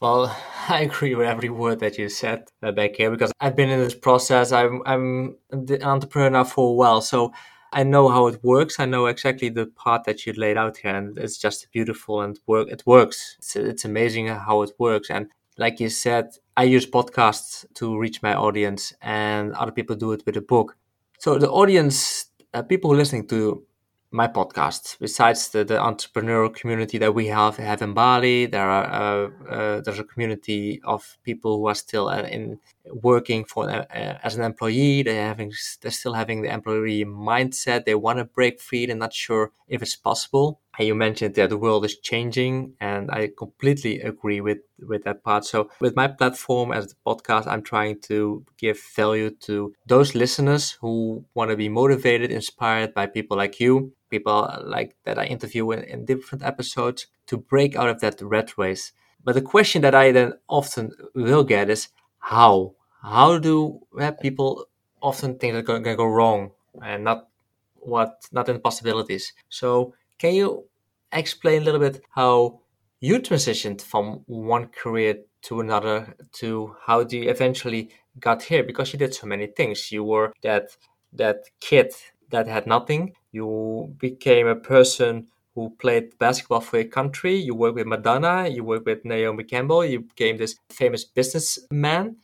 Well, 0.00 0.34
I 0.68 0.82
agree 0.82 1.14
with 1.14 1.26
every 1.26 1.50
word 1.50 1.80
that 1.80 1.98
you 1.98 2.08
said 2.08 2.44
back 2.60 2.94
here 2.96 3.10
because 3.10 3.32
I've 3.40 3.56
been 3.56 3.70
in 3.70 3.80
this 3.80 3.94
process. 3.94 4.52
I'm 4.52 4.80
I'm 4.86 5.36
an 5.50 5.82
entrepreneur 5.82 6.44
for 6.44 6.70
a 6.70 6.74
while, 6.74 7.00
so 7.00 7.32
I 7.72 7.82
know 7.82 8.08
how 8.08 8.28
it 8.28 8.42
works. 8.44 8.78
I 8.78 8.86
know 8.86 9.06
exactly 9.06 9.48
the 9.48 9.66
part 9.66 10.04
that 10.04 10.24
you 10.24 10.32
laid 10.34 10.56
out 10.56 10.78
here, 10.78 10.94
and 10.94 11.18
it's 11.18 11.36
just 11.36 11.66
beautiful 11.72 12.22
and 12.22 12.38
work. 12.46 12.68
It 12.70 12.82
works. 12.86 13.36
It's 13.38 13.56
it's 13.56 13.84
amazing 13.84 14.28
how 14.28 14.62
it 14.62 14.70
works. 14.78 15.10
And 15.10 15.30
like 15.56 15.80
you 15.80 15.88
said, 15.88 16.30
I 16.56 16.64
use 16.64 16.86
podcasts 16.86 17.64
to 17.74 17.98
reach 17.98 18.22
my 18.22 18.34
audience, 18.34 18.92
and 19.00 19.52
other 19.54 19.72
people 19.72 19.96
do 19.96 20.12
it 20.12 20.22
with 20.26 20.36
a 20.36 20.40
book. 20.40 20.76
So 21.18 21.38
the 21.38 21.50
audience, 21.50 22.26
uh, 22.52 22.62
people 22.62 22.94
listening 22.94 23.26
to 23.28 23.64
my 24.10 24.28
podcast. 24.28 24.96
Besides 25.00 25.48
the, 25.48 25.64
the 25.64 25.74
entrepreneurial 25.74 26.54
community 26.54 26.98
that 26.98 27.14
we 27.14 27.26
have 27.26 27.56
have 27.56 27.82
in 27.82 27.94
Bali, 27.94 28.46
there 28.46 28.68
are 28.68 28.84
uh, 28.84 29.30
uh, 29.50 29.80
there's 29.80 29.98
a 29.98 30.04
community 30.04 30.80
of 30.84 31.18
people 31.24 31.58
who 31.58 31.66
are 31.66 31.74
still 31.74 32.08
uh, 32.08 32.22
in 32.22 32.60
working 32.86 33.44
for 33.44 33.68
uh, 33.68 33.84
as 34.22 34.36
an 34.36 34.44
employee. 34.44 35.02
They're 35.02 35.26
having 35.26 35.52
they're 35.80 35.90
still 35.90 36.14
having 36.14 36.42
the 36.42 36.52
employee 36.52 37.04
mindset. 37.04 37.84
They 37.86 37.96
want 37.96 38.18
to 38.18 38.24
break 38.24 38.60
free. 38.60 38.86
They're 38.86 38.96
not 38.96 39.12
sure 39.12 39.50
if 39.68 39.82
it's 39.82 39.96
possible. 39.96 40.60
You 40.78 40.94
mentioned 40.94 41.36
that 41.36 41.50
the 41.50 41.56
world 41.56 41.84
is 41.84 41.98
changing, 41.98 42.74
and 42.80 43.10
I 43.10 43.30
completely 43.36 44.00
agree 44.00 44.40
with 44.40 44.58
with 44.80 45.04
that 45.04 45.22
part. 45.22 45.44
So 45.44 45.70
with 45.80 45.94
my 45.94 46.08
platform 46.08 46.72
as 46.72 46.88
the 46.88 46.96
podcast, 47.06 47.46
I'm 47.46 47.62
trying 47.62 48.00
to 48.02 48.44
give 48.58 48.80
value 48.96 49.30
to 49.46 49.72
those 49.86 50.14
listeners 50.14 50.72
who 50.80 51.24
want 51.34 51.50
to 51.50 51.56
be 51.56 51.68
motivated, 51.68 52.30
inspired 52.32 52.92
by 52.92 53.06
people 53.06 53.36
like 53.36 53.60
you, 53.60 53.92
people 54.10 54.32
uh, 54.32 54.62
like 54.64 54.96
that 55.04 55.18
I 55.18 55.26
interview 55.26 55.70
in, 55.70 55.82
in 55.84 56.04
different 56.04 56.42
episodes, 56.44 57.06
to 57.26 57.36
break 57.36 57.76
out 57.76 57.88
of 57.88 58.00
that 58.00 58.20
red 58.20 58.52
race. 58.58 58.92
But 59.22 59.34
the 59.34 59.42
question 59.42 59.82
that 59.82 59.94
I 59.94 60.12
then 60.12 60.34
often 60.48 60.90
will 61.14 61.44
get 61.44 61.70
is 61.70 61.88
how? 62.18 62.74
How 63.02 63.38
do 63.38 63.80
people 64.20 64.66
often 65.00 65.38
think 65.38 65.54
that 65.54 65.62
going 65.64 65.84
to 65.84 65.94
go 65.94 66.06
wrong 66.06 66.50
and 66.82 67.04
not 67.04 67.28
what 67.76 68.26
not 68.32 68.48
in 68.48 68.60
possibilities? 68.60 69.32
So 69.48 69.94
can 70.24 70.34
you 70.34 70.64
explain 71.12 71.60
a 71.60 71.64
little 71.66 71.80
bit 71.80 72.02
how 72.08 72.58
you 73.00 73.18
transitioned 73.18 73.82
from 73.82 74.22
one 74.24 74.68
career 74.68 75.16
to 75.42 75.60
another 75.60 76.14
to 76.32 76.74
how 76.86 77.04
do 77.04 77.18
you 77.18 77.28
eventually 77.28 77.90
got 78.20 78.42
here? 78.42 78.64
Because 78.64 78.90
you 78.90 78.98
did 78.98 79.12
so 79.12 79.26
many 79.26 79.48
things. 79.48 79.92
You 79.92 80.02
were 80.02 80.32
that 80.42 80.78
that 81.12 81.40
kid 81.60 81.92
that 82.30 82.46
had 82.46 82.66
nothing. 82.66 83.12
You 83.32 83.94
became 83.98 84.46
a 84.46 84.56
person 84.56 85.26
who 85.54 85.76
played 85.78 86.18
basketball 86.18 86.62
for 86.62 86.78
your 86.78 86.88
country. 86.88 87.34
You 87.36 87.54
worked 87.54 87.74
with 87.74 87.86
madonna. 87.86 88.48
You 88.48 88.64
worked 88.64 88.86
with 88.86 89.04
naomi 89.04 89.44
campbell. 89.44 89.84
You 89.84 90.00
became 90.00 90.38
this 90.38 90.56
famous 90.70 91.04
businessman. 91.04 92.16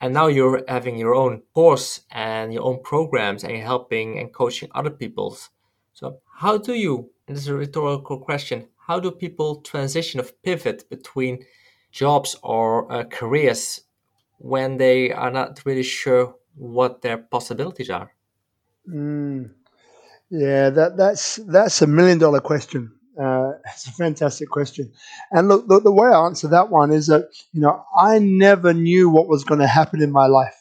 And 0.00 0.14
now 0.14 0.28
you're 0.28 0.62
having 0.68 0.96
your 0.96 1.16
own 1.16 1.42
course 1.54 2.02
and 2.12 2.54
your 2.54 2.62
own 2.62 2.84
programs 2.84 3.42
and 3.42 3.50
you're 3.50 3.66
helping 3.66 4.20
and 4.20 4.32
coaching 4.32 4.70
other 4.76 4.90
people 4.90 5.36
so 5.98 6.20
how 6.32 6.56
do 6.56 6.74
you 6.74 7.10
this 7.28 7.38
is 7.38 7.48
a 7.48 7.54
rhetorical 7.54 8.18
question. 8.18 8.68
How 8.86 9.00
do 9.00 9.10
people 9.10 9.62
transition 9.62 10.20
of 10.20 10.40
pivot 10.42 10.88
between 10.90 11.44
jobs 11.92 12.36
or 12.42 12.90
uh, 12.92 13.04
careers 13.04 13.82
when 14.38 14.78
they 14.78 15.12
are 15.12 15.30
not 15.30 15.60
really 15.64 15.82
sure 15.82 16.36
what 16.54 17.02
their 17.02 17.18
possibilities 17.18 17.90
are? 17.90 18.12
Mm. 18.88 19.50
yeah 20.30 20.70
that 20.70 20.96
that's 20.96 21.36
that's 21.46 21.82
a 21.82 21.86
million 21.86 22.18
dollar 22.18 22.40
question. 22.40 22.92
Uh, 23.20 23.52
it's 23.66 23.86
a 23.86 23.92
fantastic 23.92 24.48
question. 24.48 24.92
And 25.32 25.48
look 25.48 25.68
the, 25.68 25.80
the 25.80 25.92
way 25.92 26.08
i 26.08 26.26
answer 26.26 26.48
that 26.48 26.70
one 26.70 26.92
is 26.92 27.08
that 27.08 27.28
you 27.52 27.60
know 27.60 27.84
i 27.96 28.18
never 28.18 28.72
knew 28.72 29.10
what 29.10 29.28
was 29.28 29.44
going 29.44 29.60
to 29.60 29.66
happen 29.66 30.02
in 30.02 30.12
my 30.12 30.26
life 30.26 30.54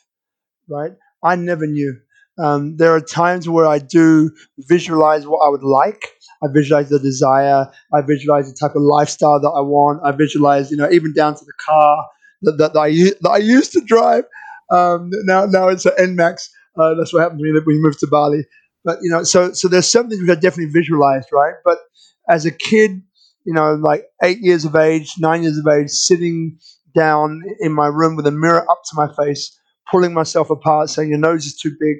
right? 0.67 0.93
I 1.23 1.35
never 1.35 1.67
knew 1.67 1.99
um, 2.39 2.77
there 2.77 2.93
are 2.93 3.01
times 3.01 3.49
where 3.49 3.65
I 3.65 3.79
do 3.79 4.31
visualize 4.59 5.25
what 5.25 5.39
I 5.39 5.49
would 5.49 5.63
like. 5.63 6.11
I 6.43 6.47
visualize 6.53 6.89
the 6.89 6.99
desire. 6.99 7.67
I 7.93 8.01
visualize 8.01 8.51
the 8.51 8.57
type 8.57 8.75
of 8.75 8.83
lifestyle 8.83 9.39
that 9.39 9.49
I 9.49 9.61
want. 9.61 10.01
I 10.03 10.11
visualize, 10.11 10.69
you 10.69 10.77
know, 10.77 10.89
even 10.91 11.13
down 11.13 11.35
to 11.35 11.45
the 11.45 11.53
car 11.65 12.05
that, 12.43 12.57
that, 12.59 12.77
I, 12.77 12.89
that 13.21 13.29
I 13.29 13.37
used 13.37 13.71
to 13.73 13.81
drive. 13.81 14.25
Um, 14.69 15.09
now, 15.23 15.45
now 15.45 15.69
it's 15.69 15.85
an 15.85 15.93
NMAX. 15.99 16.49
Uh, 16.79 16.93
that's 16.93 17.11
what 17.11 17.21
happened 17.21 17.39
to 17.39 17.43
me 17.43 17.53
when 17.53 17.63
we 17.65 17.79
moved 17.79 17.99
to 17.99 18.07
Bali. 18.07 18.45
But 18.87 18.99
you 19.01 19.09
know, 19.09 19.23
so 19.23 19.51
so 19.51 19.67
there's 19.67 19.91
some 19.91 20.07
things 20.07 20.21
which 20.21 20.29
I 20.29 20.39
definitely 20.39 20.71
visualized, 20.71 21.27
right? 21.33 21.55
But 21.65 21.79
as 22.29 22.45
a 22.45 22.51
kid, 22.51 23.01
you 23.45 23.53
know, 23.53 23.73
like 23.73 24.05
eight 24.23 24.39
years 24.39 24.63
of 24.63 24.75
age, 24.75 25.13
nine 25.19 25.43
years 25.43 25.57
of 25.57 25.67
age, 25.67 25.89
sitting 25.89 26.57
down 26.95 27.43
in 27.59 27.73
my 27.73 27.87
room 27.87 28.15
with 28.15 28.27
a 28.27 28.31
mirror 28.31 28.69
up 28.69 28.81
to 28.89 28.95
my 28.95 29.13
face, 29.13 29.59
pulling 29.91 30.13
myself 30.13 30.49
apart, 30.49 30.89
saying 30.89 31.09
your 31.09 31.17
nose 31.17 31.45
is 31.45 31.57
too 31.57 31.75
big, 31.77 31.97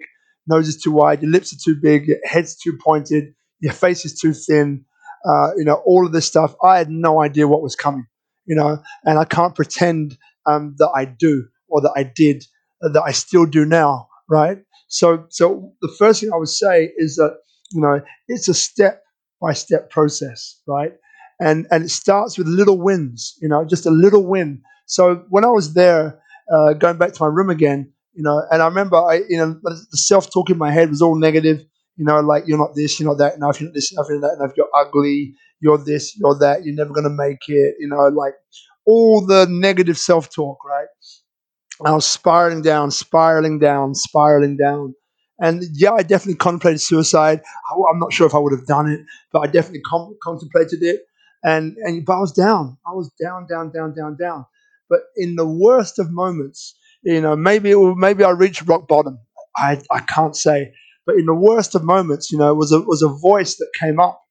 nose 0.47 0.67
is 0.67 0.81
too 0.81 0.91
wide, 0.91 1.21
your 1.21 1.31
lips 1.31 1.53
are 1.53 1.57
too 1.63 1.75
big, 1.81 2.07
your 2.07 2.17
head's 2.23 2.55
too 2.55 2.77
pointed, 2.83 3.33
your 3.59 3.73
face 3.73 4.05
is 4.05 4.19
too 4.19 4.33
thin, 4.33 4.85
uh, 5.27 5.51
you 5.57 5.65
know, 5.65 5.81
all 5.85 6.05
of 6.05 6.11
this 6.11 6.25
stuff. 6.25 6.55
I 6.63 6.77
had 6.77 6.89
no 6.89 7.21
idea 7.21 7.47
what 7.47 7.61
was 7.61 7.75
coming, 7.75 8.05
you 8.45 8.55
know, 8.55 8.81
and 9.03 9.19
I 9.19 9.25
can't 9.25 9.55
pretend 9.55 10.17
um, 10.45 10.75
that 10.77 10.89
I 10.95 11.05
do 11.05 11.45
or 11.69 11.81
that 11.81 11.93
I 11.95 12.03
did, 12.03 12.43
uh, 12.83 12.89
that 12.89 13.03
I 13.03 13.11
still 13.11 13.45
do 13.45 13.65
now, 13.65 14.07
right? 14.29 14.59
So, 14.87 15.25
so 15.29 15.73
the 15.81 15.93
first 15.99 16.21
thing 16.21 16.31
I 16.33 16.37
would 16.37 16.49
say 16.49 16.91
is 16.97 17.15
that, 17.17 17.37
you 17.71 17.81
know, 17.81 18.01
it's 18.27 18.47
a 18.47 18.53
step 18.53 19.03
by 19.41 19.53
step 19.53 19.89
process, 19.89 20.61
right? 20.67 20.93
And, 21.39 21.67
and 21.69 21.83
it 21.83 21.89
starts 21.89 22.37
with 22.37 22.47
little 22.47 22.79
wins, 22.79 23.35
you 23.41 23.49
know, 23.49 23.65
just 23.65 23.85
a 23.85 23.91
little 23.91 24.25
win. 24.25 24.61
So 24.85 25.25
when 25.29 25.43
I 25.43 25.49
was 25.49 25.73
there, 25.73 26.19
uh, 26.51 26.73
going 26.73 26.97
back 26.97 27.11
to 27.13 27.23
my 27.23 27.27
room 27.27 27.49
again, 27.49 27.91
you 28.17 28.23
know, 28.23 28.43
and 28.49 28.63
I 28.63 28.65
remember 28.65 28.97
I, 28.97 29.21
you 29.29 29.37
know, 29.37 29.59
the 29.63 29.97
self 29.97 30.31
talk 30.33 30.49
in 30.49 30.57
my 30.57 30.71
head 30.71 30.89
was 30.89 31.03
all 31.03 31.15
negative. 31.15 31.63
You 31.97 32.05
know, 32.05 32.19
like 32.19 32.45
you're 32.47 32.57
not 32.57 32.75
this, 32.75 32.99
you're 32.99 33.07
not 33.07 33.19
that 33.19 33.35
enough, 33.35 33.61
you're 33.61 33.69
not 33.69 33.75
this 33.75 33.91
enough, 33.91 34.07
you're 34.09 34.19
not 34.19 34.29
that 34.29 34.43
enough, 34.43 34.57
you're 34.57 34.69
ugly, 34.75 35.35
you're 35.61 35.77
this, 35.77 36.17
you're 36.17 36.37
that, 36.39 36.65
you're 36.65 36.75
never 36.75 36.93
gonna 36.93 37.11
make 37.11 37.47
it, 37.47 37.75
you 37.79 37.87
know, 37.87 38.07
like 38.07 38.33
all 38.87 39.23
the 39.23 39.45
negative 39.49 39.99
self 39.99 40.33
talk, 40.33 40.65
right? 40.65 40.87
I 41.85 41.91
was 41.91 42.05
spiraling 42.05 42.63
down, 42.63 42.89
spiraling 42.89 43.59
down, 43.59 43.93
spiraling 43.93 44.57
down. 44.57 44.95
And 45.39 45.63
yeah, 45.73 45.91
I 45.91 46.01
definitely 46.01 46.35
contemplated 46.35 46.81
suicide. 46.81 47.41
I, 47.69 47.91
am 47.93 47.99
not 47.99 48.11
sure 48.11 48.25
if 48.25 48.33
I 48.33 48.39
would 48.39 48.53
have 48.53 48.65
done 48.65 48.89
it, 48.89 49.01
but 49.31 49.41
I 49.41 49.47
definitely 49.47 49.81
com- 49.81 50.17
contemplated 50.23 50.81
it. 50.81 51.01
And, 51.43 51.77
and 51.83 52.03
but 52.03 52.17
I 52.17 52.19
was 52.19 52.31
down. 52.31 52.77
I 52.87 52.93
was 52.93 53.11
down, 53.21 53.45
down, 53.47 53.71
down, 53.71 53.93
down, 53.93 54.17
down. 54.17 54.45
But 54.89 55.01
in 55.15 55.35
the 55.35 55.45
worst 55.45 55.99
of 55.99 56.11
moments, 56.11 56.75
you 57.07 57.21
know, 57.21 57.35
maybe 57.35 57.71
it, 57.71 57.95
maybe 57.97 58.23
I 58.23 58.31
reached 58.31 58.67
rock 58.67 58.87
bottom. 58.87 59.19
I, 59.55 59.81
I 59.89 60.01
can't 60.01 60.35
say. 60.35 60.73
But 61.05 61.15
in 61.15 61.25
the 61.25 61.33
worst 61.33 61.73
of 61.73 61.83
moments, 61.83 62.31
you 62.31 62.37
know, 62.37 62.53
was 62.53 62.73
a 62.73 62.81
was 62.81 63.01
a 63.01 63.07
voice 63.07 63.55
that 63.55 63.69
came 63.79 63.97
up, 63.99 64.21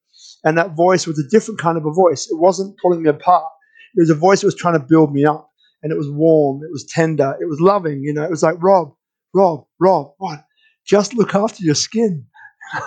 and 0.44 0.58
that 0.58 0.76
voice 0.76 1.06
was 1.06 1.18
a 1.18 1.28
different 1.30 1.58
kind 1.58 1.78
of 1.78 1.86
a 1.86 1.90
voice. 1.90 2.28
It 2.30 2.38
wasn't 2.38 2.76
pulling 2.82 3.02
me 3.02 3.08
apart. 3.08 3.50
It 3.94 4.00
was 4.00 4.10
a 4.10 4.14
voice 4.14 4.42
that 4.42 4.46
was 4.46 4.54
trying 4.54 4.78
to 4.78 4.86
build 4.86 5.12
me 5.12 5.24
up, 5.24 5.50
and 5.82 5.90
it 5.90 5.96
was 5.96 6.10
warm, 6.10 6.62
it 6.62 6.70
was 6.70 6.84
tender, 6.84 7.34
it 7.40 7.46
was 7.46 7.60
loving. 7.60 8.02
You 8.02 8.12
know, 8.12 8.24
it 8.24 8.30
was 8.30 8.42
like 8.42 8.62
Rob, 8.62 8.92
Rob, 9.34 9.64
Rob, 9.80 10.12
what? 10.18 10.44
Just 10.86 11.14
look 11.14 11.34
after 11.34 11.64
your 11.64 11.74
skin. 11.74 12.26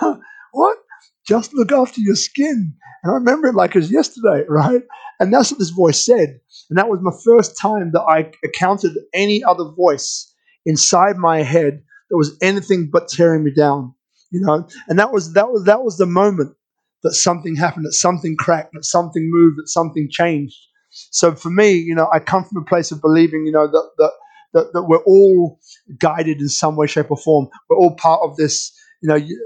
what? 0.52 0.78
Just 1.26 1.52
look 1.52 1.72
after 1.72 2.00
your 2.00 2.14
skin. 2.14 2.74
And 3.02 3.12
I 3.12 3.14
remember 3.16 3.48
it 3.48 3.54
like 3.56 3.74
it 3.74 3.80
was 3.80 3.90
yesterday, 3.90 4.44
right? 4.48 4.82
And 5.18 5.34
that's 5.34 5.50
what 5.50 5.58
this 5.58 5.70
voice 5.70 6.04
said. 6.04 6.40
And 6.70 6.78
that 6.78 6.88
was 6.88 7.00
my 7.02 7.12
first 7.24 7.58
time 7.60 7.90
that 7.92 8.02
I 8.02 8.30
encountered 8.44 8.92
any 9.12 9.42
other 9.44 9.64
voice 9.76 10.32
inside 10.64 11.16
my 11.16 11.42
head 11.42 11.82
that 12.08 12.16
was 12.16 12.36
anything 12.40 12.88
but 12.90 13.08
tearing 13.08 13.44
me 13.44 13.52
down. 13.52 13.94
You 14.30 14.40
know, 14.40 14.68
and 14.88 14.98
that 15.00 15.12
was 15.12 15.32
that 15.32 15.50
was 15.50 15.64
that 15.64 15.82
was 15.82 15.96
the 15.96 16.06
moment 16.06 16.54
that 17.02 17.14
something 17.14 17.56
happened, 17.56 17.84
that 17.86 17.92
something 17.92 18.36
cracked, 18.36 18.74
that 18.74 18.84
something 18.84 19.28
moved, 19.30 19.58
that 19.58 19.68
something 19.68 20.08
changed. 20.08 20.56
So 20.90 21.34
for 21.34 21.50
me, 21.50 21.72
you 21.72 21.94
know, 21.94 22.08
I 22.12 22.20
come 22.20 22.44
from 22.44 22.62
a 22.62 22.64
place 22.64 22.92
of 22.92 23.00
believing, 23.00 23.44
you 23.44 23.52
know, 23.52 23.66
that 23.66 23.90
that 23.98 24.12
that, 24.52 24.72
that 24.72 24.82
we're 24.84 25.02
all 25.04 25.58
guided 25.98 26.40
in 26.40 26.48
some 26.48 26.76
way, 26.76 26.86
shape, 26.86 27.10
or 27.10 27.16
form. 27.16 27.48
We're 27.68 27.78
all 27.78 27.96
part 27.96 28.20
of 28.22 28.36
this, 28.36 28.72
you 29.02 29.08
know, 29.08 29.16
you, 29.16 29.40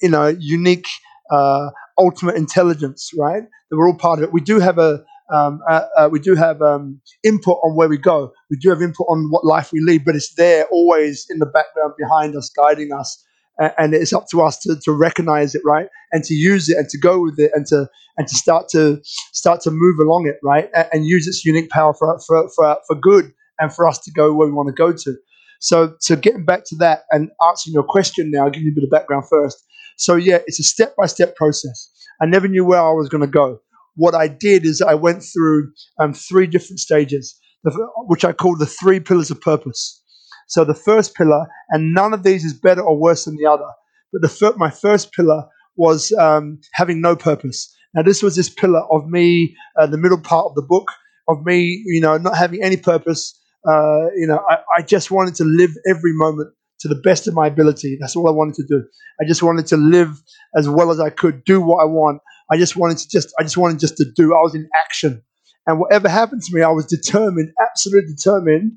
you 0.00 0.08
know, 0.08 0.28
unique 0.38 0.86
uh, 1.30 1.70
ultimate 1.98 2.36
intelligence, 2.36 3.10
right? 3.18 3.42
That 3.70 3.76
we're 3.76 3.88
all 3.88 3.96
part 3.96 4.18
of 4.18 4.24
it. 4.24 4.32
We 4.32 4.40
do 4.40 4.58
have 4.58 4.78
a 4.78 5.04
um, 5.32 5.60
uh, 5.68 5.86
uh, 5.96 6.08
we 6.10 6.18
do 6.18 6.34
have 6.34 6.60
um, 6.62 7.00
input 7.24 7.58
on 7.62 7.76
where 7.76 7.88
we 7.88 7.98
go. 7.98 8.32
We 8.50 8.56
do 8.56 8.70
have 8.70 8.82
input 8.82 9.06
on 9.08 9.28
what 9.30 9.44
life 9.44 9.72
we 9.72 9.80
lead, 9.80 10.04
but 10.04 10.16
it's 10.16 10.34
there 10.34 10.66
always 10.70 11.26
in 11.30 11.38
the 11.38 11.46
background 11.46 11.94
behind 11.98 12.36
us, 12.36 12.50
guiding 12.50 12.92
us. 12.92 13.24
And 13.76 13.92
it's 13.92 14.14
up 14.14 14.26
to 14.30 14.40
us 14.40 14.58
to, 14.60 14.76
to 14.84 14.92
recognize 14.92 15.54
it, 15.54 15.60
right, 15.66 15.86
and 16.12 16.24
to 16.24 16.32
use 16.32 16.70
it, 16.70 16.78
and 16.78 16.88
to 16.88 16.98
go 16.98 17.20
with 17.20 17.38
it, 17.38 17.50
and 17.54 17.66
to 17.66 17.90
and 18.16 18.26
to 18.26 18.34
start 18.34 18.68
to 18.70 19.00
start 19.04 19.60
to 19.62 19.70
move 19.70 19.98
along 19.98 20.26
it, 20.26 20.36
right, 20.42 20.70
and, 20.74 20.88
and 20.92 21.06
use 21.06 21.26
its 21.26 21.44
unique 21.44 21.68
power 21.68 21.92
for, 21.92 22.18
for 22.26 22.48
for 22.56 22.78
for 22.86 22.96
good 22.96 23.32
and 23.60 23.70
for 23.70 23.86
us 23.86 23.98
to 23.98 24.10
go 24.10 24.32
where 24.32 24.48
we 24.48 24.54
want 24.54 24.68
to 24.68 24.72
go 24.72 24.92
to. 24.92 25.16
So, 25.60 25.94
so 26.00 26.16
getting 26.16 26.44
back 26.46 26.64
to 26.68 26.76
that 26.76 27.02
and 27.10 27.30
answering 27.46 27.74
your 27.74 27.84
question 27.84 28.30
now, 28.30 28.44
I'll 28.44 28.50
give 28.50 28.62
you 28.62 28.72
a 28.72 28.74
bit 28.74 28.84
of 28.84 28.90
background 28.90 29.24
first. 29.28 29.62
So, 29.98 30.16
yeah, 30.16 30.38
it's 30.46 30.58
a 30.58 30.62
step 30.62 30.96
by 30.96 31.04
step 31.04 31.36
process. 31.36 31.90
I 32.22 32.26
never 32.26 32.48
knew 32.48 32.64
where 32.64 32.80
I 32.80 32.92
was 32.92 33.10
going 33.10 33.20
to 33.20 33.26
go 33.30 33.60
what 33.96 34.14
I 34.14 34.28
did 34.28 34.64
is 34.64 34.80
I 34.80 34.94
went 34.94 35.22
through 35.22 35.72
um, 35.98 36.14
three 36.14 36.46
different 36.46 36.80
stages, 36.80 37.38
which 38.06 38.24
I 38.24 38.32
call 38.32 38.56
the 38.56 38.66
three 38.66 39.00
pillars 39.00 39.30
of 39.30 39.40
purpose. 39.40 40.02
So 40.48 40.64
the 40.64 40.74
first 40.74 41.14
pillar, 41.14 41.46
and 41.70 41.94
none 41.94 42.12
of 42.12 42.22
these 42.22 42.44
is 42.44 42.54
better 42.54 42.82
or 42.82 42.98
worse 42.98 43.24
than 43.24 43.36
the 43.36 43.46
other, 43.46 43.68
but 44.12 44.22
the 44.22 44.28
fir- 44.28 44.56
my 44.56 44.70
first 44.70 45.12
pillar 45.12 45.44
was 45.76 46.12
um, 46.12 46.58
having 46.74 47.00
no 47.00 47.14
purpose. 47.14 47.72
Now 47.94 48.02
this 48.02 48.22
was 48.22 48.36
this 48.36 48.48
pillar 48.48 48.82
of 48.92 49.08
me, 49.08 49.54
uh, 49.78 49.86
the 49.86 49.98
middle 49.98 50.20
part 50.20 50.46
of 50.46 50.54
the 50.54 50.62
book, 50.62 50.90
of 51.28 51.44
me, 51.44 51.82
you 51.86 52.00
know, 52.00 52.16
not 52.18 52.36
having 52.36 52.62
any 52.62 52.76
purpose. 52.76 53.38
Uh, 53.66 54.06
you 54.16 54.26
know, 54.26 54.40
I, 54.48 54.58
I 54.78 54.82
just 54.82 55.10
wanted 55.10 55.34
to 55.36 55.44
live 55.44 55.70
every 55.88 56.12
moment 56.14 56.52
to 56.80 56.88
the 56.88 56.94
best 56.96 57.28
of 57.28 57.34
my 57.34 57.46
ability. 57.46 57.96
That's 58.00 58.16
all 58.16 58.28
I 58.28 58.32
wanted 58.32 58.54
to 58.56 58.64
do. 58.66 58.82
I 59.22 59.26
just 59.26 59.42
wanted 59.42 59.66
to 59.66 59.76
live 59.76 60.20
as 60.56 60.68
well 60.68 60.90
as 60.90 60.98
I 60.98 61.10
could, 61.10 61.44
do 61.44 61.60
what 61.60 61.82
I 61.82 61.84
want, 61.84 62.22
I 62.50 62.56
just 62.56 62.76
wanted 62.76 62.98
to 62.98 63.08
just 63.08 63.32
I 63.38 63.42
just 63.42 63.56
wanted 63.56 63.78
just 63.78 63.96
to 63.98 64.06
do. 64.16 64.34
I 64.34 64.40
was 64.40 64.54
in 64.54 64.68
action, 64.84 65.22
and 65.66 65.78
whatever 65.80 66.08
happened 66.08 66.42
to 66.42 66.54
me, 66.54 66.62
I 66.62 66.70
was 66.70 66.86
determined, 66.86 67.52
absolutely 67.60 68.14
determined, 68.14 68.72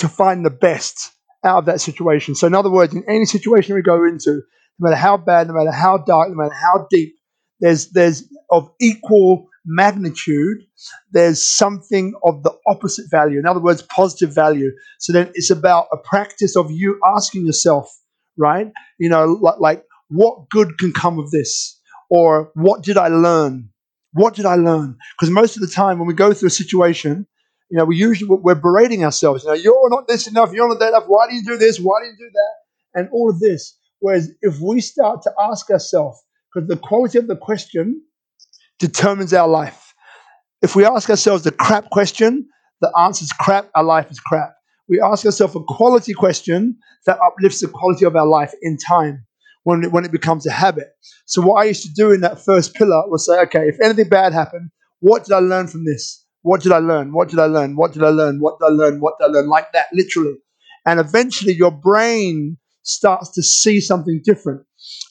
to 0.00 0.08
find 0.08 0.44
the 0.44 0.50
best 0.50 1.12
out 1.44 1.58
of 1.58 1.64
that 1.66 1.80
situation. 1.80 2.34
So, 2.34 2.46
in 2.46 2.54
other 2.54 2.70
words, 2.70 2.94
in 2.94 3.04
any 3.08 3.24
situation 3.24 3.74
we 3.74 3.82
go 3.82 4.04
into, 4.04 4.42
no 4.78 4.90
matter 4.90 4.96
how 4.96 5.16
bad, 5.16 5.48
no 5.48 5.54
matter 5.54 5.72
how 5.72 5.98
dark, 5.98 6.28
no 6.30 6.36
matter 6.36 6.54
how 6.54 6.86
deep, 6.90 7.14
there's 7.60 7.90
there's 7.90 8.24
of 8.50 8.70
equal 8.80 9.48
magnitude. 9.64 10.58
There's 11.12 11.42
something 11.42 12.14
of 12.24 12.42
the 12.42 12.52
opposite 12.66 13.06
value. 13.10 13.38
In 13.38 13.46
other 13.46 13.60
words, 13.60 13.82
positive 13.82 14.34
value. 14.34 14.70
So 14.98 15.12
then 15.12 15.30
it's 15.34 15.50
about 15.50 15.86
a 15.92 15.96
practice 15.98 16.56
of 16.56 16.70
you 16.70 16.98
asking 17.16 17.46
yourself, 17.46 17.90
right? 18.36 18.72
You 18.98 19.10
know, 19.10 19.38
like, 19.40 19.60
like 19.60 19.84
what 20.08 20.48
good 20.48 20.78
can 20.78 20.92
come 20.92 21.18
of 21.18 21.30
this? 21.30 21.77
Or 22.10 22.50
what 22.54 22.82
did 22.82 22.96
I 22.96 23.08
learn? 23.08 23.70
What 24.12 24.34
did 24.34 24.46
I 24.46 24.54
learn? 24.54 24.96
Because 25.16 25.30
most 25.30 25.56
of 25.56 25.62
the 25.62 25.68
time 25.68 25.98
when 25.98 26.08
we 26.08 26.14
go 26.14 26.32
through 26.32 26.48
a 26.48 26.50
situation, 26.50 27.26
you 27.70 27.76
know, 27.76 27.84
we 27.84 27.96
usually 27.96 28.28
we're 28.28 28.54
berating 28.54 29.04
ourselves. 29.04 29.44
You 29.44 29.50
know, 29.50 29.54
you're 29.54 29.90
not 29.90 30.08
this 30.08 30.26
enough. 30.26 30.52
You're 30.52 30.68
not 30.68 30.78
that 30.78 30.88
enough. 30.88 31.04
Why 31.06 31.28
do 31.28 31.34
you 31.34 31.44
do 31.44 31.58
this? 31.58 31.78
Why 31.78 32.00
do 32.00 32.06
you 32.06 32.16
do 32.18 32.30
that? 32.32 33.00
And 33.00 33.08
all 33.12 33.30
of 33.30 33.38
this. 33.40 33.76
Whereas 34.00 34.30
if 34.40 34.58
we 34.60 34.80
start 34.80 35.22
to 35.22 35.32
ask 35.38 35.70
ourselves, 35.70 36.22
because 36.52 36.68
the 36.68 36.76
quality 36.76 37.18
of 37.18 37.26
the 37.26 37.36
question 37.36 38.02
determines 38.78 39.34
our 39.34 39.48
life. 39.48 39.94
If 40.62 40.74
we 40.74 40.84
ask 40.84 41.10
ourselves 41.10 41.44
the 41.44 41.52
crap 41.52 41.90
question, 41.90 42.48
the 42.80 42.90
answer 42.98 43.24
is 43.24 43.32
crap. 43.32 43.68
Our 43.74 43.84
life 43.84 44.10
is 44.10 44.18
crap. 44.18 44.54
We 44.88 45.00
ask 45.00 45.26
ourselves 45.26 45.54
a 45.54 45.60
quality 45.68 46.14
question 46.14 46.78
that 47.06 47.18
uplifts 47.20 47.60
the 47.60 47.68
quality 47.68 48.06
of 48.06 48.16
our 48.16 48.26
life 48.26 48.54
in 48.62 48.78
time 48.78 49.26
when 49.64 49.84
it, 49.84 49.92
when 49.92 50.04
it 50.04 50.12
becomes 50.12 50.46
a 50.46 50.50
habit. 50.50 50.88
So 51.26 51.42
what 51.42 51.60
I 51.60 51.64
used 51.64 51.82
to 51.82 51.92
do 51.92 52.12
in 52.12 52.20
that 52.22 52.44
first 52.44 52.74
pillar 52.74 53.08
was 53.08 53.26
say, 53.26 53.40
okay, 53.42 53.68
if 53.68 53.80
anything 53.82 54.08
bad 54.08 54.32
happened, 54.32 54.70
what 55.00 55.24
did 55.24 55.34
I 55.34 55.38
learn 55.38 55.68
from 55.68 55.84
this? 55.84 56.24
What 56.42 56.62
did 56.62 56.72
I 56.72 56.78
learn? 56.78 57.12
What 57.12 57.28
did 57.28 57.38
I 57.38 57.46
learn? 57.46 57.76
What 57.76 57.92
did 57.92 58.02
I 58.02 58.08
learn? 58.08 58.40
What 58.40 58.58
did 58.58 58.66
I 58.66 58.70
learn? 58.70 59.00
What 59.00 59.14
did 59.18 59.26
I 59.26 59.28
learn? 59.28 59.48
Like 59.48 59.72
that, 59.72 59.86
literally. 59.92 60.36
And 60.86 61.00
eventually 61.00 61.52
your 61.52 61.70
brain 61.70 62.56
starts 62.82 63.30
to 63.32 63.42
see 63.42 63.80
something 63.80 64.22
different. 64.24 64.62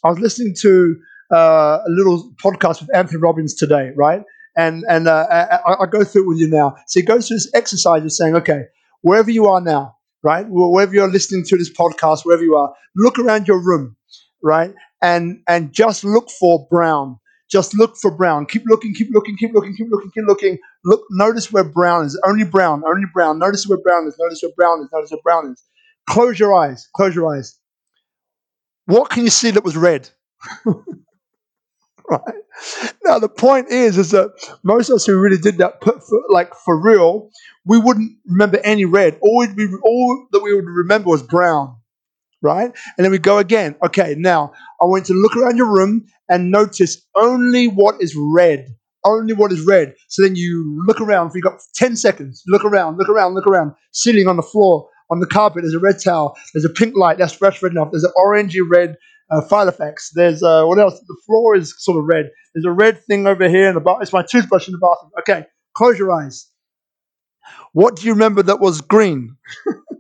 I 0.04 0.10
was 0.10 0.20
listening 0.20 0.56
to 0.62 0.96
uh, 1.32 1.80
a 1.86 1.90
little 1.90 2.34
podcast 2.44 2.82
with 2.82 2.96
Anthony 2.96 3.20
Robbins 3.20 3.54
today, 3.54 3.92
right? 3.96 4.24
And 4.56 4.84
and 4.90 5.08
uh, 5.08 5.28
I, 5.30 5.84
I, 5.84 5.86
go 5.86 6.04
through 6.04 6.24
it 6.24 6.28
with 6.28 6.40
you 6.40 6.48
now. 6.50 6.76
So 6.88 7.00
he 7.00 7.06
goes 7.06 7.28
through 7.28 7.38
this 7.38 7.52
exercise 7.54 8.04
of 8.04 8.12
saying, 8.12 8.36
okay, 8.38 8.64
wherever 9.02 9.30
you 9.30 9.46
are 9.46 9.62
now, 9.62 9.98
right, 10.24 10.48
wherever 10.50 10.96
you're 10.96 11.12
listening 11.12 11.44
to 11.46 11.58
this 11.58 11.72
podcast, 11.72 12.22
wherever 12.24 12.44
you 12.44 12.56
are, 12.56 12.74
look 12.96 13.20
around 13.20 13.48
your 13.48 13.64
room 13.64 13.96
right? 14.44 14.74
And 15.02 15.42
and 15.48 15.74
just 15.74 16.04
look 16.04 16.30
for 16.30 16.68
brown. 16.70 17.20
Just 17.50 17.74
look 17.78 17.96
for 17.96 18.12
brown. 18.12 18.46
Keep 18.46 18.64
looking, 18.68 18.94
keep 18.94 19.08
looking, 19.14 19.38
keep 19.38 19.54
looking, 19.54 19.74
keep 19.76 19.88
looking, 19.90 20.12
keep 20.14 20.26
looking. 20.28 20.58
Look, 20.84 21.04
notice 21.12 21.52
where 21.52 21.64
brown 21.64 22.06
is. 22.06 22.20
Only 22.26 22.44
brown, 22.44 22.84
only 22.86 23.08
brown. 23.14 23.40
Notice 23.40 23.66
where 23.68 23.78
brown 23.78 24.06
is. 24.08 24.18
Notice 24.20 24.42
where 24.44 24.52
brown 24.56 24.82
is. 24.82 24.90
Notice 24.92 25.12
where 25.12 25.22
brown 25.24 25.52
is. 25.52 25.64
Close 26.10 26.40
your 26.40 26.54
eyes. 26.54 26.90
Close 26.96 27.16
your 27.16 27.34
eyes. 27.34 27.58
What 28.86 29.10
can 29.10 29.24
you 29.24 29.30
see 29.30 29.52
that 29.52 29.64
was 29.64 29.78
red? 29.78 30.10
right. 32.10 32.36
Now 33.04 33.20
the 33.20 33.30
point 33.30 33.70
is, 33.70 33.98
is 33.98 34.12
that 34.12 34.32
most 34.64 34.90
of 34.90 34.96
us 34.96 35.06
who 35.06 35.18
really 35.18 35.38
did 35.38 35.58
that, 35.60 35.80
put 35.82 36.04
for, 36.04 36.24
like 36.30 36.54
for 36.66 36.80
real, 36.80 37.30
we 37.66 37.78
wouldn't 37.78 38.12
remember 38.26 38.60
any 38.64 38.86
red. 38.86 39.18
All, 39.22 39.48
we, 39.56 39.68
all 39.84 40.28
that 40.32 40.42
we 40.42 40.54
would 40.54 40.66
remember 40.66 41.10
was 41.10 41.24
brown 41.24 41.78
right? 42.42 42.72
And 42.98 43.06
then 43.06 43.12
we 43.12 43.20
go 43.20 43.38
again. 43.38 43.76
Okay, 43.86 44.16
now 44.18 44.52
I 44.82 44.86
want 44.86 45.10
you 45.10 45.16
to 45.16 45.22
look 45.22 45.36
around 45.36 45.58
your 45.58 45.72
room 45.72 46.06
and 46.30 46.52
notice 46.52 47.06
only 47.16 47.68
what 47.68 48.02
is 48.02 48.16
red. 48.16 48.68
Only 49.04 49.34
what 49.34 49.52
is 49.52 49.62
red. 49.66 49.96
So 50.10 50.22
then 50.22 50.36
you 50.36 50.84
look 50.86 51.00
around. 51.00 51.30
For 51.30 51.38
you 51.38 51.44
got 51.44 51.60
10 51.76 51.96
seconds. 51.96 52.44
Look 52.48 52.66
around, 52.66 52.98
look 52.98 53.10
around, 53.10 53.36
look 53.36 53.48
around. 53.48 53.74
Sitting 53.92 54.28
on 54.28 54.36
the 54.36 54.44
floor, 54.44 54.90
on 55.10 55.20
the 55.20 55.28
carpet, 55.28 55.64
there's 55.64 55.74
a 55.74 55.80
red 55.80 56.02
towel. 56.04 56.36
There's 56.54 56.66
a 56.66 56.70
pink 56.70 56.96
light. 56.96 57.18
That's 57.18 57.34
fresh 57.34 57.62
red 57.62 57.72
enough. 57.72 57.90
There's 57.92 58.04
an 58.04 58.12
orangey 58.18 58.60
red 58.70 58.98
uh, 59.30 59.42
file 59.42 59.68
effects. 59.68 60.12
There's 60.14 60.44
uh, 60.44 60.66
what 60.66 60.80
else? 60.80 61.00
The 61.00 61.18
floor 61.26 61.56
is 61.56 61.74
sort 61.78 61.98
of 61.98 62.06
red. 62.06 62.30
There's 62.54 62.66
a 62.66 62.72
red 62.72 63.02
thing 63.06 63.28
over 63.28 63.48
here 63.48 63.70
in 63.70 63.76
the 63.76 63.82
bathroom. 63.82 64.02
It's 64.02 64.14
my 64.14 64.24
toothbrush 64.30 64.68
in 64.68 64.74
the 64.74 64.78
bathroom. 64.80 65.12
Okay, 65.20 65.46
close 65.76 65.98
your 65.98 66.12
eyes. 66.12 66.50
What 67.74 67.96
do 67.96 68.06
you 68.06 68.14
remember 68.14 68.44
that 68.44 68.60
was 68.60 68.82
green? 68.82 69.38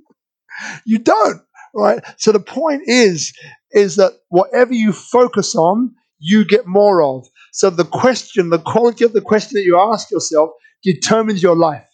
you 0.86 1.00
don't 1.00 1.42
right? 1.74 2.04
So 2.18 2.32
the 2.32 2.40
point 2.40 2.84
is, 2.86 3.34
is 3.72 3.96
that 3.98 4.14
whatever 4.30 4.74
you 4.74 4.94
focus 4.94 5.56
on, 5.56 5.94
you 6.20 6.46
get 6.46 6.66
more 6.66 7.02
of. 7.04 7.28
So 7.52 7.70
the 7.70 7.86
question, 7.86 8.50
the 8.50 8.60
quality 8.60 9.06
of 9.06 9.14
the 9.14 9.22
question 9.22 9.56
that 9.56 9.66
you 9.66 9.80
ask 9.80 10.10
yourself 10.12 10.50
determines 10.84 11.44
your 11.44 11.56
life, 11.56 11.88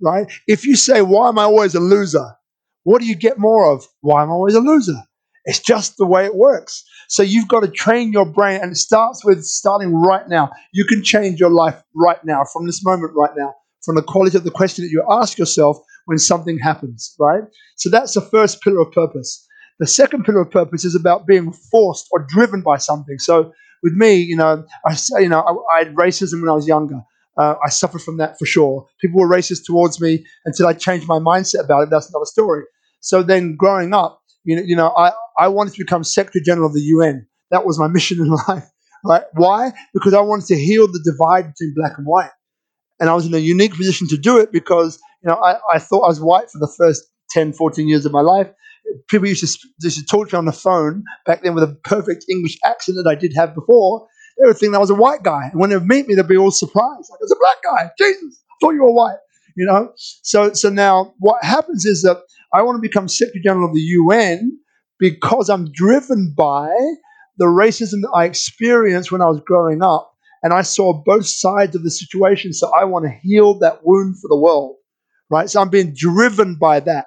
right? 0.00 0.30
If 0.46 0.66
you 0.66 0.76
say, 0.76 1.02
why 1.02 1.28
am 1.28 1.38
I 1.38 1.44
always 1.44 1.74
a 1.74 1.80
loser? 1.80 2.34
What 2.84 3.00
do 3.00 3.06
you 3.06 3.14
get 3.14 3.38
more 3.38 3.72
of? 3.72 3.86
Why 4.00 4.22
am 4.22 4.30
I 4.30 4.32
always 4.32 4.54
a 4.54 4.60
loser? 4.60 5.00
It's 5.44 5.60
just 5.60 5.96
the 5.96 6.06
way 6.06 6.24
it 6.24 6.34
works. 6.34 6.84
So 7.08 7.22
you've 7.22 7.48
got 7.48 7.60
to 7.60 7.68
train 7.68 8.12
your 8.12 8.26
brain, 8.26 8.60
and 8.60 8.72
it 8.72 8.76
starts 8.76 9.24
with 9.24 9.44
starting 9.44 9.94
right 9.94 10.28
now. 10.28 10.50
You 10.72 10.84
can 10.84 11.02
change 11.02 11.40
your 11.40 11.50
life 11.50 11.82
right 11.94 12.22
now, 12.24 12.44
from 12.52 12.66
this 12.66 12.84
moment 12.84 13.12
right 13.16 13.32
now, 13.36 13.54
from 13.84 13.96
the 13.96 14.02
quality 14.02 14.36
of 14.36 14.44
the 14.44 14.50
question 14.50 14.84
that 14.84 14.90
you 14.90 15.04
ask 15.10 15.38
yourself 15.38 15.78
when 16.06 16.18
something 16.18 16.58
happens, 16.58 17.14
right? 17.18 17.42
So 17.76 17.90
that's 17.90 18.14
the 18.14 18.20
first 18.20 18.60
pillar 18.62 18.80
of 18.80 18.92
purpose. 18.92 19.46
The 19.78 19.86
second 19.86 20.24
pillar 20.24 20.42
of 20.42 20.50
purpose 20.50 20.84
is 20.84 20.94
about 20.94 21.26
being 21.26 21.52
forced 21.52 22.06
or 22.12 22.26
driven 22.28 22.62
by 22.62 22.76
something. 22.76 23.18
So 23.18 23.52
with 23.82 23.94
me, 23.94 24.14
you 24.16 24.36
know, 24.36 24.64
I 24.86 24.96
you 25.18 25.28
know 25.28 25.40
I, 25.40 25.76
I 25.76 25.84
had 25.84 25.94
racism 25.94 26.40
when 26.40 26.48
I 26.48 26.54
was 26.54 26.68
younger. 26.68 27.00
Uh, 27.36 27.54
I 27.64 27.70
suffered 27.70 28.02
from 28.02 28.18
that 28.18 28.38
for 28.38 28.46
sure. 28.46 28.86
People 29.00 29.20
were 29.20 29.28
racist 29.28 29.64
towards 29.66 30.00
me 30.00 30.24
until 30.44 30.66
I 30.66 30.74
changed 30.74 31.08
my 31.08 31.18
mindset 31.18 31.64
about 31.64 31.82
it. 31.84 31.90
That's 31.90 32.10
another 32.10 32.26
story. 32.26 32.64
So 33.00 33.22
then, 33.22 33.56
growing 33.56 33.94
up, 33.94 34.20
you 34.44 34.56
know, 34.56 34.62
you 34.62 34.76
know, 34.76 34.92
I, 34.96 35.12
I 35.38 35.48
wanted 35.48 35.72
to 35.74 35.84
become 35.84 36.04
Secretary 36.04 36.42
General 36.44 36.68
of 36.68 36.74
the 36.74 36.82
UN. 36.82 37.26
That 37.50 37.64
was 37.66 37.78
my 37.78 37.88
mission 37.88 38.20
in 38.20 38.28
life, 38.48 38.68
right? 39.04 39.24
Why? 39.32 39.72
Because 39.94 40.14
I 40.14 40.20
wanted 40.20 40.46
to 40.46 40.56
heal 40.56 40.86
the 40.86 41.00
divide 41.04 41.48
between 41.48 41.74
black 41.74 41.98
and 41.98 42.06
white, 42.06 42.30
and 43.00 43.08
I 43.08 43.14
was 43.14 43.26
in 43.26 43.34
a 43.34 43.38
unique 43.38 43.74
position 43.74 44.08
to 44.08 44.16
do 44.16 44.38
it 44.38 44.52
because 44.52 44.98
you 45.22 45.30
know 45.30 45.36
I, 45.36 45.56
I 45.74 45.78
thought 45.78 46.02
I 46.02 46.08
was 46.08 46.20
white 46.20 46.50
for 46.50 46.58
the 46.58 46.72
first 46.78 47.04
10, 47.32 47.52
14 47.52 47.88
years 47.88 48.06
of 48.06 48.12
my 48.12 48.20
life. 48.20 48.48
People 49.08 49.28
used 49.28 49.40
to, 49.40 49.68
used 49.80 49.98
to 49.98 50.04
talk 50.04 50.28
to 50.28 50.36
me 50.36 50.38
on 50.38 50.44
the 50.44 50.52
phone 50.52 51.04
back 51.24 51.42
then 51.42 51.54
with 51.54 51.64
a 51.64 51.74
perfect 51.84 52.26
English 52.30 52.58
accent 52.64 52.98
that 53.02 53.08
I 53.08 53.14
did 53.14 53.32
have 53.34 53.54
before. 53.54 54.06
They 54.38 54.46
would 54.46 54.58
think 54.58 54.74
I 54.74 54.78
was 54.78 54.90
a 54.90 54.94
white 54.94 55.22
guy. 55.22 55.48
And 55.50 55.60
when 55.60 55.70
they 55.70 55.76
would 55.76 55.86
meet 55.86 56.08
me, 56.08 56.14
they'd 56.14 56.26
be 56.26 56.36
all 56.36 56.50
surprised. 56.50 57.08
Like, 57.10 57.20
it's 57.20 57.32
a 57.32 57.36
black 57.38 57.56
guy. 57.62 57.90
Jesus, 57.98 58.42
I 58.50 58.54
thought 58.60 58.72
you 58.72 58.82
were 58.82 58.92
white. 58.92 59.18
You 59.56 59.66
know? 59.66 59.92
So 59.96 60.52
so 60.54 60.70
now 60.70 61.14
what 61.18 61.42
happens 61.44 61.84
is 61.84 62.02
that 62.02 62.22
I 62.54 62.62
want 62.62 62.76
to 62.76 62.86
become 62.86 63.08
Secretary 63.08 63.42
General 63.42 63.68
of 63.68 63.74
the 63.74 63.80
UN 63.80 64.58
because 64.98 65.48
I'm 65.48 65.70
driven 65.72 66.34
by 66.36 66.68
the 67.38 67.46
racism 67.46 68.02
that 68.02 68.12
I 68.14 68.24
experienced 68.24 69.12
when 69.12 69.22
I 69.22 69.26
was 69.26 69.40
growing 69.44 69.82
up. 69.82 70.10
And 70.42 70.52
I 70.52 70.62
saw 70.62 71.02
both 71.04 71.26
sides 71.26 71.76
of 71.76 71.84
the 71.84 71.90
situation. 71.90 72.52
So 72.52 72.72
I 72.74 72.84
want 72.84 73.04
to 73.04 73.10
heal 73.22 73.58
that 73.60 73.80
wound 73.84 74.16
for 74.20 74.28
the 74.28 74.36
world. 74.36 74.76
Right? 75.32 75.48
So 75.48 75.62
I'm 75.62 75.70
being 75.70 75.94
driven 75.96 76.56
by 76.56 76.80
that. 76.80 77.06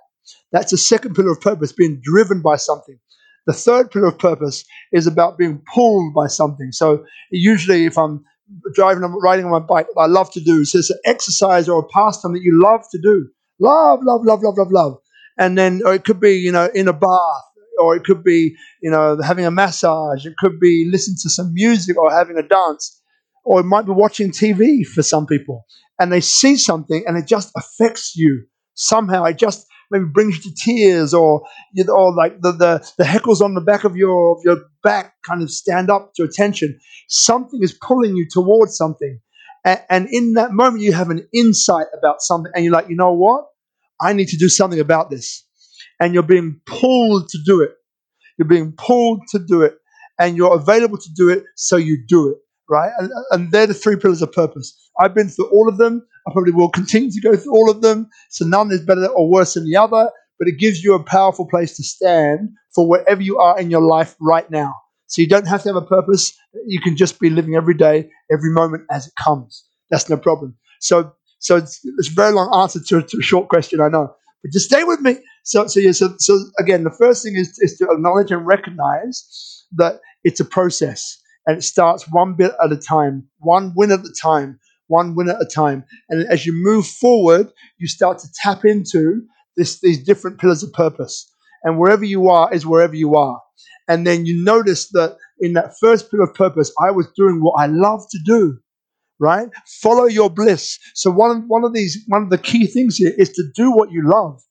That's 0.51 0.71
the 0.71 0.77
second 0.77 1.13
pillar 1.13 1.33
of 1.33 1.41
purpose, 1.41 1.71
being 1.71 2.01
driven 2.03 2.41
by 2.41 2.55
something. 2.55 2.97
The 3.45 3.53
third 3.53 3.91
pillar 3.91 4.07
of 4.07 4.17
purpose 4.17 4.65
is 4.91 5.05
about 5.05 5.37
being 5.37 5.61
pulled 5.71 6.15
by 6.15 6.25
something. 6.25 6.71
So 6.71 7.05
usually, 7.29 7.85
if 7.85 7.99
I'm 7.99 8.25
driving, 8.73 9.03
I'm 9.03 9.21
riding 9.21 9.45
on 9.45 9.51
my 9.51 9.59
bike, 9.59 9.85
I 9.95 10.07
love 10.07 10.31
to 10.31 10.41
do. 10.41 10.65
So 10.65 10.79
it's 10.79 10.89
an 10.89 10.97
exercise 11.05 11.69
or 11.69 11.81
a 11.81 11.87
pastime 11.89 12.33
that 12.33 12.41
you 12.41 12.59
love 12.59 12.81
to 12.91 12.99
do. 12.99 13.27
Love, 13.59 13.99
love, 14.01 14.21
love, 14.23 14.41
love, 14.41 14.57
love, 14.57 14.71
love. 14.71 14.97
And 15.37 15.55
then, 15.55 15.81
or 15.85 15.93
it 15.93 16.03
could 16.03 16.19
be, 16.19 16.33
you 16.33 16.51
know, 16.51 16.67
in 16.73 16.87
a 16.87 16.93
bath, 16.93 17.43
or 17.79 17.95
it 17.95 18.05
could 18.05 18.23
be, 18.23 18.55
you 18.81 18.89
know, 18.89 19.21
having 19.21 19.45
a 19.45 19.51
massage. 19.51 20.25
It 20.25 20.33
could 20.39 20.59
be 20.59 20.89
listening 20.91 21.17
to 21.21 21.29
some 21.29 21.53
music 21.53 21.95
or 21.95 22.11
having 22.11 22.37
a 22.37 22.47
dance, 22.47 23.01
or 23.43 23.59
it 23.59 23.65
might 23.65 23.85
be 23.85 23.91
watching 23.91 24.31
TV 24.31 24.83
for 24.83 25.03
some 25.03 25.27
people. 25.27 25.65
And 25.99 26.11
they 26.11 26.21
see 26.21 26.57
something 26.57 27.03
and 27.07 27.17
it 27.17 27.27
just 27.27 27.51
affects 27.55 28.15
you 28.15 28.45
somehow. 28.73 29.23
It 29.25 29.37
just 29.37 29.65
maybe 29.91 30.05
brings 30.05 30.37
you 30.37 30.51
to 30.51 30.55
tears 30.55 31.13
or 31.13 31.43
you 31.73 31.85
or 31.89 32.13
like 32.13 32.41
the, 32.41 32.51
the, 32.51 32.91
the 32.97 33.03
heckles 33.03 33.41
on 33.41 33.53
the 33.53 33.61
back 33.61 33.83
of 33.83 33.95
your, 33.95 34.37
your 34.43 34.57
back 34.83 35.13
kind 35.25 35.41
of 35.41 35.49
stand 35.49 35.89
up 35.89 36.11
to 36.15 36.23
attention. 36.23 36.77
Something 37.07 37.61
is 37.63 37.77
pulling 37.81 38.15
you 38.15 38.27
towards 38.29 38.75
something. 38.75 39.19
And, 39.63 39.81
and 39.89 40.07
in 40.11 40.33
that 40.33 40.51
moment, 40.51 40.83
you 40.83 40.93
have 40.93 41.09
an 41.09 41.27
insight 41.33 41.87
about 41.97 42.21
something 42.21 42.51
and 42.55 42.63
you're 42.65 42.73
like, 42.73 42.89
you 42.89 42.95
know 42.95 43.13
what? 43.13 43.45
I 44.01 44.13
need 44.13 44.27
to 44.29 44.37
do 44.37 44.49
something 44.49 44.79
about 44.79 45.09
this. 45.09 45.45
And 45.99 46.13
you're 46.13 46.23
being 46.23 46.59
pulled 46.65 47.29
to 47.29 47.39
do 47.45 47.61
it. 47.61 47.71
You're 48.37 48.47
being 48.47 48.73
pulled 48.77 49.21
to 49.29 49.39
do 49.39 49.61
it. 49.61 49.75
And 50.19 50.37
you're 50.37 50.55
available 50.55 50.97
to 50.97 51.09
do 51.13 51.29
it, 51.29 51.43
so 51.57 51.75
you 51.75 51.97
do 52.07 52.29
it, 52.29 52.37
right? 52.69 52.91
And, 52.97 53.09
and 53.31 53.51
they're 53.51 53.67
the 53.67 53.73
three 53.73 53.95
pillars 53.95 54.21
of 54.21 54.31
purpose. 54.31 54.75
I've 54.99 55.13
been 55.13 55.29
through 55.29 55.49
all 55.49 55.69
of 55.69 55.77
them. 55.77 56.05
I 56.27 56.31
probably 56.31 56.53
will 56.53 56.69
continue 56.69 57.11
to 57.11 57.21
go 57.21 57.35
through 57.35 57.53
all 57.53 57.69
of 57.69 57.81
them. 57.81 58.09
So 58.29 58.45
none 58.45 58.71
is 58.71 58.81
better 58.81 59.07
or 59.07 59.29
worse 59.29 59.53
than 59.53 59.65
the 59.65 59.77
other, 59.77 60.09
but 60.39 60.47
it 60.47 60.59
gives 60.59 60.83
you 60.83 60.95
a 60.95 61.03
powerful 61.03 61.47
place 61.47 61.75
to 61.77 61.83
stand 61.83 62.49
for 62.73 62.87
wherever 62.87 63.21
you 63.21 63.37
are 63.39 63.59
in 63.59 63.71
your 63.71 63.81
life 63.81 64.15
right 64.19 64.49
now. 64.49 64.73
So 65.07 65.21
you 65.21 65.27
don't 65.27 65.47
have 65.47 65.63
to 65.63 65.69
have 65.69 65.75
a 65.75 65.85
purpose. 65.85 66.37
You 66.65 66.81
can 66.81 66.97
just 66.97 67.19
be 67.19 67.29
living 67.29 67.55
every 67.55 67.75
day, 67.75 68.09
every 68.31 68.51
moment 68.51 68.83
as 68.91 69.07
it 69.07 69.13
comes. 69.21 69.63
That's 69.89 70.09
no 70.09 70.17
problem. 70.17 70.55
So, 70.81 71.13
so 71.39 71.57
it's, 71.57 71.79
it's 71.83 72.09
a 72.09 72.13
very 72.13 72.33
long 72.33 72.51
answer 72.59 72.79
to, 72.79 73.01
to, 73.01 73.17
a 73.17 73.21
short 73.21 73.49
question, 73.49 73.81
I 73.81 73.89
know, 73.89 74.13
but 74.43 74.51
just 74.51 74.65
stay 74.65 74.83
with 74.83 74.99
me. 75.01 75.17
So, 75.43 75.67
so 75.67 75.79
yeah. 75.79 75.91
So, 75.91 76.15
so 76.17 76.39
again, 76.59 76.83
the 76.83 76.91
first 76.91 77.23
thing 77.23 77.35
is, 77.35 77.57
is 77.59 77.77
to 77.77 77.87
acknowledge 77.91 78.31
and 78.31 78.45
recognize 78.45 79.65
that 79.73 79.99
it's 80.23 80.39
a 80.39 80.45
process, 80.45 81.21
and 81.45 81.57
it 81.57 81.63
starts 81.63 82.05
one 82.11 82.35
bit 82.35 82.53
at 82.63 82.71
a 82.71 82.77
time, 82.77 83.27
one 83.39 83.73
win 83.75 83.91
at 83.91 83.99
a 83.99 84.13
time 84.21 84.59
one 84.87 85.15
win 85.15 85.29
at 85.29 85.41
a 85.41 85.45
time. 85.45 85.83
And 86.09 86.27
as 86.27 86.45
you 86.45 86.53
move 86.53 86.85
forward, 86.85 87.51
you 87.77 87.87
start 87.87 88.19
to 88.19 88.27
tap 88.41 88.65
into 88.65 89.21
this, 89.57 89.79
these 89.79 90.03
different 90.03 90.39
pillars 90.39 90.63
of 90.63 90.73
purpose. 90.73 91.31
And 91.63 91.79
wherever 91.79 92.05
you 92.05 92.29
are 92.29 92.53
is 92.53 92.65
wherever 92.65 92.95
you 92.95 93.15
are. 93.15 93.41
And 93.87 94.05
then 94.05 94.25
you 94.25 94.43
notice 94.43 94.89
that 94.89 95.17
in 95.39 95.53
that 95.53 95.73
first 95.79 96.11
pillar 96.11 96.23
of 96.23 96.33
purpose, 96.33 96.71
I 96.81 96.91
was 96.91 97.07
doing 97.15 97.41
what 97.41 97.59
I 97.59 97.67
love 97.67 98.01
to 98.11 98.19
do, 98.23 98.59
right? 99.19 99.47
Follow 99.81 100.05
your 100.05 100.29
bliss. 100.29 100.77
So 100.93 101.11
one, 101.11 101.47
one 101.47 101.63
of 101.63 101.73
these, 101.73 102.03
one 102.07 102.23
of 102.23 102.29
the 102.29 102.37
key 102.37 102.67
things 102.67 102.97
here 102.97 103.13
is 103.17 103.31
to 103.33 103.43
do 103.55 103.71
what 103.71 103.91
you 103.91 104.07
love, 104.07 104.41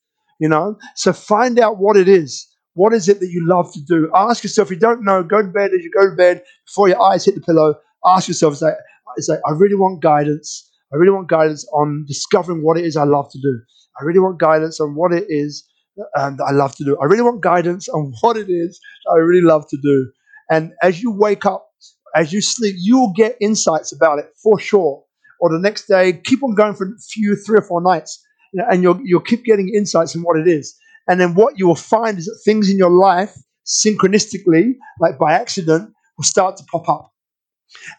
you 0.40 0.48
know? 0.48 0.76
So 0.96 1.12
find 1.12 1.58
out 1.58 1.78
what 1.78 1.96
it 1.96 2.08
is. 2.08 2.48
What 2.74 2.92
is 2.92 3.08
it 3.08 3.20
that 3.20 3.30
you 3.30 3.46
love 3.46 3.72
to 3.72 3.80
do? 3.80 4.10
Ask 4.14 4.42
yourself, 4.42 4.68
if 4.68 4.72
you 4.72 4.80
don't 4.80 5.04
know, 5.04 5.22
go 5.22 5.42
to 5.42 5.48
bed 5.48 5.70
as 5.72 5.82
you 5.82 5.90
go 5.90 6.10
to 6.10 6.16
bed, 6.16 6.42
before 6.66 6.88
your 6.88 7.00
eyes 7.00 7.24
hit 7.24 7.34
the 7.36 7.40
pillow, 7.40 7.76
ask 8.04 8.28
yourself, 8.28 8.56
say, 8.56 8.72
it's 9.16 9.28
like 9.28 9.40
I 9.46 9.52
really 9.52 9.76
want 9.76 10.02
guidance. 10.02 10.70
I 10.92 10.96
really 10.96 11.12
want 11.12 11.28
guidance 11.28 11.66
on 11.72 12.04
discovering 12.06 12.62
what 12.62 12.78
it 12.78 12.84
is 12.84 12.96
I 12.96 13.04
love 13.04 13.30
to 13.32 13.38
do. 13.40 13.60
I 14.00 14.04
really 14.04 14.20
want 14.20 14.38
guidance 14.38 14.80
on 14.80 14.94
what 14.94 15.12
it 15.12 15.26
is 15.28 15.64
um, 16.18 16.36
that 16.36 16.44
I 16.44 16.52
love 16.52 16.74
to 16.76 16.84
do. 16.84 16.96
I 17.00 17.04
really 17.04 17.22
want 17.22 17.40
guidance 17.40 17.88
on 17.88 18.12
what 18.20 18.36
it 18.36 18.48
is 18.48 18.80
I 19.10 19.16
really 19.16 19.46
love 19.46 19.68
to 19.68 19.76
do. 19.76 20.10
And 20.50 20.72
as 20.82 21.02
you 21.02 21.10
wake 21.10 21.46
up, 21.46 21.68
as 22.14 22.32
you 22.32 22.40
sleep, 22.40 22.76
you 22.78 22.98
will 22.98 23.12
get 23.12 23.36
insights 23.40 23.92
about 23.92 24.18
it 24.18 24.26
for 24.42 24.58
sure. 24.58 25.02
Or 25.40 25.50
the 25.50 25.58
next 25.58 25.86
day, 25.86 26.12
keep 26.24 26.42
on 26.42 26.54
going 26.54 26.74
for 26.74 26.86
a 26.86 26.98
few, 26.98 27.34
three 27.36 27.58
or 27.58 27.62
four 27.62 27.80
nights, 27.80 28.24
and 28.54 28.82
you'll 28.82 29.00
you'll 29.02 29.20
keep 29.20 29.44
getting 29.44 29.68
insights 29.74 30.14
on 30.16 30.22
what 30.22 30.38
it 30.38 30.46
is. 30.46 30.74
And 31.08 31.20
then 31.20 31.34
what 31.34 31.58
you 31.58 31.66
will 31.66 31.74
find 31.74 32.18
is 32.18 32.26
that 32.26 32.40
things 32.44 32.70
in 32.70 32.78
your 32.78 32.90
life, 32.90 33.34
synchronistically, 33.66 34.74
like 35.00 35.18
by 35.18 35.32
accident, 35.32 35.92
will 36.16 36.24
start 36.24 36.56
to 36.56 36.64
pop 36.64 36.88
up. 36.88 37.12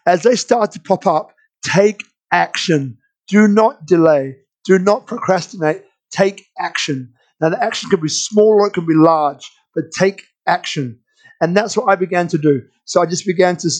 As 0.06 0.22
they 0.22 0.36
start 0.36 0.72
to 0.72 0.80
pop 0.80 1.06
up, 1.06 1.32
take 1.64 2.02
action. 2.32 2.98
Do 3.28 3.46
not 3.46 3.86
delay. 3.86 4.36
Do 4.64 4.78
not 4.78 5.06
procrastinate. 5.06 5.84
Take 6.10 6.46
action. 6.58 7.12
Now, 7.40 7.50
the 7.50 7.62
action 7.62 7.90
can 7.90 8.00
be 8.00 8.08
small 8.08 8.60
or 8.60 8.68
it 8.68 8.72
can 8.72 8.86
be 8.86 8.94
large, 8.94 9.50
but 9.74 9.90
take 9.92 10.22
action. 10.46 10.98
And 11.40 11.56
that's 11.56 11.76
what 11.76 11.90
I 11.90 11.96
began 11.96 12.28
to 12.28 12.38
do. 12.38 12.62
So 12.86 13.02
I 13.02 13.06
just 13.06 13.26
began 13.26 13.56
to 13.58 13.70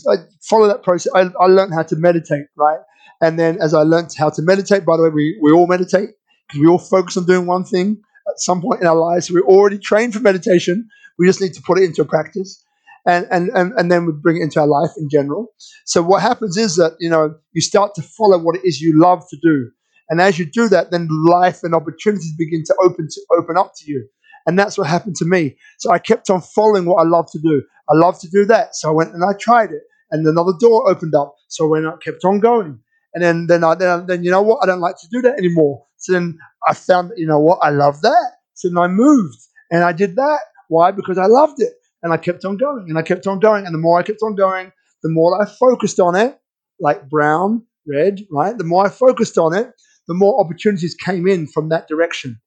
follow 0.43 0.67
that 0.67 0.83
process. 0.83 1.13
I, 1.15 1.31
I 1.41 1.47
learned 1.47 1.73
how 1.73 1.85
to 1.85 1.97
meditate, 1.97 2.47
right? 2.57 2.81
And 3.23 3.39
then 3.39 3.59
as 3.63 3.73
I 3.73 3.81
learned 3.81 4.11
how 4.17 4.29
to 4.31 4.43
meditate, 4.43 4.85
by 4.85 4.97
the 4.97 5.05
way, 5.05 5.09
we, 5.09 5.39
we 5.43 5.53
all 5.53 5.67
meditate 5.67 6.11
because 6.47 6.61
we 6.61 6.67
all 6.67 6.79
focus 6.79 7.17
on 7.17 7.25
doing 7.25 7.47
one 7.47 7.65
thing 7.65 8.03
some 8.41 8.61
point 8.61 8.81
in 8.81 8.87
our 8.87 8.97
lives. 8.97 9.31
We're 9.31 9.43
already 9.43 9.79
trained 9.79 10.15
for 10.15 10.21
meditation. 10.21 10.89
We 11.19 11.27
just 11.27 11.41
need 11.41 11.55
to 11.55 11.63
put 11.63 11.79
it 11.79 11.85
into 11.85 12.05
practice 12.05 12.63
and, 13.07 13.27
and, 13.31 13.51
and, 13.51 13.73
and 13.75 13.91
then 13.91 14.05
we 14.05 14.13
bring 14.13 14.39
it 14.39 14.43
into 14.43 14.61
our 14.61 14.67
life 14.67 14.91
in 14.99 15.09
general. 15.09 15.53
So 15.85 16.03
what 16.03 16.23
happens 16.23 16.57
is 16.57 16.77
that, 16.77 16.97
you 16.99 17.09
know, 17.09 17.37
you 17.53 17.61
start 17.61 17.95
to 17.95 18.03
follow 18.03 18.39
what 18.39 18.57
it 18.57 18.63
is 18.65 18.81
you 18.81 18.99
love 18.99 19.25
to 19.31 19.37
do. 19.41 19.71
And 20.11 20.21
as 20.21 20.39
you 20.39 20.45
do 20.45 20.69
that, 20.69 20.91
then 20.91 21.09
life 21.25 21.63
and 21.63 21.75
opportunities 21.75 22.35
begin 22.37 22.65
to 22.67 22.75
open 22.83 23.09
to 23.09 23.21
open 23.39 23.57
up 23.57 23.73
to 23.79 23.91
you. 23.91 24.09
And 24.47 24.59
that's 24.59 24.77
what 24.77 24.89
happened 24.89 25.17
to 25.17 25.25
me. 25.25 25.57
So 25.79 25.91
I 25.91 25.99
kept 25.99 26.31
on 26.31 26.41
following 26.41 26.85
what 26.85 26.97
I 26.97 27.09
love 27.09 27.31
to 27.33 27.39
do. 27.39 27.63
I 27.89 27.97
love 27.97 28.19
to 28.21 28.29
do 28.29 28.45
that. 28.47 28.77
So 28.77 28.89
I 28.89 28.93
went 28.93 29.15
and 29.15 29.25
I 29.25 29.33
tried 29.39 29.71
it. 29.71 29.83
And 30.11 30.27
another 30.27 30.53
door 30.61 30.89
opened 30.89 31.15
up. 31.15 31.35
So 31.49 31.67
I 31.67 31.71
went 31.71 31.85
and 31.85 31.95
I 31.95 31.97
kept 31.97 32.25
on 32.25 32.39
going. 32.41 32.81
And 33.15 33.23
then 33.25 33.47
then 33.47 33.65
I 33.65 33.75
then, 33.75 34.07
then 34.07 34.25
you 34.25 34.31
know 34.31 34.43
what? 34.43 34.63
I 34.63 34.67
don't 34.67 34.81
like 34.81 34.97
to 34.99 35.09
do 35.11 35.23
that 35.23 35.39
anymore. 35.39 35.86
So 35.99 36.13
then 36.13 36.39
I 36.69 36.75
found 36.75 37.13
you 37.17 37.27
know 37.27 37.39
what, 37.41 37.59
I 37.63 37.71
love 37.71 38.03
that. 38.03 38.33
So 38.55 38.69
then 38.69 38.79
I 38.79 38.89
moved 38.89 39.39
and 39.71 39.85
I 39.85 39.93
did 39.93 40.17
that. 40.17 40.41
Why? 40.69 40.91
Because 40.91 41.19
I 41.19 41.27
loved 41.27 41.61
it. 41.61 41.73
And 42.03 42.13
I 42.13 42.17
kept 42.17 42.45
on 42.45 42.57
going 42.57 42.87
and 42.89 42.99
I 42.99 43.03
kept 43.03 43.27
on 43.27 43.41
going. 43.41 43.67
And 43.67 43.75
the 43.75 43.79
more 43.79 43.99
I 43.99 44.03
kept 44.03 44.23
on 44.23 44.37
going, 44.37 44.73
the 45.03 45.09
more 45.09 45.41
I 45.41 45.47
focused 45.47 46.01
on 46.01 46.15
it, 46.15 46.39
like 46.81 47.09
brown, 47.09 47.65
red, 47.87 48.21
right? 48.31 48.57
The 48.57 48.65
more 48.65 48.87
I 48.87 48.89
focused 48.89 49.39
on 49.39 49.55
it, 49.55 49.73
the 50.09 50.15
more 50.15 50.41
opportunities 50.41 50.95
came 50.95 51.27
in 51.27 51.47
from 51.47 51.69
that 51.71 51.89
direction. 51.89 52.41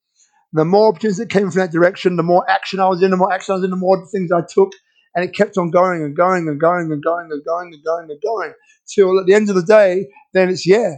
The 0.54 0.66
more 0.66 0.88
opportunities 0.88 1.18
that 1.18 1.30
came 1.30 1.52
from 1.52 1.60
that 1.60 1.72
direction, 1.72 2.16
the 2.16 2.24
more 2.24 2.50
action 2.50 2.80
I 2.80 2.88
was 2.88 3.04
in, 3.04 3.12
the 3.12 3.18
more 3.18 3.32
action 3.32 3.54
I 3.54 3.56
was 3.56 3.64
in, 3.64 3.70
the 3.70 3.76
more 3.76 4.06
things 4.08 4.32
I 4.32 4.42
took. 4.42 4.72
And 5.16 5.26
it 5.26 5.36
kept 5.36 5.58
on 5.58 5.72
going 5.72 6.04
and 6.04 6.16
going 6.16 6.48
and 6.48 6.60
going 6.60 6.92
and 6.92 7.04
going 7.04 7.30
and 7.32 7.44
going 7.44 7.74
and 7.74 7.84
going 7.84 8.10
and 8.10 8.22
going. 8.22 8.54
Till 8.88 9.20
at 9.20 9.26
the 9.26 9.34
end 9.34 9.50
of 9.50 9.56
the 9.56 9.64
day, 9.64 10.08
then 10.34 10.50
it's, 10.50 10.66
yeah, 10.66 10.96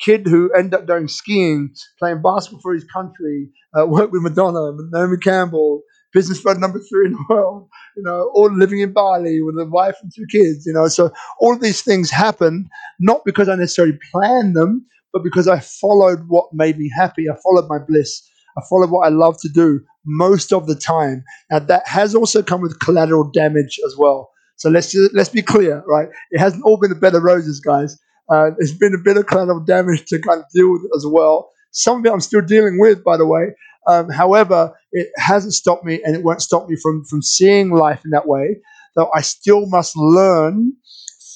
kid 0.00 0.26
who 0.26 0.50
ended 0.52 0.74
up 0.74 0.86
going 0.86 1.08
skiing, 1.08 1.74
playing 1.98 2.22
basketball 2.22 2.60
for 2.62 2.74
his 2.74 2.84
country, 2.84 3.50
uh, 3.78 3.86
worked 3.88 4.12
with 4.12 4.22
Madonna, 4.22 4.72
Naomi 4.92 5.18
Campbell, 5.18 5.82
business 6.12 6.38
businessman 6.38 6.60
number 6.60 6.80
three 6.80 7.06
in 7.06 7.12
the 7.12 7.24
world, 7.28 7.68
you 7.96 8.02
know, 8.02 8.30
all 8.34 8.52
living 8.52 8.80
in 8.80 8.92
Bali 8.92 9.40
with 9.42 9.56
a 9.58 9.66
wife 9.66 9.96
and 10.02 10.10
two 10.14 10.26
kids, 10.30 10.66
you 10.66 10.72
know. 10.72 10.88
So 10.88 11.12
all 11.40 11.54
of 11.54 11.60
these 11.60 11.82
things 11.82 12.10
happen 12.10 12.68
not 12.98 13.24
because 13.24 13.48
I 13.48 13.54
necessarily 13.54 13.98
planned 14.12 14.56
them, 14.56 14.86
but 15.12 15.22
because 15.22 15.48
I 15.48 15.60
followed 15.60 16.24
what 16.28 16.48
made 16.52 16.78
me 16.78 16.90
happy. 16.96 17.26
I 17.30 17.36
followed 17.42 17.68
my 17.68 17.78
bliss. 17.78 18.22
I 18.56 18.62
followed 18.68 18.90
what 18.90 19.06
I 19.06 19.10
love 19.10 19.40
to 19.42 19.48
do 19.48 19.80
most 20.04 20.52
of 20.52 20.66
the 20.66 20.74
time. 20.74 21.22
Now 21.50 21.60
that 21.60 21.86
has 21.86 22.14
also 22.14 22.42
come 22.42 22.60
with 22.60 22.80
collateral 22.80 23.30
damage 23.30 23.78
as 23.86 23.96
well. 23.96 24.30
So 24.56 24.68
let's 24.68 24.92
just, 24.92 25.14
let's 25.14 25.30
be 25.30 25.42
clear, 25.42 25.82
right? 25.86 26.08
It 26.32 26.38
hasn't 26.38 26.64
all 26.64 26.76
been 26.76 26.92
a 26.92 26.96
bed 26.96 27.14
of 27.14 27.22
roses, 27.22 27.60
guys. 27.60 27.96
Uh, 28.30 28.50
there's 28.58 28.76
been 28.76 28.94
a 28.94 28.98
bit 28.98 29.16
of 29.16 29.26
collateral 29.26 29.60
damage 29.60 30.04
to 30.06 30.18
kind 30.20 30.40
of 30.40 30.46
deal 30.54 30.72
with 30.72 30.82
as 30.96 31.04
well. 31.06 31.50
Some 31.72 31.98
of 31.98 32.06
it 32.06 32.12
I'm 32.12 32.20
still 32.20 32.42
dealing 32.42 32.78
with, 32.78 33.02
by 33.04 33.16
the 33.16 33.26
way. 33.26 33.54
Um, 33.86 34.08
however, 34.10 34.72
it 34.92 35.08
hasn't 35.16 35.54
stopped 35.54 35.84
me, 35.84 36.00
and 36.04 36.14
it 36.14 36.22
won't 36.22 36.42
stop 36.42 36.68
me 36.68 36.76
from 36.76 37.04
from 37.04 37.22
seeing 37.22 37.70
life 37.70 38.02
in 38.04 38.10
that 38.12 38.28
way. 38.28 38.56
Though 38.94 39.10
I 39.14 39.22
still 39.22 39.66
must 39.66 39.96
learn 39.96 40.72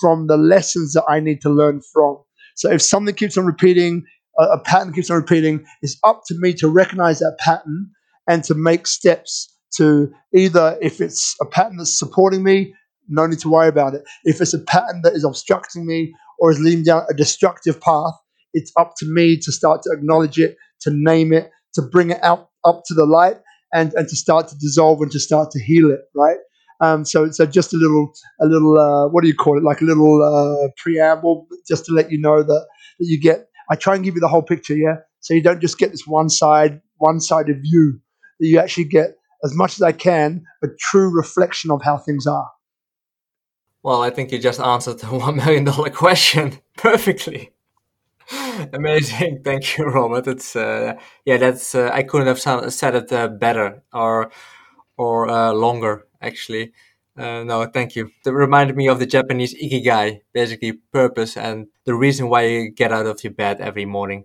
from 0.01 0.27
the 0.27 0.37
lessons 0.37 0.93
that 0.93 1.05
I 1.09 1.21
need 1.21 1.41
to 1.43 1.51
learn 1.51 1.81
from. 1.93 2.19
So 2.57 2.71
if 2.71 2.83
something 2.83 3.15
keeps 3.15 3.39
on 3.39 3.47
repeating, 3.47 4.05
a, 4.39 4.45
a 4.45 4.59
pattern 4.61 4.93
keeps 4.93 5.11
on 5.11 5.17
repeating, 5.17 5.65
it's 5.83 5.97
up 6.05 6.23
to 6.27 6.35
me 6.39 6.53
to 6.55 6.69
recognize 6.69 7.21
that 7.21 7.37
pattern 7.39 7.91
and 8.29 8.45
to 8.45 8.55
make 8.55 8.87
steps 8.87 9.51
to 9.77 10.13
either 10.35 10.79
if 10.81 11.01
it's 11.01 11.37
a 11.41 11.47
pattern 11.47 11.77
that's 11.77 11.99
supporting 11.99 12.43
me, 12.43 12.75
no 13.09 13.27
need 13.27 13.41
to 13.41 13.49
worry 13.51 13.69
about 13.69 13.95
it. 13.95 14.03
If 14.25 14.41
it's 14.41 14.55
a 14.55 14.59
pattern 14.59 15.03
that 15.03 15.15
is 15.15 15.25
obstructing 15.25 15.87
me 15.87 16.15
or 16.39 16.51
is 16.51 16.61
leading 16.61 16.85
down 16.85 17.05
a 17.11 17.15
destructive 17.15 17.81
path, 17.81 18.15
it's 18.53 18.73
up 18.79 18.95
to 18.99 19.07
me 19.07 19.39
to 19.39 19.53
start 19.53 19.83
to 19.83 19.91
acknowledge 19.93 20.39
it, 20.39 20.57
to 20.83 20.91
name 20.93 21.33
it, 21.33 21.51
to 21.75 21.83
bring 21.83 22.11
it 22.11 22.23
out 22.23 22.51
up 22.65 22.83
to 22.87 22.95
the 22.95 23.05
light, 23.05 23.37
and, 23.73 23.93
and 23.95 24.09
to 24.09 24.17
start 24.17 24.49
to 24.49 24.57
dissolve 24.59 25.01
and 25.01 25.11
to 25.11 25.19
start 25.19 25.51
to 25.51 25.63
heal 25.63 25.91
it, 25.91 26.01
right? 26.15 26.39
Um, 26.81 27.05
so, 27.05 27.31
so 27.31 27.47
just 27.47 27.73
a 27.73 27.77
little, 27.77 28.13
a 28.41 28.47
little, 28.47 28.79
uh, 28.79 29.09
what 29.09 29.23
do 29.23 29.29
you 29.29 29.35
call 29.35 29.59
it? 29.59 29.65
Like 29.65 29.81
a 29.81 29.85
little 29.85 30.23
uh, 30.23 30.69
preamble, 30.77 31.47
just 31.67 31.85
to 31.87 31.93
let 31.93 32.11
you 32.11 32.19
know 32.19 32.43
that, 32.43 32.67
that 32.99 33.07
you 33.07 33.21
get. 33.21 33.49
I 33.71 33.77
try 33.77 33.95
and 33.95 34.05
give 34.05 34.15
you 34.15 34.21
the 34.21 34.29
whole 34.29 34.43
picture, 34.43 34.77
yeah. 34.77 34.97
So 35.21 35.35
you 35.35 35.43
don't 35.43 35.61
just 35.61 35.79
get 35.79 35.91
this 35.91 36.07
one 36.07 36.29
side, 36.29 36.81
one-sided 36.99 37.63
view. 37.63 38.01
That 38.41 38.47
you 38.47 38.59
actually 38.59 38.85
get 38.85 39.17
as 39.45 39.55
much 39.55 39.75
as 39.75 39.83
I 39.83 39.93
can 39.93 40.45
a 40.63 40.69
true 40.79 41.15
reflection 41.15 41.71
of 41.71 41.83
how 41.83 41.99
things 41.99 42.27
are. 42.27 42.51
Well, 43.85 44.03
I 44.03 44.11
think 44.11 44.33
you 44.33 44.39
just 44.41 44.59
answered 44.61 44.99
the 44.99 45.07
one 45.27 45.37
million 45.37 45.63
dollar 45.65 45.91
question 45.91 46.59
perfectly. 46.77 47.53
Amazing, 48.73 49.43
thank 49.45 49.77
you, 49.79 49.85
Robert. 49.85 50.27
It's 50.27 50.57
uh, 50.57 50.95
yeah, 51.25 51.37
that's 51.37 51.75
uh, 51.75 51.91
I 51.93 52.03
couldn't 52.03 52.27
have 52.29 52.41
said 52.73 52.95
it 52.95 53.13
uh, 53.13 53.29
better 53.29 53.83
or 53.93 54.31
or 54.97 55.29
uh, 55.29 55.53
longer 55.53 56.07
actually. 56.23 56.73
Uh, 57.17 57.45
no, 57.45 57.65
thank 57.67 57.97
you. 57.97 58.11
That 58.25 58.33
reminded 58.35 58.77
me 58.77 58.89
of 58.89 58.99
the 58.99 59.07
Japanese 59.07 59.55
ikigai, 59.55 60.23
basically 60.33 60.73
purpose 60.93 61.37
and 61.37 61.69
the 61.85 61.95
reason 61.95 62.29
why 62.29 62.43
you 62.47 62.71
get 62.71 62.93
out 62.93 63.07
of 63.07 63.23
your 63.25 63.33
bed 63.35 63.61
every 63.61 63.85
morning. 63.85 64.25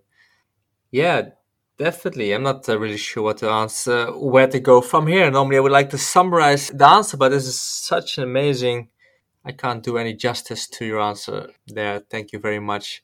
Yeah, 0.92 1.30
definitely. 1.78 2.34
I'm 2.34 2.44
not 2.44 2.68
uh, 2.70 2.80
really 2.80 2.98
sure 2.98 3.24
what 3.24 3.38
to 3.40 3.50
answer, 3.50 4.08
where 4.18 4.48
to 4.48 4.60
go 4.60 4.82
from 4.82 5.08
here. 5.08 5.30
Normally, 5.32 5.58
I 5.58 5.62
would 5.62 5.72
like 5.72 5.90
to 5.92 5.98
summarize 5.98 6.70
the 6.70 6.88
answer, 6.88 7.18
but 7.18 7.30
this 7.30 7.46
is 7.48 7.60
such 7.60 8.18
an 8.18 8.24
amazing. 8.24 8.90
I 9.50 9.54
can't 9.54 9.84
do 9.84 9.98
any 9.98 10.14
justice 10.14 10.68
to 10.76 10.86
your 10.86 11.02
answer 11.02 11.50
there. 11.68 12.00
Thank 12.12 12.32
you 12.32 12.40
very 12.40 12.60
much. 12.60 13.04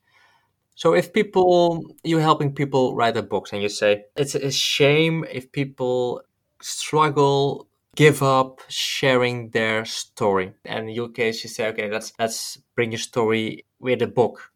So, 0.76 0.94
if 0.94 1.12
people, 1.12 1.84
you're 2.04 2.22
helping 2.22 2.54
people 2.54 2.96
write 2.96 3.18
a 3.18 3.24
book, 3.24 3.50
and 3.52 3.62
you 3.64 3.70
say 3.70 4.06
it's 4.16 4.36
a 4.36 4.52
shame 4.52 5.26
if 5.32 5.52
people 5.52 6.22
struggle 6.62 7.68
give 7.96 8.22
up 8.22 8.62
sharing 8.68 9.50
their 9.50 9.86
story. 9.86 10.54
And 10.66 10.90
in 10.90 10.96
your 10.96 11.10
case, 11.10 11.44
you 11.44 11.50
say, 11.50 11.68
okay, 11.70 11.90
let's 11.90 12.14
let's 12.20 12.58
bring 12.76 12.92
your 12.92 13.00
story 13.00 13.66
with 13.80 14.02
a 14.02 14.08
book. 14.08 14.52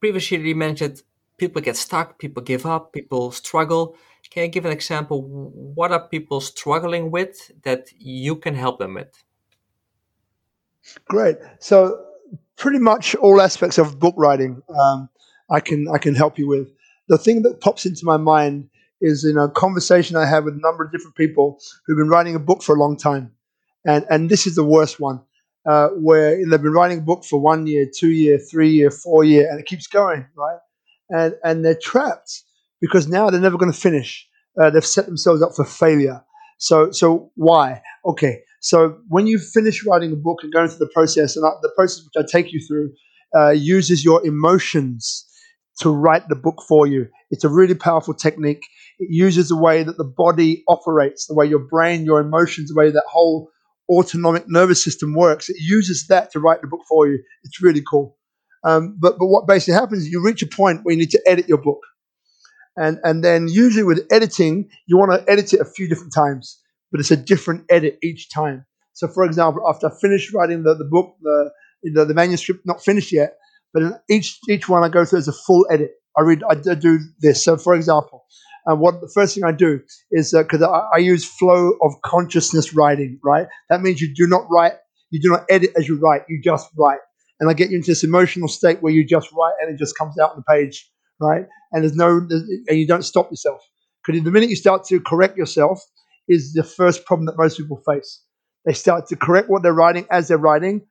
Previously, 0.00 0.38
you 0.48 0.54
mentioned 0.54 1.02
people 1.38 1.62
get 1.62 1.76
stuck, 1.76 2.18
people 2.18 2.42
give 2.42 2.66
up, 2.66 2.92
people 2.92 3.32
struggle. 3.32 3.96
Can 4.30 4.44
you 4.44 4.48
give 4.48 4.64
an 4.64 4.72
example? 4.72 5.22
What 5.22 5.90
are 5.90 6.08
people 6.08 6.40
struggling 6.40 7.10
with 7.10 7.50
that 7.62 7.88
you 7.98 8.36
can 8.36 8.54
help 8.54 8.78
them 8.78 8.94
with? 8.94 9.12
Great. 11.08 11.36
So, 11.60 12.04
pretty 12.56 12.78
much 12.78 13.14
all 13.16 13.40
aspects 13.40 13.78
of 13.78 13.98
book 13.98 14.14
writing, 14.16 14.62
um, 14.78 15.08
I 15.50 15.60
can 15.60 15.86
I 15.92 15.98
can 15.98 16.14
help 16.14 16.38
you 16.38 16.48
with. 16.48 16.68
The 17.08 17.18
thing 17.18 17.42
that 17.42 17.60
pops 17.60 17.86
into 17.86 18.04
my 18.04 18.16
mind 18.16 18.68
is 19.00 19.24
in 19.24 19.36
a 19.36 19.48
conversation 19.48 20.16
I 20.16 20.26
have 20.26 20.44
with 20.44 20.54
a 20.54 20.60
number 20.60 20.84
of 20.84 20.92
different 20.92 21.16
people 21.16 21.58
who've 21.86 21.98
been 21.98 22.08
writing 22.08 22.34
a 22.34 22.38
book 22.38 22.62
for 22.62 22.74
a 22.74 22.78
long 22.78 22.96
time, 22.96 23.32
and 23.86 24.04
and 24.10 24.30
this 24.30 24.46
is 24.46 24.54
the 24.54 24.64
worst 24.64 25.00
one, 25.00 25.20
uh, 25.68 25.88
where 25.88 26.36
they've 26.36 26.62
been 26.62 26.72
writing 26.72 26.98
a 26.98 27.02
book 27.02 27.24
for 27.24 27.40
one 27.40 27.66
year, 27.66 27.86
two 27.94 28.10
year, 28.10 28.38
three 28.38 28.70
year, 28.70 28.90
four 28.90 29.24
year, 29.24 29.48
and 29.50 29.60
it 29.60 29.66
keeps 29.66 29.86
going, 29.86 30.26
right? 30.36 30.58
And 31.10 31.34
and 31.44 31.64
they're 31.64 31.78
trapped 31.80 32.42
because 32.80 33.08
now 33.08 33.30
they're 33.30 33.40
never 33.40 33.58
going 33.58 33.72
to 33.72 33.78
finish. 33.78 34.26
Uh, 34.60 34.70
they've 34.70 34.84
set 34.84 35.06
themselves 35.06 35.42
up 35.42 35.54
for 35.54 35.64
failure. 35.64 36.22
So 36.58 36.90
so 36.92 37.30
why? 37.34 37.82
Okay, 38.04 38.42
so 38.62 38.96
when 39.08 39.26
you 39.26 39.38
finish 39.38 39.84
writing 39.84 40.12
a 40.12 40.16
book 40.16 40.38
and 40.42 40.52
going 40.52 40.68
through 40.68 40.86
the 40.86 40.92
process, 40.94 41.36
and 41.36 41.44
I, 41.44 41.50
the 41.60 41.72
process 41.76 42.04
which 42.04 42.24
I 42.24 42.26
take 42.30 42.52
you 42.52 42.60
through 42.66 42.92
uh, 43.36 43.50
uses 43.50 44.04
your 44.04 44.24
emotions 44.24 45.28
to 45.80 45.90
write 45.90 46.28
the 46.28 46.36
book 46.36 46.62
for 46.68 46.86
you. 46.86 47.08
It's 47.30 47.44
a 47.44 47.48
really 47.48 47.74
powerful 47.74 48.14
technique. 48.14 48.62
It 48.98 49.08
uses 49.10 49.48
the 49.48 49.56
way 49.56 49.82
that 49.82 49.98
the 49.98 50.04
body 50.04 50.62
operates, 50.68 51.26
the 51.26 51.34
way 51.34 51.46
your 51.46 51.58
brain, 51.58 52.04
your 52.04 52.20
emotions, 52.20 52.68
the 52.68 52.76
way 52.78 52.90
that 52.90 53.02
whole 53.10 53.50
autonomic 53.88 54.44
nervous 54.46 54.82
system 54.82 55.14
works. 55.14 55.48
It 55.48 55.56
uses 55.58 56.06
that 56.08 56.30
to 56.32 56.40
write 56.40 56.60
the 56.60 56.68
book 56.68 56.82
for 56.88 57.08
you. 57.08 57.18
It's 57.42 57.60
really 57.60 57.82
cool. 57.90 58.16
Um, 58.64 58.96
but 59.00 59.18
but 59.18 59.26
what 59.26 59.48
basically 59.48 59.74
happens 59.74 60.04
is 60.04 60.10
you 60.10 60.24
reach 60.24 60.42
a 60.42 60.46
point 60.46 60.80
where 60.84 60.92
you 60.92 61.00
need 61.00 61.10
to 61.10 61.22
edit 61.26 61.48
your 61.48 61.58
book, 61.58 61.80
and 62.76 62.98
and 63.02 63.24
then 63.24 63.48
usually 63.48 63.82
with 63.82 64.06
editing 64.12 64.68
you 64.86 64.96
want 64.96 65.10
to 65.10 65.28
edit 65.28 65.52
it 65.52 65.60
a 65.60 65.64
few 65.64 65.88
different 65.88 66.12
times, 66.14 66.61
but 66.92 67.00
it's 67.00 67.10
a 67.10 67.16
different 67.16 67.64
edit 67.70 67.98
each 68.02 68.30
time. 68.30 68.64
So 68.92 69.08
for 69.08 69.24
example, 69.24 69.62
after 69.68 69.88
I 69.88 69.90
finish 70.00 70.32
writing 70.32 70.62
the, 70.62 70.74
the 70.74 70.84
book, 70.84 71.16
the, 71.22 71.50
the 71.82 72.04
the 72.04 72.14
manuscript 72.14 72.60
not 72.64 72.84
finished 72.84 73.10
yet, 73.10 73.38
but 73.72 74.02
each 74.08 74.38
each 74.48 74.68
one 74.68 74.84
I 74.84 74.88
go 74.88 75.04
through 75.04 75.20
is 75.20 75.28
a 75.28 75.32
full 75.32 75.66
edit. 75.70 75.92
I 76.16 76.22
read, 76.22 76.42
I 76.48 76.54
do 76.54 76.98
this. 77.20 77.42
So, 77.42 77.56
for 77.56 77.74
example, 77.74 78.24
uh, 78.70 78.76
what 78.76 79.00
the 79.00 79.10
first 79.14 79.34
thing 79.34 79.44
I 79.44 79.52
do 79.52 79.80
is 80.10 80.34
because 80.36 80.62
uh, 80.62 80.70
I, 80.70 80.96
I, 80.96 80.98
use 80.98 81.24
flow 81.24 81.72
of 81.82 81.94
consciousness 82.04 82.74
writing. 82.74 83.18
Right, 83.24 83.46
that 83.70 83.80
means 83.80 84.00
you 84.00 84.12
do 84.14 84.26
not 84.26 84.46
write, 84.50 84.74
you 85.10 85.20
do 85.20 85.30
not 85.30 85.44
edit 85.48 85.70
as 85.76 85.88
you 85.88 85.98
write, 85.98 86.22
you 86.28 86.40
just 86.42 86.68
write, 86.76 87.00
and 87.40 87.48
I 87.50 87.54
get 87.54 87.70
you 87.70 87.76
into 87.76 87.90
this 87.90 88.04
emotional 88.04 88.48
state 88.48 88.82
where 88.82 88.92
you 88.92 89.06
just 89.06 89.32
write 89.32 89.54
and 89.60 89.74
it 89.74 89.78
just 89.78 89.96
comes 89.96 90.18
out 90.18 90.32
on 90.32 90.36
the 90.36 90.54
page. 90.54 90.88
Right, 91.20 91.46
and 91.72 91.82
there's 91.82 91.94
no, 91.94 92.20
there's, 92.20 92.42
and 92.68 92.78
you 92.78 92.86
don't 92.86 93.04
stop 93.04 93.30
yourself 93.30 93.60
because 94.04 94.22
the 94.22 94.30
minute 94.30 94.50
you 94.50 94.56
start 94.56 94.84
to 94.86 95.00
correct 95.00 95.36
yourself 95.36 95.80
is 96.28 96.52
the 96.52 96.64
first 96.64 97.04
problem 97.04 97.26
that 97.26 97.38
most 97.38 97.56
people 97.56 97.82
face. 97.86 98.22
They 98.64 98.72
start 98.72 99.08
to 99.08 99.16
correct 99.16 99.48
what 99.48 99.62
they're 99.62 99.72
writing 99.72 100.06
as 100.10 100.28
they're 100.28 100.38
writing, 100.38 100.86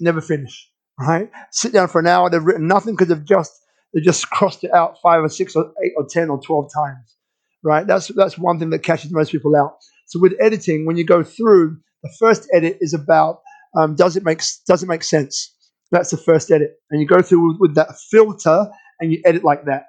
never 0.00 0.20
finish 0.20 0.72
right? 0.98 1.30
Sit 1.50 1.72
down 1.72 1.88
for 1.88 2.00
an 2.00 2.06
hour. 2.06 2.30
They've 2.30 2.42
written 2.42 2.66
nothing 2.66 2.94
because 2.94 3.08
they've 3.08 3.24
just 3.24 3.52
they 3.94 4.00
just 4.00 4.28
crossed 4.30 4.64
it 4.64 4.72
out 4.72 4.98
five 5.02 5.22
or 5.22 5.28
six 5.28 5.56
or 5.56 5.72
eight 5.84 5.92
or 5.96 6.06
ten 6.08 6.30
or 6.30 6.40
twelve 6.40 6.70
times, 6.74 7.16
right? 7.62 7.86
That's 7.86 8.08
that's 8.08 8.38
one 8.38 8.58
thing 8.58 8.70
that 8.70 8.80
catches 8.80 9.12
most 9.12 9.32
people 9.32 9.54
out. 9.56 9.76
So 10.06 10.20
with 10.20 10.34
editing, 10.40 10.86
when 10.86 10.96
you 10.96 11.04
go 11.04 11.22
through, 11.22 11.78
the 12.02 12.12
first 12.18 12.48
edit 12.52 12.78
is 12.80 12.94
about 12.94 13.40
um, 13.76 13.94
does 13.94 14.16
it 14.16 14.24
make 14.24 14.42
does 14.66 14.82
it 14.82 14.88
make 14.88 15.02
sense? 15.02 15.54
That's 15.90 16.10
the 16.10 16.16
first 16.16 16.50
edit, 16.50 16.72
and 16.90 17.00
you 17.00 17.06
go 17.06 17.20
through 17.20 17.52
with, 17.52 17.56
with 17.60 17.74
that 17.74 17.98
filter 18.10 18.70
and 19.00 19.12
you 19.12 19.20
edit 19.24 19.44
like 19.44 19.64
that. 19.66 19.86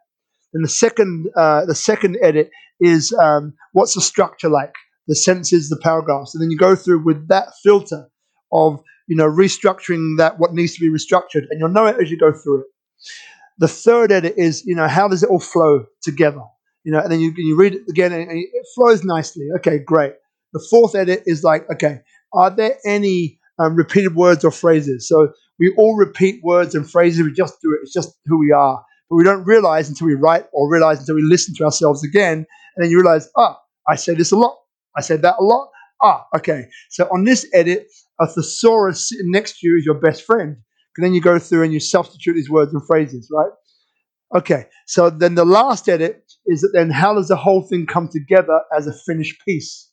And 0.53 0.63
the 0.63 0.69
second 0.69 1.27
uh, 1.35 1.65
the 1.65 1.75
second 1.75 2.17
edit 2.21 2.49
is 2.79 3.13
um, 3.13 3.53
what's 3.73 3.95
the 3.95 4.01
structure 4.01 4.49
like? 4.49 4.73
The 5.07 5.15
sentences, 5.15 5.69
the 5.69 5.77
paragraphs, 5.77 6.33
and 6.33 6.41
then 6.41 6.49
you 6.51 6.57
go 6.57 6.75
through 6.75 7.03
with 7.03 7.27
that 7.27 7.47
filter 7.61 8.07
of 8.51 8.81
you 9.07 9.15
know, 9.15 9.29
restructuring 9.29 10.17
that 10.17 10.39
what 10.39 10.53
needs 10.53 10.75
to 10.75 10.79
be 10.79 10.89
restructured, 10.89 11.45
and 11.49 11.59
you'll 11.59 11.69
know 11.69 11.85
it 11.85 11.97
as 12.01 12.09
you 12.09 12.17
go 12.17 12.31
through 12.31 12.61
it. 12.61 12.67
The 13.59 13.67
third 13.67 14.11
edit 14.11 14.35
is, 14.37 14.65
you 14.65 14.75
know, 14.75 14.87
how 14.87 15.07
does 15.07 15.23
it 15.23 15.29
all 15.29 15.39
flow 15.39 15.85
together? 16.01 16.41
You 16.83 16.91
know, 16.91 16.99
and 16.99 17.11
then 17.11 17.19
you, 17.19 17.33
you 17.37 17.55
read 17.55 17.75
it 17.75 17.81
again 17.89 18.11
and 18.11 18.29
it 18.31 18.65
flows 18.75 19.03
nicely. 19.03 19.47
Okay, 19.57 19.79
great. 19.79 20.13
The 20.53 20.65
fourth 20.69 20.95
edit 20.95 21.23
is 21.25 21.43
like, 21.43 21.69
okay, 21.71 21.99
are 22.33 22.49
there 22.49 22.77
any 22.85 23.39
um, 23.59 23.75
repeated 23.75 24.15
words 24.15 24.43
or 24.43 24.51
phrases? 24.51 25.07
So 25.07 25.29
we 25.59 25.73
all 25.77 25.95
repeat 25.95 26.41
words 26.43 26.75
and 26.75 26.89
phrases. 26.89 27.23
We 27.23 27.31
just 27.31 27.61
do 27.61 27.71
it. 27.73 27.79
It's 27.83 27.93
just 27.93 28.17
who 28.25 28.39
we 28.39 28.51
are. 28.51 28.83
But 29.13 29.17
we 29.17 29.23
don't 29.25 29.45
realize 29.45 29.89
until 29.89 30.07
we 30.07 30.15
write 30.15 30.45
or 30.53 30.71
realize 30.71 30.99
until 30.99 31.13
we 31.13 31.21
listen 31.21 31.53
to 31.57 31.65
ourselves 31.65 32.03
again. 32.03 32.47
And 32.75 32.83
then 32.83 32.89
you 32.89 32.99
realize, 32.99 33.29
ah, 33.37 33.59
I 33.87 33.93
said 33.93 34.17
this 34.17 34.31
a 34.31 34.35
lot. 34.35 34.57
I 34.97 35.01
said 35.01 35.21
that 35.21 35.35
a 35.39 35.43
lot. 35.43 35.69
Ah, 36.01 36.25
okay. 36.35 36.65
So 36.89 37.05
on 37.13 37.23
this 37.23 37.47
edit, 37.53 37.85
a 38.19 38.25
thesaurus 38.25 39.09
sitting 39.09 39.29
next 39.29 39.59
to 39.59 39.67
you 39.67 39.77
is 39.77 39.85
your 39.85 39.99
best 39.99 40.23
friend. 40.23 40.57
And 40.97 41.05
then 41.05 41.13
you 41.13 41.21
go 41.21 41.37
through 41.37 41.61
and 41.61 41.71
you 41.71 41.79
substitute 41.79 42.33
these 42.33 42.49
words 42.49 42.73
and 42.73 42.81
phrases, 42.87 43.29
right? 43.31 43.51
Okay. 44.35 44.65
So 44.87 45.11
then 45.11 45.35
the 45.35 45.45
last 45.45 45.87
edit 45.87 46.23
is 46.47 46.61
that 46.61 46.71
then 46.73 46.89
how 46.89 47.13
does 47.13 47.27
the 47.27 47.35
whole 47.35 47.61
thing 47.61 47.85
come 47.85 48.07
together 48.07 48.61
as 48.75 48.87
a 48.87 48.93
finished 49.05 49.45
piece? 49.45 49.91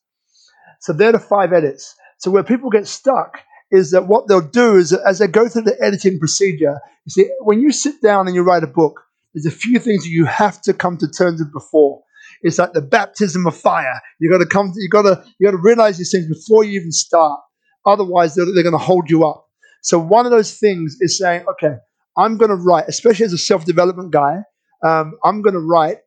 So 0.80 0.94
they're 0.94 1.12
the 1.12 1.18
five 1.18 1.52
edits. 1.52 1.94
So 2.20 2.30
where 2.30 2.42
people 2.42 2.70
get 2.70 2.86
stuck 2.86 3.36
is 3.70 3.90
that 3.90 4.06
what 4.06 4.28
they'll 4.28 4.40
do 4.40 4.76
is 4.76 4.90
that 4.90 5.02
as 5.06 5.18
they 5.18 5.26
go 5.26 5.46
through 5.46 5.64
the 5.64 5.76
editing 5.84 6.18
procedure, 6.18 6.80
you 7.04 7.10
see, 7.10 7.30
when 7.40 7.60
you 7.60 7.70
sit 7.70 8.00
down 8.00 8.26
and 8.26 8.34
you 8.34 8.42
write 8.42 8.64
a 8.64 8.68
book, 8.68 9.02
there's 9.34 9.46
a 9.46 9.56
few 9.56 9.78
things 9.78 10.06
you 10.06 10.24
have 10.26 10.60
to 10.62 10.74
come 10.74 10.96
to 10.98 11.08
terms 11.08 11.40
with 11.40 11.52
before. 11.52 12.02
It's 12.42 12.58
like 12.58 12.72
the 12.72 12.82
baptism 12.82 13.46
of 13.46 13.56
fire. 13.56 14.00
You 14.18 14.30
got 14.30 14.38
to 14.38 14.46
come. 14.46 14.72
You 14.76 14.88
got 14.88 15.02
to. 15.02 15.24
You 15.38 15.46
got 15.46 15.52
to 15.52 15.62
realize 15.62 15.98
these 15.98 16.10
things 16.10 16.26
before 16.26 16.64
you 16.64 16.78
even 16.78 16.92
start. 16.92 17.40
Otherwise, 17.86 18.34
they're, 18.34 18.46
they're 18.46 18.62
going 18.62 18.72
to 18.72 18.78
hold 18.78 19.10
you 19.10 19.26
up. 19.26 19.46
So 19.82 19.98
one 19.98 20.26
of 20.26 20.32
those 20.32 20.58
things 20.58 20.96
is 21.00 21.18
saying, 21.18 21.44
okay, 21.52 21.76
I'm 22.16 22.36
going 22.36 22.50
to 22.50 22.56
write, 22.56 22.84
especially 22.88 23.26
as 23.26 23.32
a 23.32 23.38
self 23.38 23.64
development 23.64 24.12
guy, 24.12 24.38
um, 24.84 25.18
I'm 25.24 25.42
going 25.42 25.54
to 25.54 25.60
write 25.60 25.98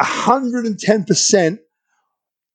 110% 0.00 1.58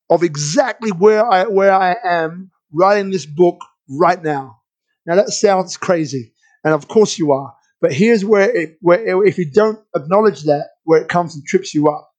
of 0.09 0.23
exactly 0.23 0.91
where 0.91 1.25
I 1.25 1.45
where 1.45 1.73
I 1.73 1.95
am 2.03 2.51
writing 2.73 3.11
this 3.11 3.25
book 3.25 3.57
right 3.89 4.21
now. 4.21 4.57
Now 5.05 5.15
that 5.15 5.29
sounds 5.29 5.77
crazy, 5.77 6.33
and 6.63 6.73
of 6.73 6.87
course 6.87 7.17
you 7.17 7.31
are. 7.31 7.53
But 7.81 7.93
here's 7.93 8.23
where 8.23 8.55
it, 8.55 8.77
where 8.81 9.05
it, 9.05 9.27
if 9.27 9.37
you 9.37 9.49
don't 9.51 9.79
acknowledge 9.95 10.43
that, 10.43 10.69
where 10.83 11.01
it 11.01 11.09
comes 11.09 11.35
and 11.35 11.43
trips 11.45 11.73
you 11.73 11.89
up. 11.89 12.09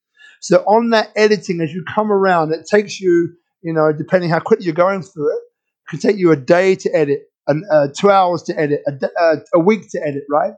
So 0.40 0.58
on 0.64 0.90
that 0.90 1.10
editing, 1.14 1.60
as 1.60 1.72
you 1.72 1.84
come 1.94 2.10
around, 2.10 2.52
it 2.52 2.66
takes 2.68 3.00
you, 3.00 3.34
you 3.62 3.72
know, 3.72 3.92
depending 3.92 4.28
how 4.28 4.40
quickly 4.40 4.66
you're 4.66 4.74
going 4.74 5.02
through 5.02 5.30
it, 5.30 5.40
it 5.40 5.90
can 5.90 5.98
take 6.00 6.16
you 6.16 6.32
a 6.32 6.36
day 6.36 6.74
to 6.74 6.90
edit, 6.90 7.20
and 7.46 7.64
uh, 7.70 7.88
two 7.96 8.10
hours 8.10 8.42
to 8.44 8.58
edit, 8.58 8.80
a, 8.88 9.10
uh, 9.20 9.36
a 9.54 9.60
week 9.60 9.88
to 9.90 10.00
edit, 10.04 10.24
right? 10.28 10.54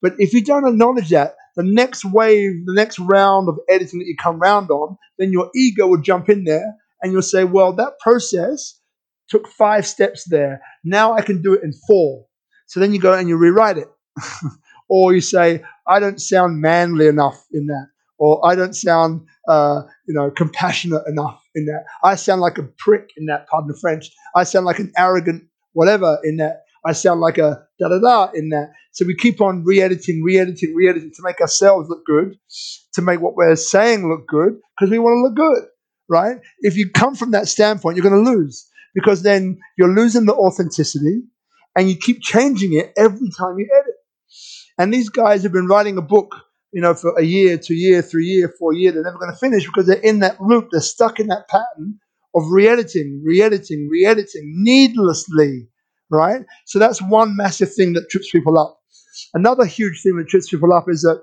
But 0.00 0.14
if 0.18 0.32
you 0.32 0.42
don't 0.42 0.66
acknowledge 0.66 1.10
that, 1.10 1.34
the 1.56 1.62
next 1.62 2.04
wave, 2.04 2.64
the 2.66 2.74
next 2.74 2.98
round 2.98 3.48
of 3.48 3.58
editing 3.68 3.98
that 3.98 4.06
you 4.06 4.16
come 4.16 4.38
round 4.38 4.70
on, 4.70 4.96
then 5.18 5.32
your 5.32 5.50
ego 5.54 5.86
will 5.86 6.00
jump 6.00 6.28
in 6.28 6.44
there 6.44 6.74
and 7.02 7.12
you'll 7.12 7.22
say, 7.22 7.44
well, 7.44 7.72
that 7.74 7.98
process 8.00 8.78
took 9.28 9.48
five 9.48 9.86
steps 9.86 10.24
there. 10.28 10.60
Now 10.84 11.14
I 11.14 11.22
can 11.22 11.42
do 11.42 11.54
it 11.54 11.62
in 11.62 11.72
four. 11.86 12.26
So 12.66 12.80
then 12.80 12.92
you 12.92 13.00
go 13.00 13.14
and 13.14 13.28
you 13.28 13.36
rewrite 13.36 13.78
it. 13.78 13.88
or 14.88 15.14
you 15.14 15.20
say, 15.20 15.62
I 15.86 16.00
don't 16.00 16.20
sound 16.20 16.60
manly 16.60 17.06
enough 17.06 17.44
in 17.52 17.66
that. 17.66 17.88
Or 18.18 18.44
I 18.46 18.54
don't 18.54 18.74
sound, 18.74 19.26
uh, 19.46 19.82
you 20.08 20.14
know, 20.14 20.30
compassionate 20.30 21.06
enough 21.06 21.42
in 21.54 21.66
that. 21.66 21.84
I 22.02 22.14
sound 22.14 22.40
like 22.40 22.56
a 22.58 22.62
prick 22.62 23.10
in 23.16 23.26
that, 23.26 23.46
pardon 23.48 23.68
the 23.68 23.78
French. 23.78 24.10
I 24.34 24.44
sound 24.44 24.64
like 24.64 24.78
an 24.78 24.92
arrogant 24.96 25.44
whatever 25.76 26.18
in 26.24 26.38
that. 26.38 26.62
I 26.84 26.92
sound 26.92 27.20
like 27.20 27.36
a 27.36 27.66
da 27.78 27.88
da 27.88 27.98
da 27.98 28.30
in 28.32 28.48
that. 28.50 28.72
So 28.92 29.04
we 29.04 29.14
keep 29.14 29.40
on 29.42 29.64
re 29.64 29.82
editing, 29.82 30.22
re 30.22 30.38
editing, 30.38 30.74
re 30.74 30.88
editing 30.88 31.10
to 31.10 31.22
make 31.22 31.40
ourselves 31.40 31.88
look 31.90 32.06
good, 32.06 32.38
to 32.94 33.02
make 33.02 33.20
what 33.20 33.36
we're 33.36 33.56
saying 33.56 34.08
look 34.08 34.26
good, 34.26 34.58
because 34.76 34.90
we 34.90 34.98
want 34.98 35.16
to 35.16 35.22
look 35.22 35.34
good, 35.34 35.68
right? 36.08 36.38
If 36.60 36.76
you 36.76 36.90
come 36.90 37.14
from 37.14 37.32
that 37.32 37.48
standpoint, 37.48 37.96
you're 37.96 38.08
going 38.08 38.24
to 38.24 38.30
lose 38.30 38.66
because 38.94 39.22
then 39.22 39.58
you're 39.76 39.94
losing 39.94 40.24
the 40.24 40.34
authenticity 40.34 41.22
and 41.76 41.90
you 41.90 41.96
keep 41.96 42.22
changing 42.22 42.72
it 42.72 42.92
every 42.96 43.28
time 43.38 43.58
you 43.58 43.68
edit. 43.78 43.95
And 44.78 44.92
these 44.92 45.08
guys 45.08 45.42
have 45.42 45.52
been 45.52 45.66
writing 45.66 45.96
a 45.96 46.02
book, 46.02 46.34
you 46.72 46.82
know, 46.82 46.94
for 46.94 47.18
a 47.18 47.22
year, 47.22 47.56
two 47.58 47.74
year, 47.74 48.02
three 48.02 48.26
year, 48.26 48.52
four 48.58 48.74
year. 48.74 48.92
They're 48.92 49.02
never 49.02 49.18
going 49.18 49.32
to 49.32 49.38
finish 49.38 49.66
because 49.66 49.86
they're 49.86 49.96
in 49.96 50.18
that 50.20 50.40
loop. 50.40 50.68
They're 50.70 50.80
stuck 50.80 51.18
in 51.18 51.28
that 51.28 51.48
pattern 51.48 51.98
of 52.34 52.42
re-editing, 52.50 53.22
re-editing, 53.24 53.88
re-editing 53.90 54.52
needlessly, 54.62 55.68
right? 56.10 56.42
So 56.66 56.78
that's 56.78 57.00
one 57.00 57.36
massive 57.36 57.72
thing 57.74 57.94
that 57.94 58.10
trips 58.10 58.30
people 58.30 58.58
up. 58.58 58.78
Another 59.32 59.64
huge 59.64 60.02
thing 60.02 60.16
that 60.18 60.28
trips 60.28 60.50
people 60.50 60.72
up 60.74 60.84
is 60.88 61.00
that 61.02 61.22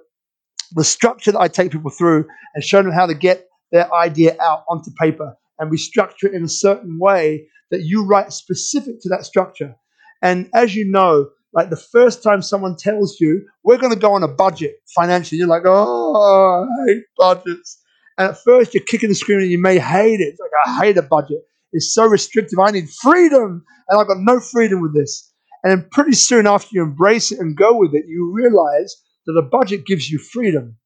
the 0.72 0.84
structure 0.84 1.32
that 1.32 1.40
I 1.40 1.48
take 1.48 1.72
people 1.72 1.92
through 1.92 2.26
and 2.56 2.64
show 2.64 2.82
them 2.82 2.92
how 2.92 3.06
to 3.06 3.14
get 3.14 3.48
their 3.72 3.94
idea 3.94 4.36
out 4.42 4.64
onto 4.68 4.90
paper, 5.00 5.36
and 5.60 5.70
we 5.70 5.78
structure 5.78 6.28
it 6.28 6.34
in 6.34 6.44
a 6.44 6.50
certain 6.50 6.98
way 7.00 7.48
that 7.70 7.82
you 7.84 8.06
write 8.06 8.34
specific 8.34 9.00
to 9.02 9.10
that 9.10 9.26
structure. 9.26 9.76
And 10.24 10.50
as 10.56 10.76
you 10.76 10.90
know, 10.90 11.30
like 11.54 11.70
the 11.70 11.78
first 11.78 12.24
time 12.24 12.42
someone 12.42 12.76
tells 12.76 13.20
you, 13.20 13.46
we're 13.64 13.78
going 13.78 13.94
to 13.94 14.00
go 14.00 14.14
on 14.14 14.24
a 14.24 14.28
budget 14.28 14.78
financially, 14.96 15.40
you're 15.40 15.48
like, 15.48 15.64
oh, 15.66 16.68
I 16.68 16.92
hate 16.92 17.04
budgets. 17.18 17.80
And 18.18 18.30
at 18.30 18.38
first 18.38 18.74
you're 18.74 18.84
kicking 18.84 19.10
and 19.10 19.18
screaming, 19.18 19.52
you 19.52 19.60
may 19.60 19.80
hate 19.80 20.20
it. 20.20 20.30
It's 20.30 20.40
like, 20.40 20.52
I 20.66 20.86
hate 20.86 20.98
a 20.98 21.04
budget. 21.04 21.40
It's 21.72 21.94
so 21.94 22.06
restrictive. 22.06 22.60
I 22.60 22.72
need 22.72 22.90
freedom. 22.90 23.64
And 23.90 24.00
I've 24.00 24.08
got 24.08 24.18
no 24.20 24.40
freedom 24.40 24.82
with 24.82 24.96
this. 24.96 25.32
And 25.64 25.72
then 25.72 25.88
pretty 25.92 26.14
soon 26.14 26.46
after 26.46 26.70
you 26.72 26.84
embrace 26.84 27.32
it 27.32 27.40
and 27.40 27.56
go 27.56 27.78
with 27.78 27.94
it, 27.94 28.06
you 28.08 28.32
realize 28.34 28.96
that 29.26 29.34
a 29.34 29.42
budget 29.42 29.86
gives 29.86 30.10
you 30.10 30.20
freedom. 30.20 30.78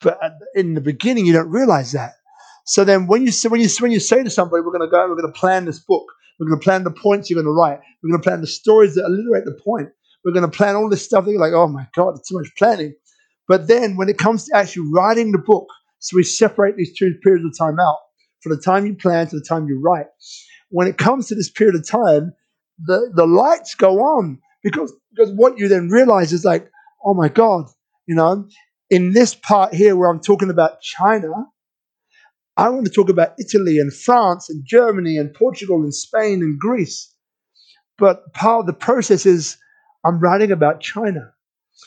But 0.00 0.18
in 0.54 0.74
the 0.74 0.80
beginning, 0.80 1.26
you 1.26 1.32
don't 1.32 1.50
realize 1.50 1.92
that. 1.92 2.12
So 2.64 2.84
then 2.84 3.06
when 3.06 3.26
you, 3.26 3.32
when 3.48 3.60
you, 3.60 3.68
when 3.80 3.90
you 3.90 4.00
say 4.00 4.22
to 4.22 4.30
somebody, 4.30 4.62
we're 4.62 4.72
going 4.72 4.88
to 4.88 4.90
go, 4.90 5.08
we're 5.08 5.20
going 5.20 5.32
to 5.32 5.38
plan 5.38 5.64
this 5.64 5.80
book, 5.80 6.06
we're 6.40 6.48
going 6.48 6.58
to 6.58 6.64
plan 6.64 6.84
the 6.84 6.90
points 6.90 7.28
you're 7.28 7.40
going 7.40 7.52
to 7.54 7.58
write. 7.58 7.78
We're 8.02 8.10
going 8.10 8.22
to 8.22 8.28
plan 8.28 8.40
the 8.40 8.46
stories 8.46 8.94
that 8.94 9.04
alliterate 9.04 9.44
the 9.44 9.60
point. 9.62 9.90
We're 10.24 10.32
going 10.32 10.50
to 10.50 10.56
plan 10.56 10.74
all 10.74 10.88
this 10.88 11.04
stuff. 11.04 11.24
That 11.24 11.32
you're 11.32 11.40
like, 11.40 11.52
oh 11.52 11.68
my 11.68 11.86
God, 11.94 12.16
it's 12.16 12.28
too 12.28 12.38
much 12.38 12.48
planning. 12.56 12.94
But 13.46 13.68
then 13.68 13.96
when 13.96 14.08
it 14.08 14.16
comes 14.16 14.46
to 14.46 14.56
actually 14.56 14.88
writing 14.92 15.32
the 15.32 15.38
book, 15.38 15.68
so 15.98 16.16
we 16.16 16.22
separate 16.22 16.76
these 16.76 16.96
two 16.96 17.14
periods 17.22 17.44
of 17.44 17.56
time 17.58 17.78
out 17.78 17.98
from 18.40 18.56
the 18.56 18.62
time 18.62 18.86
you 18.86 18.94
plan 18.94 19.26
to 19.28 19.36
the 19.38 19.44
time 19.46 19.66
you 19.66 19.78
write. 19.80 20.06
When 20.70 20.86
it 20.86 20.96
comes 20.96 21.28
to 21.28 21.34
this 21.34 21.50
period 21.50 21.74
of 21.74 21.86
time, 21.86 22.32
the, 22.78 23.12
the 23.14 23.26
lights 23.26 23.74
go 23.74 23.98
on 23.98 24.38
because, 24.62 24.94
because 25.14 25.32
what 25.32 25.58
you 25.58 25.68
then 25.68 25.90
realize 25.90 26.32
is 26.32 26.44
like, 26.44 26.70
oh 27.04 27.12
my 27.12 27.28
God, 27.28 27.66
you 28.06 28.14
know, 28.14 28.48
in 28.88 29.12
this 29.12 29.34
part 29.34 29.74
here 29.74 29.94
where 29.94 30.08
I'm 30.08 30.20
talking 30.20 30.48
about 30.48 30.80
China, 30.80 31.30
I 32.60 32.68
want 32.68 32.84
to 32.84 32.92
talk 32.92 33.08
about 33.08 33.32
Italy 33.38 33.78
and 33.78 33.90
France 33.90 34.50
and 34.50 34.62
Germany 34.66 35.16
and 35.16 35.32
Portugal 35.32 35.76
and 35.82 35.94
Spain 35.94 36.42
and 36.42 36.58
Greece. 36.58 37.10
But 37.96 38.34
part 38.34 38.60
of 38.60 38.66
the 38.66 38.74
process 38.74 39.24
is 39.24 39.56
I'm 40.04 40.20
writing 40.20 40.52
about 40.52 40.82
China. 40.82 41.32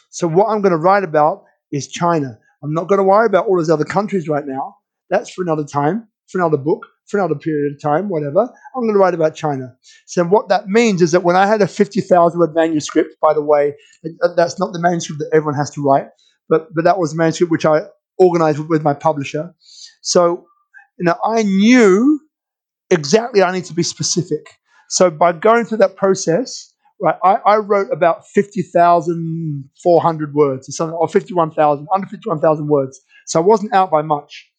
So 0.09 0.27
what 0.27 0.47
I'm 0.47 0.63
going 0.63 0.71
to 0.71 0.77
write 0.77 1.03
about 1.03 1.43
is 1.71 1.87
China. 1.87 2.39
I'm 2.63 2.73
not 2.73 2.87
going 2.87 2.97
to 2.97 3.03
worry 3.03 3.27
about 3.27 3.45
all 3.45 3.57
those 3.57 3.69
other 3.69 3.85
countries 3.85 4.27
right 4.27 4.47
now. 4.47 4.75
That's 5.11 5.29
for 5.29 5.43
another 5.43 5.63
time, 5.63 6.07
for 6.27 6.39
another 6.39 6.57
book, 6.57 6.87
for 7.05 7.19
another 7.19 7.35
period 7.35 7.71
of 7.71 7.79
time, 7.79 8.09
whatever. 8.09 8.41
I'm 8.41 8.81
going 8.81 8.93
to 8.93 8.99
write 8.99 9.13
about 9.13 9.35
China. 9.35 9.75
So 10.07 10.23
what 10.23 10.49
that 10.49 10.69
means 10.69 11.03
is 11.03 11.11
that 11.11 11.21
when 11.21 11.35
I 11.35 11.45
had 11.45 11.61
a 11.61 11.67
50,000 11.67 12.39
word 12.39 12.55
manuscript, 12.55 13.13
by 13.21 13.35
the 13.35 13.43
way, 13.43 13.75
uh, 14.23 14.29
that's 14.35 14.57
not 14.57 14.73
the 14.73 14.79
manuscript 14.79 15.19
that 15.19 15.29
everyone 15.35 15.53
has 15.53 15.69
to 15.71 15.83
write, 15.83 16.07
but, 16.49 16.73
but 16.73 16.83
that 16.83 16.97
was 16.97 17.13
a 17.13 17.15
manuscript 17.15 17.51
which 17.51 17.65
I 17.65 17.81
organized 18.17 18.57
with 18.57 18.81
my 18.81 18.95
publisher. 18.95 19.53
So 20.01 20.47
know, 20.99 21.15
I 21.23 21.43
knew 21.43 22.19
exactly 22.89 23.43
I 23.43 23.51
need 23.51 23.65
to 23.65 23.73
be 23.73 23.83
specific. 23.83 24.45
So 24.89 25.09
by 25.09 25.33
going 25.33 25.65
through 25.65 25.79
that 25.79 25.95
process, 25.95 26.73
right, 27.01 27.15
I, 27.23 27.35
I 27.45 27.57
wrote 27.57 27.91
about 27.91 28.27
50,400 28.27 30.33
words 30.33 30.69
or 30.69 30.71
something, 30.71 30.95
or 30.95 31.07
51,000, 31.07 31.87
under 31.93 32.07
51,000 32.07 32.67
words. 32.67 33.01
So 33.25 33.39
I 33.39 33.43
wasn't 33.43 33.73
out 33.73 33.91
by 33.91 34.01
much. 34.01 34.49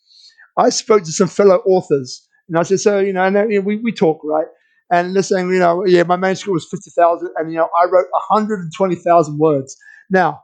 I 0.57 0.71
spoke 0.71 1.03
to 1.05 1.13
some 1.13 1.29
fellow 1.29 1.57
authors, 1.67 2.27
and 2.49 2.59
I 2.59 2.63
said, 2.63 2.81
so, 2.81 2.99
you 2.99 3.13
know, 3.13 3.25
and 3.25 3.53
you 3.53 3.61
know, 3.61 3.65
we, 3.65 3.77
we 3.77 3.93
talk, 3.93 4.21
right? 4.25 4.47
And 4.91 5.15
they're 5.15 5.23
saying, 5.23 5.51
you 5.51 5.59
know, 5.59 5.85
yeah, 5.87 6.03
my 6.03 6.17
manuscript 6.17 6.53
was 6.53 6.69
50,000, 6.71 7.31
and, 7.37 7.51
you 7.51 7.59
know, 7.59 7.69
I 7.81 7.87
wrote 7.87 8.07
120,000 8.29 9.39
words. 9.39 9.77
Now, 10.11 10.43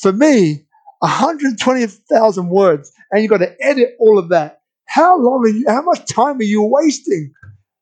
for 0.00 0.12
me, 0.12 0.65
120,000 1.00 2.48
words, 2.48 2.92
and 3.10 3.22
you've 3.22 3.30
got 3.30 3.38
to 3.38 3.54
edit 3.60 3.96
all 3.98 4.18
of 4.18 4.30
that. 4.30 4.60
How 4.86 5.18
long 5.18 5.44
are 5.44 5.48
you, 5.48 5.64
how 5.68 5.82
much 5.82 6.06
time 6.06 6.38
are 6.38 6.44
you 6.44 6.62
wasting? 6.62 7.32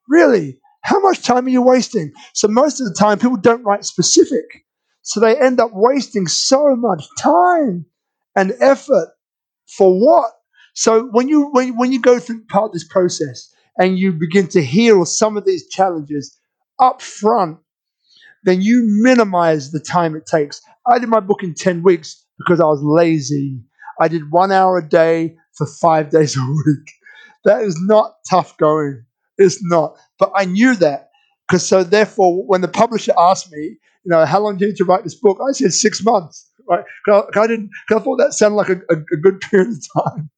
Really? 0.09 0.59
How 0.83 1.01
much 1.01 1.23
time 1.23 1.47
are 1.47 1.51
you 1.51 1.62
wasting? 1.62 2.12
So 2.35 2.49
most 2.49 2.81
of 2.81 2.87
the 2.87 2.95
time, 2.95 3.19
people 3.19 3.37
don't 3.37 3.65
write 3.65 3.85
specific. 3.85 4.65
So 5.03 5.21
they 5.21 5.39
end 5.39 5.61
up 5.61 5.71
wasting 5.73 6.27
so 6.27 6.75
much 6.77 7.05
time 7.19 7.87
and 8.37 8.55
effort 8.61 9.11
for 9.67 9.99
what? 9.99 10.33
So 10.75 11.07
when 11.07 11.29
you 11.29 11.49
when, 11.53 11.77
when 11.77 11.93
you 11.93 12.01
go 12.01 12.19
through 12.19 12.45
part 12.47 12.67
of 12.67 12.73
this 12.73 12.87
process 12.87 13.55
and 13.79 13.99
you 13.99 14.12
begin 14.12 14.49
to 14.49 14.62
heal 14.62 15.05
some 15.05 15.37
of 15.37 15.45
these 15.45 15.69
challenges 15.69 16.37
up 16.79 17.01
front, 17.01 17.59
then 18.43 18.61
you 18.61 18.83
minimize 18.85 19.71
the 19.71 19.81
time 19.81 20.17
it 20.17 20.27
takes. 20.27 20.61
I 20.87 20.99
did 20.99 21.09
my 21.09 21.21
book 21.21 21.43
in 21.43 21.55
10 21.55 21.83
weeks 21.83 22.24
because 22.39 22.61
I 22.61 22.64
was 22.64 22.82
lazy. 22.82 23.61
I 24.01 24.09
did 24.09 24.30
one 24.30 24.53
hour 24.53 24.78
a 24.78 24.89
day 24.89 25.37
for 25.57 25.66
five 25.66 26.11
days 26.12 26.37
a 26.37 26.43
week. 26.43 26.91
That 27.45 27.62
is 27.62 27.78
not 27.82 28.14
tough 28.28 28.57
going. 28.57 29.05
It's 29.39 29.62
not. 29.64 29.97
But 30.18 30.32
I 30.35 30.45
knew 30.45 30.74
that 30.76 31.11
because 31.49 31.66
so 31.66 31.85
therefore, 31.85 32.45
when 32.47 32.61
the 32.61 32.68
publisher 32.68 33.12
asked 33.18 33.53
me, 33.53 33.59
you 34.05 34.11
know, 34.11 34.24
how 34.24 34.41
long 34.41 34.57
do 34.57 34.64
you 34.64 34.70
need 34.70 34.76
to 34.78 34.85
write 34.85 35.05
this 35.05 35.14
book? 35.14 35.39
I 35.47 35.53
said 35.53 35.72
six 35.72 36.03
months, 36.03 36.51
right? 36.68 36.85
Cause 37.07 37.24
I, 37.37 37.47
didn't. 37.47 37.70
Cause 37.89 38.01
I 38.01 38.05
thought 38.05 38.16
that 38.18 38.32
sounded 38.35 38.57
like 38.57 38.68
a, 38.70 38.76
a, 38.91 38.97
a 38.97 39.16
good 39.16 39.41
period 39.51 39.68
of 39.68 40.05
time. 40.05 40.30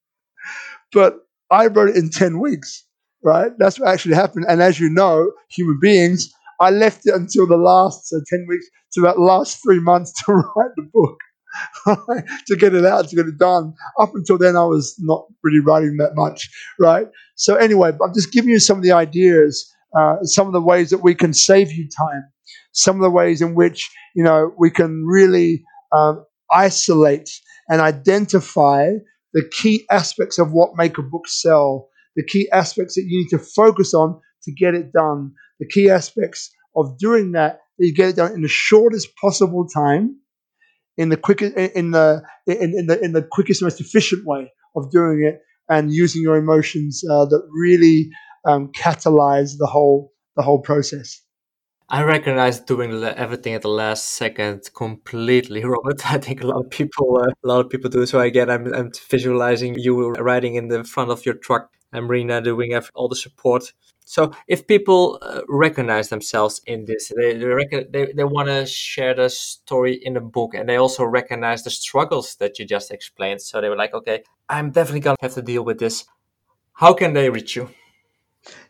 But 0.92 1.18
I 1.50 1.66
wrote 1.66 1.90
it 1.90 1.96
in 1.96 2.10
ten 2.10 2.40
weeks, 2.40 2.84
right? 3.22 3.52
That's 3.58 3.78
what 3.78 3.88
actually 3.88 4.14
happened. 4.14 4.46
And 4.48 4.62
as 4.62 4.80
you 4.80 4.88
know, 4.90 5.32
human 5.50 5.78
beings, 5.80 6.32
I 6.60 6.70
left 6.70 7.02
it 7.04 7.14
until 7.14 7.46
the 7.46 7.56
last 7.56 8.08
so 8.08 8.20
ten 8.28 8.46
weeks 8.48 8.66
to 8.94 9.00
the 9.02 9.12
last 9.14 9.62
three 9.62 9.80
months 9.80 10.12
to 10.24 10.32
write 10.32 10.70
the 10.76 10.88
book. 10.92 11.18
to 11.86 12.56
get 12.56 12.74
it 12.74 12.84
out, 12.84 13.08
to 13.08 13.16
get 13.16 13.26
it 13.26 13.38
done. 13.38 13.74
Up 13.98 14.14
until 14.14 14.38
then, 14.38 14.56
I 14.56 14.64
was 14.64 14.94
not 14.98 15.26
really 15.42 15.60
writing 15.60 15.96
that 15.98 16.12
much, 16.14 16.48
right? 16.80 17.06
So 17.36 17.54
anyway, 17.56 17.90
I'm 17.90 18.14
just 18.14 18.32
giving 18.32 18.50
you 18.50 18.58
some 18.58 18.76
of 18.78 18.82
the 18.82 18.92
ideas, 18.92 19.72
uh, 19.96 20.16
some 20.22 20.46
of 20.46 20.52
the 20.52 20.60
ways 20.60 20.90
that 20.90 21.02
we 21.02 21.14
can 21.14 21.32
save 21.32 21.72
you 21.72 21.88
time, 21.88 22.24
some 22.72 22.96
of 22.96 23.02
the 23.02 23.10
ways 23.10 23.42
in 23.42 23.54
which 23.54 23.90
you 24.14 24.22
know 24.22 24.52
we 24.58 24.70
can 24.70 25.04
really 25.06 25.62
um, 25.92 26.24
isolate 26.50 27.30
and 27.68 27.80
identify 27.80 28.90
the 29.32 29.48
key 29.50 29.84
aspects 29.90 30.38
of 30.38 30.52
what 30.52 30.76
make 30.76 30.98
a 30.98 31.02
book 31.02 31.28
sell, 31.28 31.88
the 32.14 32.24
key 32.24 32.48
aspects 32.52 32.94
that 32.94 33.04
you 33.06 33.18
need 33.18 33.28
to 33.28 33.38
focus 33.38 33.92
on 33.92 34.18
to 34.44 34.52
get 34.52 34.74
it 34.74 34.92
done, 34.92 35.32
the 35.60 35.66
key 35.66 35.90
aspects 35.90 36.50
of 36.74 36.96
doing 36.98 37.32
that 37.32 37.60
that 37.78 37.86
you 37.86 37.94
get 37.94 38.08
it 38.08 38.16
done 38.16 38.32
in 38.32 38.42
the 38.42 38.48
shortest 38.48 39.14
possible 39.20 39.66
time, 39.66 40.16
in 40.96 41.08
the 41.08 41.16
quickest 41.16 41.54
in 41.56 41.90
the 41.90 42.22
in, 42.46 42.74
in 42.78 42.86
the 42.86 43.00
in 43.02 43.12
the 43.12 43.22
quickest 43.22 43.62
most 43.62 43.80
efficient 43.80 44.24
way 44.26 44.52
of 44.74 44.90
doing 44.90 45.22
it, 45.24 45.40
and 45.68 45.92
using 45.92 46.22
your 46.22 46.36
emotions 46.36 47.02
uh, 47.10 47.24
that 47.26 47.42
really 47.52 48.10
um, 48.46 48.70
catalyze 48.72 49.58
the 49.58 49.66
whole 49.66 50.12
the 50.36 50.42
whole 50.42 50.60
process. 50.60 51.22
I 51.88 52.02
recognize 52.02 52.58
doing 52.58 53.04
everything 53.04 53.54
at 53.54 53.62
the 53.62 53.68
last 53.68 54.10
second 54.14 54.68
completely, 54.74 55.64
Robert. 55.64 56.04
I 56.10 56.18
think 56.18 56.42
a 56.42 56.46
lot 56.46 56.64
of 56.64 56.70
people, 56.70 57.18
uh, 57.22 57.28
a 57.28 57.46
lot 57.46 57.64
of 57.64 57.70
people 57.70 57.88
do. 57.88 58.04
So 58.06 58.18
again, 58.18 58.50
I'm, 58.50 58.74
I'm 58.74 58.90
visualizing 59.08 59.76
you 59.78 60.10
riding 60.14 60.56
in 60.56 60.66
the 60.66 60.82
front 60.82 61.12
of 61.12 61.24
your 61.24 61.36
truck 61.36 61.75
and 61.96 62.06
Marina 62.06 62.40
doing 62.40 62.78
all 62.94 63.08
the 63.08 63.16
support. 63.16 63.72
So 64.08 64.30
if 64.46 64.68
people 64.68 65.18
uh, 65.20 65.40
recognize 65.48 66.10
themselves 66.10 66.60
in 66.64 66.84
this, 66.84 67.12
they 67.16 67.34
they, 67.34 67.84
they, 67.90 68.12
they 68.12 68.24
want 68.24 68.48
to 68.48 68.64
share 68.64 69.14
the 69.14 69.28
story 69.28 69.98
in 70.00 70.14
the 70.14 70.20
book, 70.20 70.54
and 70.54 70.68
they 70.68 70.76
also 70.76 71.04
recognize 71.04 71.64
the 71.64 71.70
struggles 71.70 72.36
that 72.36 72.58
you 72.58 72.64
just 72.64 72.92
explained. 72.92 73.42
So 73.42 73.60
they 73.60 73.68
were 73.68 73.76
like, 73.76 73.94
okay, 73.94 74.22
I'm 74.48 74.70
definitely 74.70 75.00
gonna 75.00 75.16
have 75.20 75.34
to 75.34 75.42
deal 75.42 75.64
with 75.64 75.80
this. 75.80 76.04
How 76.74 76.92
can 76.92 77.14
they 77.14 77.30
reach 77.30 77.56
you? 77.56 77.68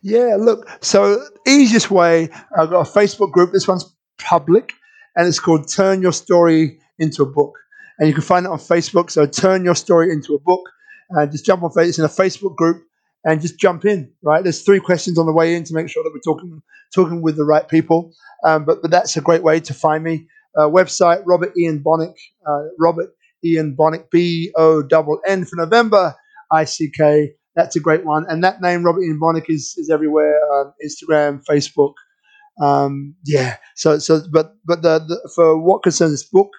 Yeah, 0.00 0.36
look. 0.38 0.66
So 0.80 1.22
easiest 1.46 1.90
way, 1.90 2.30
I've 2.56 2.70
got 2.70 2.88
a 2.88 2.90
Facebook 2.90 3.32
group. 3.32 3.52
This 3.52 3.68
one's 3.68 3.94
public, 4.18 4.72
and 5.16 5.28
it's 5.28 5.40
called 5.40 5.68
"Turn 5.68 6.00
Your 6.00 6.12
Story 6.12 6.80
into 6.98 7.22
a 7.22 7.26
Book." 7.26 7.58
And 7.98 8.08
you 8.08 8.14
can 8.14 8.22
find 8.22 8.46
it 8.46 8.52
on 8.52 8.58
Facebook. 8.58 9.10
So 9.10 9.26
"Turn 9.26 9.64
Your 9.64 9.74
Story 9.74 10.10
into 10.12 10.34
a 10.34 10.38
Book." 10.38 10.62
And 11.10 11.30
just 11.30 11.44
jump 11.44 11.62
on 11.62 11.70
Facebook. 11.70 11.88
It's 11.88 11.98
in 11.98 12.04
a 12.04 12.08
Facebook 12.08 12.56
group, 12.56 12.84
and 13.26 13.42
just 13.42 13.58
jump 13.58 13.84
in. 13.84 14.10
Right? 14.22 14.42
There's 14.42 14.62
three 14.62 14.80
questions 14.80 15.18
on 15.18 15.26
the 15.26 15.32
way 15.34 15.54
in 15.54 15.64
to 15.64 15.74
make 15.74 15.90
sure 15.90 16.02
that 16.02 16.12
we're 16.14 16.32
talking 16.32 16.62
talking 16.94 17.20
with 17.20 17.36
the 17.36 17.44
right 17.44 17.68
people. 17.68 18.12
Um, 18.42 18.64
but 18.64 18.80
but 18.80 18.90
that's 18.90 19.16
a 19.18 19.20
great 19.20 19.42
way 19.42 19.60
to 19.60 19.74
find 19.74 20.02
me. 20.02 20.26
Uh, 20.56 20.68
website 20.68 21.22
Robert 21.26 21.52
Ian 21.58 21.82
Bonnick. 21.84 22.14
Uh, 22.48 22.62
Robert 22.78 23.10
Ian 23.44 23.76
Bonnick. 23.78 24.08
B 24.10 24.50
O 24.56 24.80
N 24.80 25.18
N 25.26 25.44
for 25.44 25.56
November. 25.56 26.14
I 26.50 26.64
C 26.64 26.90
K 26.96 27.34
that's 27.56 27.74
a 27.74 27.80
great 27.80 28.04
one. 28.04 28.26
And 28.28 28.44
that 28.44 28.60
name, 28.60 28.84
Robert 28.84 29.02
Ian 29.02 29.18
Bonnick, 29.20 29.46
is, 29.48 29.74
is 29.78 29.90
everywhere 29.90 30.38
um, 30.52 30.74
Instagram, 30.84 31.42
Facebook. 31.48 31.94
Um, 32.62 33.16
yeah. 33.24 33.56
So, 33.74 33.98
so 33.98 34.20
but 34.30 34.54
but 34.64 34.82
the, 34.82 34.98
the, 34.98 35.30
for 35.34 35.58
what 35.60 35.82
concerns 35.82 36.12
this 36.12 36.28
book, 36.28 36.50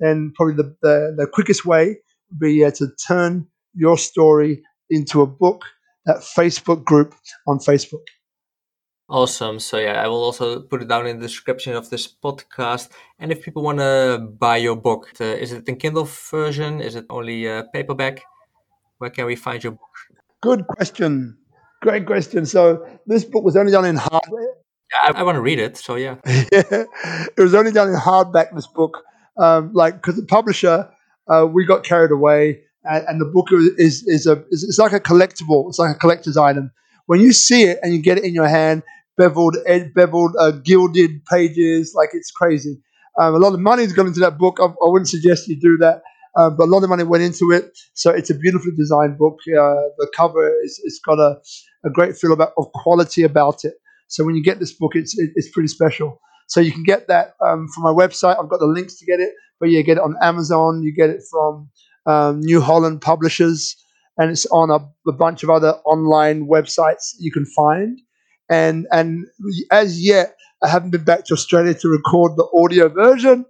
then 0.00 0.32
probably 0.34 0.54
the, 0.54 0.74
the, 0.82 1.14
the 1.16 1.26
quickest 1.32 1.64
way 1.64 1.98
would 2.30 2.40
be 2.40 2.64
uh, 2.64 2.70
to 2.72 2.88
turn 3.06 3.46
your 3.74 3.98
story 3.98 4.62
into 4.88 5.20
a 5.20 5.26
book, 5.26 5.62
that 6.06 6.18
Facebook 6.18 6.84
group 6.84 7.14
on 7.46 7.58
Facebook. 7.58 8.04
Awesome. 9.08 9.60
So 9.60 9.78
yeah, 9.78 10.02
I 10.02 10.08
will 10.08 10.22
also 10.22 10.60
put 10.60 10.82
it 10.82 10.88
down 10.88 11.06
in 11.06 11.18
the 11.20 11.26
description 11.26 11.74
of 11.74 11.90
this 11.90 12.08
podcast. 12.08 12.88
And 13.20 13.30
if 13.30 13.42
people 13.42 13.62
want 13.62 13.78
to 13.78 14.18
buy 14.38 14.56
your 14.56 14.74
book, 14.74 15.08
uh, 15.20 15.24
is 15.24 15.52
it 15.52 15.68
in 15.68 15.76
Kindle 15.76 16.04
version? 16.04 16.80
Is 16.80 16.96
it 16.96 17.06
only 17.08 17.46
a 17.46 17.64
paperback? 17.72 18.22
Where 18.98 19.10
can 19.10 19.26
we 19.26 19.36
find 19.36 19.62
your 19.62 19.72
book? 19.72 19.94
Good 20.42 20.66
question. 20.66 21.38
Great 21.82 22.06
question. 22.06 22.46
So 22.46 22.84
this 23.06 23.24
book 23.24 23.44
was 23.44 23.56
only 23.56 23.70
done 23.70 23.84
in 23.84 23.96
hardware. 23.96 24.54
I, 25.02 25.12
I 25.14 25.22
want 25.22 25.36
to 25.36 25.40
read 25.40 25.60
it. 25.60 25.76
So 25.76 25.94
yeah. 25.94 26.16
yeah, 26.26 26.44
it 27.36 27.38
was 27.38 27.54
only 27.54 27.70
done 27.70 27.88
in 27.88 27.94
hardback. 27.94 28.54
This 28.54 28.66
book, 28.66 29.04
um, 29.38 29.72
like 29.72 29.96
because 29.96 30.16
the 30.16 30.26
publisher, 30.26 30.90
uh, 31.28 31.46
we 31.46 31.64
got 31.64 31.84
carried 31.84 32.10
away, 32.10 32.62
and, 32.88 33.04
and, 33.08 33.20
the 33.20 33.24
book 33.24 33.48
is 33.52 34.02
is 34.06 34.26
a 34.26 34.44
is, 34.50 34.64
it's 34.64 34.78
like 34.78 34.92
a 34.92 35.00
collectible. 35.00 35.68
It's 35.68 35.78
like 35.78 35.94
a 35.94 35.98
collector's 35.98 36.36
item. 36.36 36.70
When 37.06 37.20
you 37.20 37.32
see 37.32 37.64
it 37.64 37.78
and 37.82 37.92
you 37.94 38.00
get 38.02 38.18
it 38.18 38.24
in 38.24 38.34
your 38.34 38.48
hand, 38.48 38.82
beveled, 39.16 39.56
ed, 39.66 39.94
beveled, 39.94 40.34
uh, 40.38 40.52
gilded 40.52 41.24
pages, 41.26 41.94
like 41.94 42.10
it's 42.12 42.30
crazy. 42.30 42.78
Um, 43.18 43.34
a 43.34 43.38
lot 43.38 43.54
of 43.54 43.60
money's 43.60 43.92
gone 43.92 44.06
into 44.06 44.20
that 44.20 44.38
book. 44.38 44.58
I, 44.60 44.64
I 44.64 44.88
wouldn't 44.88 45.08
suggest 45.08 45.48
you 45.48 45.58
do 45.58 45.76
that. 45.78 46.02
Uh, 46.36 46.50
but 46.50 46.64
a 46.64 46.70
lot 46.70 46.82
of 46.82 46.90
money 46.90 47.02
went 47.02 47.22
into 47.22 47.50
it. 47.50 47.78
So 47.94 48.10
it's 48.10 48.28
a 48.28 48.34
beautifully 48.34 48.72
designed 48.76 49.16
book. 49.16 49.38
Uh, 49.48 49.88
the 49.96 50.10
cover 50.14 50.54
is 50.62 50.78
it's 50.84 51.00
got 51.00 51.18
a, 51.18 51.40
a 51.84 51.90
great 51.90 52.14
feel 52.16 52.32
about 52.32 52.52
of 52.58 52.70
quality 52.74 53.22
about 53.22 53.64
it. 53.64 53.74
So 54.08 54.22
when 54.22 54.36
you 54.36 54.42
get 54.42 54.60
this 54.60 54.72
book, 54.72 54.92
it's 54.94 55.18
it, 55.18 55.30
it's 55.34 55.50
pretty 55.50 55.68
special. 55.68 56.20
So 56.48 56.60
you 56.60 56.72
can 56.72 56.82
get 56.82 57.08
that 57.08 57.34
um, 57.44 57.68
from 57.74 57.84
my 57.84 57.90
website. 57.90 58.38
I've 58.38 58.50
got 58.50 58.60
the 58.60 58.66
links 58.66 58.98
to 58.98 59.06
get 59.06 59.18
it, 59.18 59.32
but 59.58 59.70
you 59.70 59.82
get 59.82 59.96
it 59.96 60.02
on 60.02 60.14
Amazon. 60.20 60.82
You 60.82 60.94
get 60.94 61.10
it 61.10 61.22
from 61.30 61.70
um, 62.06 62.40
New 62.40 62.60
Holland 62.60 63.00
Publishers, 63.00 63.76
and 64.18 64.30
it's 64.30 64.46
on 64.46 64.70
a, 64.70 64.78
a 65.08 65.12
bunch 65.12 65.42
of 65.42 65.50
other 65.50 65.72
online 65.84 66.46
websites 66.46 67.14
you 67.18 67.32
can 67.32 67.46
find. 67.46 68.00
And 68.48 68.86
and 68.92 69.26
as 69.70 70.04
yet, 70.04 70.36
I 70.62 70.68
haven't 70.68 70.90
been 70.90 71.04
back 71.04 71.24
to 71.26 71.34
Australia 71.34 71.74
to 71.74 71.88
record 71.88 72.36
the 72.36 72.48
audio 72.54 72.88
version. 72.88 73.44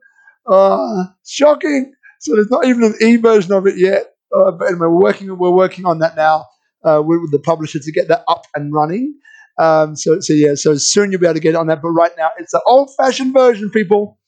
Uh, 0.47 1.05
shocking. 1.27 1.93
So 2.21 2.35
there's 2.35 2.51
not 2.51 2.67
even 2.67 2.85
an 2.85 2.95
e 3.01 3.17
version 3.17 3.53
of 3.53 3.67
it 3.67 3.77
yet. 3.77 4.15
Uh, 4.37 4.51
but 4.53 4.67
anyway, 4.67 4.87
we're 4.89 5.03
working 5.03 5.39
we're 5.39 5.51
working 5.51 5.85
on 5.85 5.99
that 6.01 6.17
now 6.17 6.47
uh, 6.85 7.03
with 7.05 7.31
the 7.31 7.39
publisher 7.39 7.79
to 7.79 7.93
get 7.93 8.09
that 8.09 8.25
up 8.29 8.47
and 8.55 8.73
running. 8.73 9.15
Um, 9.59 9.97
so 9.97 10.21
so 10.21 10.33
yeah, 10.33 10.55
so 10.55 10.77
soon 10.77 11.11
you'll 11.11 11.21
be 11.21 11.27
able 11.27 11.35
to 11.35 11.41
get 11.41 11.55
on 11.55 11.67
that. 11.69 11.83
But 11.83 11.91
right 11.91 12.13
now 12.17 12.31
it's 12.39 12.53
the 12.53 12.63
old 12.67 12.91
fashioned 12.97 13.33
version, 13.33 13.71
people. 13.71 14.19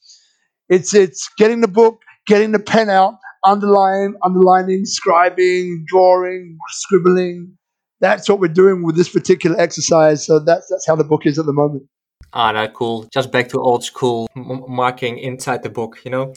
It's 0.69 0.95
it's 0.95 1.29
getting 1.39 1.61
the 1.61 1.69
book, 1.69 2.01
getting 2.27 2.53
the 2.53 2.59
pen 2.59 2.91
out, 2.91 3.15
underlining, 3.45 4.15
underlining, 4.23 4.85
scribing, 4.85 5.85
drawing, 5.87 6.57
scribbling. 6.69 7.57
That's 8.01 8.29
what 8.29 8.41
we're 8.41 8.49
doing 8.49 8.85
with 8.85 8.97
this 8.97 9.09
particular 9.09 9.59
exercise. 9.61 10.25
So 10.25 10.39
that's 10.39 10.69
that's 10.69 10.87
how 10.87 10.97
the 10.97 11.05
book 11.05 11.27
is 11.27 11.39
at 11.39 11.47
the 11.47 11.53
moment. 11.53 11.85
Ah, 12.33 12.53
no, 12.53 12.69
cool. 12.69 13.09
Just 13.13 13.33
back 13.33 13.49
to 13.49 13.59
old 13.61 13.85
school 13.85 14.29
m- 14.37 14.65
marking 14.69 15.19
inside 15.19 15.63
the 15.63 15.71
book, 15.71 15.99
you 16.05 16.11
know 16.11 16.33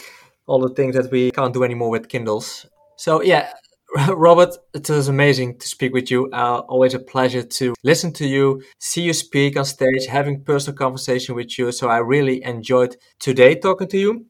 all 0.48 0.60
the 0.60 0.74
things 0.76 0.96
that 0.96 1.12
we 1.12 1.32
can't 1.32 1.54
do 1.54 1.64
anymore 1.64 1.90
with 1.90 2.10
Kindles. 2.10 2.66
So 2.98 3.22
yeah, 3.22 3.54
Robert, 4.10 4.56
it 4.74 4.90
was 4.90 5.08
amazing 5.08 5.60
to 5.60 5.68
speak 5.68 5.94
with 5.94 6.12
you. 6.12 6.30
Uh, 6.32 6.60
always 6.68 6.94
a 6.94 7.00
pleasure 7.00 7.44
to 7.44 7.74
listen 7.84 8.12
to 8.14 8.28
you, 8.28 8.62
see 8.80 9.02
you 9.02 9.14
speak 9.14 9.58
on 9.58 9.66
stage, 9.66 10.06
having 10.08 10.44
personal 10.44 10.78
conversation 10.78 11.36
with 11.36 11.58
you. 11.58 11.72
So 11.72 11.88
I 11.90 11.98
really 11.98 12.44
enjoyed 12.44 12.96
today 13.20 13.56
talking 13.56 13.88
to 13.90 13.98
you. 13.98 14.26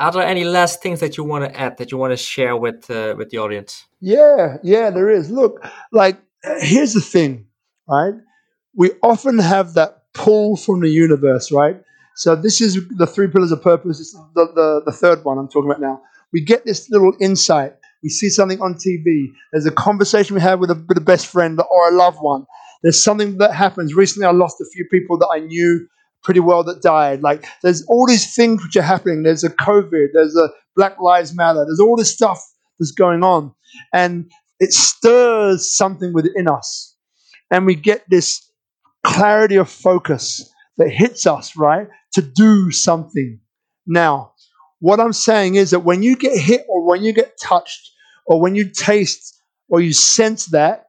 Are 0.00 0.10
there 0.10 0.22
any 0.22 0.44
last 0.44 0.82
things 0.82 1.00
that 1.00 1.18
you 1.18 1.24
want 1.24 1.44
to 1.44 1.60
add 1.60 1.76
that 1.76 1.92
you 1.92 1.98
want 1.98 2.12
to 2.12 2.16
share 2.16 2.56
with 2.56 2.90
uh, 2.90 3.14
with 3.18 3.28
the 3.28 3.36
audience? 3.36 3.84
Yeah, 4.00 4.56
yeah, 4.62 4.88
there 4.88 5.10
is. 5.10 5.30
Look, 5.30 5.62
like 5.92 6.16
here's 6.62 6.94
the 6.94 7.02
thing, 7.02 7.46
right? 7.86 8.14
We 8.74 8.92
often 9.02 9.38
have 9.38 9.74
that 9.74 10.04
pull 10.14 10.56
from 10.56 10.80
the 10.80 10.88
universe, 10.88 11.52
right? 11.52 11.76
So 12.16 12.34
this 12.34 12.62
is 12.62 12.80
the 12.96 13.06
three 13.06 13.28
pillars 13.28 13.52
of 13.52 13.62
purpose. 13.62 14.00
It's 14.00 14.12
the, 14.34 14.46
the, 14.54 14.82
the 14.86 14.92
third 14.92 15.22
one 15.24 15.38
I'm 15.38 15.48
talking 15.48 15.70
about 15.70 15.82
now. 15.82 16.00
We 16.32 16.40
get 16.40 16.64
this 16.64 16.90
little 16.90 17.12
insight. 17.20 17.74
We 18.02 18.08
see 18.08 18.30
something 18.30 18.60
on 18.60 18.74
TV. 18.74 19.26
There's 19.52 19.66
a 19.66 19.70
conversation 19.70 20.34
we 20.34 20.40
have 20.40 20.60
with 20.60 20.70
a, 20.70 20.84
with 20.88 20.96
a 20.96 21.02
best 21.02 21.26
friend 21.26 21.60
or 21.70 21.88
a 21.88 21.94
loved 21.94 22.18
one. 22.20 22.46
There's 22.82 23.02
something 23.02 23.36
that 23.38 23.54
happens. 23.54 23.94
Recently, 23.94 24.26
I 24.26 24.32
lost 24.32 24.60
a 24.60 24.66
few 24.72 24.86
people 24.90 25.18
that 25.18 25.28
I 25.28 25.40
knew 25.40 25.86
pretty 26.22 26.40
well 26.40 26.64
that 26.64 26.82
died. 26.82 27.22
Like 27.22 27.44
there's 27.62 27.84
all 27.86 28.06
these 28.06 28.34
things 28.34 28.62
which 28.62 28.76
are 28.76 28.82
happening. 28.82 29.22
There's 29.22 29.44
a 29.44 29.50
COVID. 29.50 30.08
There's 30.12 30.36
a 30.36 30.50
Black 30.76 31.00
Lives 31.00 31.34
Matter. 31.34 31.64
There's 31.66 31.80
all 31.80 31.96
this 31.96 32.12
stuff 32.12 32.42
that's 32.78 32.92
going 32.92 33.22
on, 33.22 33.54
and 33.92 34.30
it 34.58 34.72
stirs 34.72 35.74
something 35.74 36.12
within 36.12 36.48
us, 36.48 36.96
and 37.50 37.66
we 37.66 37.74
get 37.74 38.04
this 38.08 38.50
clarity 39.04 39.56
of 39.56 39.68
focus 39.68 40.52
that 40.76 40.90
hits 40.90 41.26
us, 41.26 41.56
right, 41.56 41.88
to 42.12 42.22
do 42.22 42.70
something. 42.70 43.40
Now, 43.86 44.32
what 44.78 45.00
I'm 45.00 45.12
saying 45.12 45.56
is 45.56 45.70
that 45.70 45.80
when 45.80 46.02
you 46.02 46.16
get 46.16 46.36
hit 46.38 46.64
or 46.68 46.84
when 46.84 47.02
you 47.02 47.12
get 47.12 47.38
touched 47.40 47.90
or 48.26 48.40
when 48.40 48.54
you 48.54 48.68
taste 48.68 49.38
or 49.68 49.80
you 49.80 49.92
sense 49.92 50.46
that, 50.46 50.86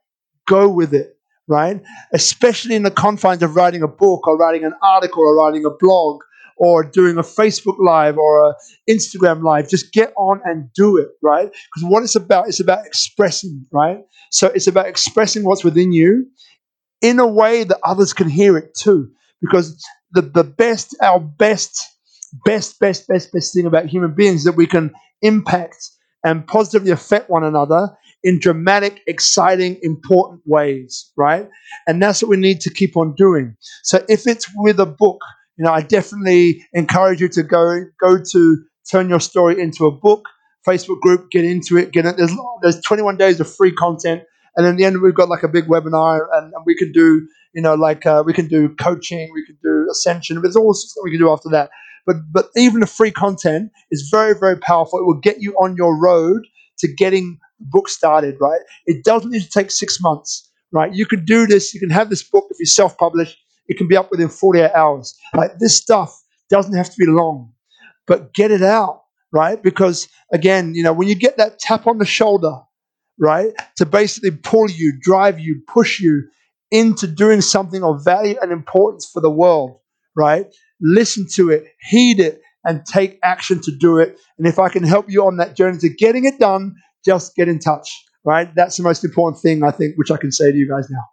go 0.47 0.69
with 0.69 0.93
it, 0.93 1.17
right? 1.47 1.81
Especially 2.13 2.75
in 2.75 2.83
the 2.83 2.91
confines 2.91 3.43
of 3.43 3.55
writing 3.55 3.83
a 3.83 3.87
book 3.87 4.27
or 4.27 4.37
writing 4.37 4.63
an 4.63 4.73
article 4.81 5.23
or 5.23 5.35
writing 5.35 5.65
a 5.65 5.69
blog 5.69 6.21
or 6.57 6.83
doing 6.83 7.17
a 7.17 7.23
Facebook 7.23 7.77
live 7.79 8.17
or 8.17 8.49
a 8.49 8.53
Instagram 8.89 9.43
live. 9.43 9.69
Just 9.69 9.91
get 9.93 10.13
on 10.17 10.41
and 10.45 10.71
do 10.73 10.97
it, 10.97 11.09
right? 11.21 11.49
Because 11.49 11.89
what 11.89 12.03
it's 12.03 12.15
about, 12.15 12.47
it's 12.47 12.59
about 12.59 12.85
expressing, 12.85 13.65
right? 13.71 13.99
So 14.29 14.47
it's 14.47 14.67
about 14.67 14.87
expressing 14.87 15.43
what's 15.43 15.63
within 15.63 15.91
you 15.91 16.27
in 17.01 17.19
a 17.19 17.27
way 17.27 17.63
that 17.63 17.79
others 17.83 18.13
can 18.13 18.29
hear 18.29 18.57
it 18.57 18.75
too 18.75 19.09
because 19.41 19.83
the, 20.11 20.21
the 20.21 20.43
best, 20.43 20.95
our 21.01 21.19
best 21.19 21.91
best, 22.45 22.79
best, 22.79 23.07
best, 23.07 23.31
best 23.31 23.53
thing 23.53 23.65
about 23.65 23.85
human 23.85 24.13
beings 24.13 24.43
that 24.43 24.53
we 24.53 24.67
can 24.67 24.91
impact 25.21 25.89
and 26.23 26.45
positively 26.47 26.91
affect 26.91 27.29
one 27.29 27.43
another 27.43 27.89
in 28.23 28.39
dramatic, 28.39 29.01
exciting, 29.07 29.79
important 29.81 30.41
ways, 30.45 31.11
right? 31.17 31.47
And 31.87 32.01
that's 32.01 32.21
what 32.21 32.29
we 32.29 32.37
need 32.37 32.61
to 32.61 32.69
keep 32.69 32.95
on 32.95 33.15
doing. 33.15 33.55
So 33.83 34.03
if 34.07 34.27
it's 34.27 34.47
with 34.55 34.79
a 34.79 34.85
book, 34.85 35.21
you 35.57 35.65
know, 35.65 35.71
I 35.71 35.81
definitely 35.81 36.65
encourage 36.73 37.21
you 37.21 37.29
to 37.29 37.43
go 37.43 37.83
go 38.01 38.17
to 38.31 38.63
turn 38.89 39.09
your 39.09 39.19
story 39.19 39.59
into 39.61 39.85
a 39.85 39.91
book, 39.91 40.25
Facebook 40.67 40.99
group, 41.01 41.29
get 41.31 41.45
into 41.45 41.77
it, 41.77 41.91
get 41.91 42.05
it. 42.05 42.17
There's 42.17 42.31
there's 42.61 42.81
21 42.81 43.17
days 43.17 43.39
of 43.39 43.53
free 43.53 43.71
content, 43.71 44.23
and 44.55 44.65
in 44.65 44.75
the 44.75 44.85
end 44.85 45.01
we've 45.01 45.15
got 45.15 45.29
like 45.29 45.43
a 45.43 45.47
big 45.47 45.65
webinar, 45.65 46.25
and, 46.33 46.53
and 46.53 46.63
we 46.65 46.75
can 46.75 46.91
do 46.91 47.27
you 47.53 47.61
know 47.61 47.75
like 47.75 48.05
uh, 48.05 48.23
we 48.25 48.33
can 48.33 48.47
do 48.47 48.69
coaching, 48.75 49.29
we 49.33 49.45
can 49.45 49.57
do 49.63 49.87
ascension. 49.91 50.41
There's 50.41 50.55
all 50.55 50.73
sorts 50.73 50.93
that 50.93 51.01
we 51.03 51.11
can 51.11 51.19
do 51.19 51.31
after 51.31 51.49
that. 51.49 51.69
But 52.05 52.15
but 52.31 52.47
even 52.55 52.79
the 52.79 52.87
free 52.87 53.11
content 53.11 53.71
is 53.91 54.09
very 54.11 54.33
very 54.33 54.57
powerful. 54.57 54.99
It 54.99 55.05
will 55.05 55.19
get 55.19 55.41
you 55.41 55.53
on 55.53 55.75
your 55.75 55.99
road 55.99 56.41
to 56.81 56.93
getting 56.93 57.39
the 57.59 57.65
book 57.65 57.89
started. 57.89 58.37
Right? 58.39 58.61
It 58.85 59.03
doesn't 59.03 59.31
need 59.31 59.41
to 59.41 59.49
take 59.49 59.71
six 59.71 59.99
months. 60.01 60.49
Right? 60.71 60.93
You 60.93 61.05
can 61.05 61.25
do 61.25 61.47
this. 61.47 61.73
You 61.73 61.79
can 61.79 61.89
have 61.89 62.09
this 62.09 62.23
book 62.23 62.45
if 62.49 62.59
you 62.59 62.65
self-publish. 62.65 63.37
It 63.67 63.77
can 63.77 63.87
be 63.87 63.97
up 63.97 64.11
within 64.11 64.29
48 64.29 64.71
hours. 64.71 65.17
Like 65.33 65.59
this 65.59 65.75
stuff 65.75 66.17
doesn't 66.49 66.75
have 66.75 66.89
to 66.89 66.97
be 66.97 67.05
long, 67.05 67.53
but 68.07 68.33
get 68.33 68.51
it 68.51 68.63
out. 68.63 69.03
Right? 69.31 69.61
Because 69.61 70.09
again, 70.31 70.75
you 70.75 70.83
know, 70.83 70.93
when 70.93 71.07
you 71.07 71.15
get 71.15 71.37
that 71.37 71.59
tap 71.59 71.87
on 71.87 71.97
the 71.97 72.05
shoulder, 72.05 72.59
right, 73.17 73.53
to 73.77 73.85
basically 73.85 74.31
pull 74.31 74.69
you, 74.69 74.93
drive 74.99 75.39
you, 75.39 75.61
push 75.67 75.99
you 75.99 76.23
into 76.71 77.07
doing 77.07 77.41
something 77.41 77.83
of 77.83 78.03
value 78.03 78.35
and 78.41 78.51
importance 78.51 79.09
for 79.11 79.21
the 79.21 79.29
world, 79.29 79.79
right? 80.15 80.47
listen 80.81 81.27
to 81.35 81.49
it, 81.49 81.65
heed 81.79 82.19
it, 82.19 82.41
and 82.63 82.85
take 82.85 83.19
action 83.23 83.61
to 83.61 83.71
do 83.71 83.97
it. 83.97 84.17
And 84.37 84.47
if 84.47 84.59
I 84.59 84.69
can 84.69 84.83
help 84.83 85.05
you 85.09 85.25
on 85.25 85.37
that 85.37 85.55
journey 85.55 85.77
to 85.79 85.89
getting 85.89 86.25
it 86.25 86.39
done, 86.39 86.75
just 87.03 87.35
get 87.35 87.47
in 87.47 87.59
touch, 87.59 87.89
right? 88.23 88.53
That's 88.55 88.77
the 88.77 88.83
most 88.83 89.03
important 89.03 89.41
thing, 89.41 89.63
I 89.63 89.71
think, 89.71 89.97
which 89.97 90.11
I 90.11 90.17
can 90.17 90.31
say 90.31 90.51
to 90.51 90.57
you 90.57 90.69
guys 90.69 90.89
now. 90.89 91.03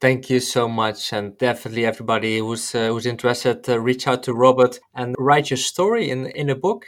Thank 0.00 0.30
you 0.30 0.40
so 0.40 0.68
much, 0.68 1.12
and 1.12 1.38
definitely 1.38 1.86
everybody 1.86 2.38
who's 2.38 2.74
uh, 2.74 2.88
who's 2.88 3.06
interested, 3.06 3.68
uh, 3.68 3.78
reach 3.78 4.08
out 4.08 4.24
to 4.24 4.34
Robert 4.34 4.80
and 4.96 5.14
write 5.16 5.48
your 5.50 5.58
story 5.58 6.10
in 6.10 6.26
in 6.26 6.50
a 6.50 6.56
book. 6.56 6.86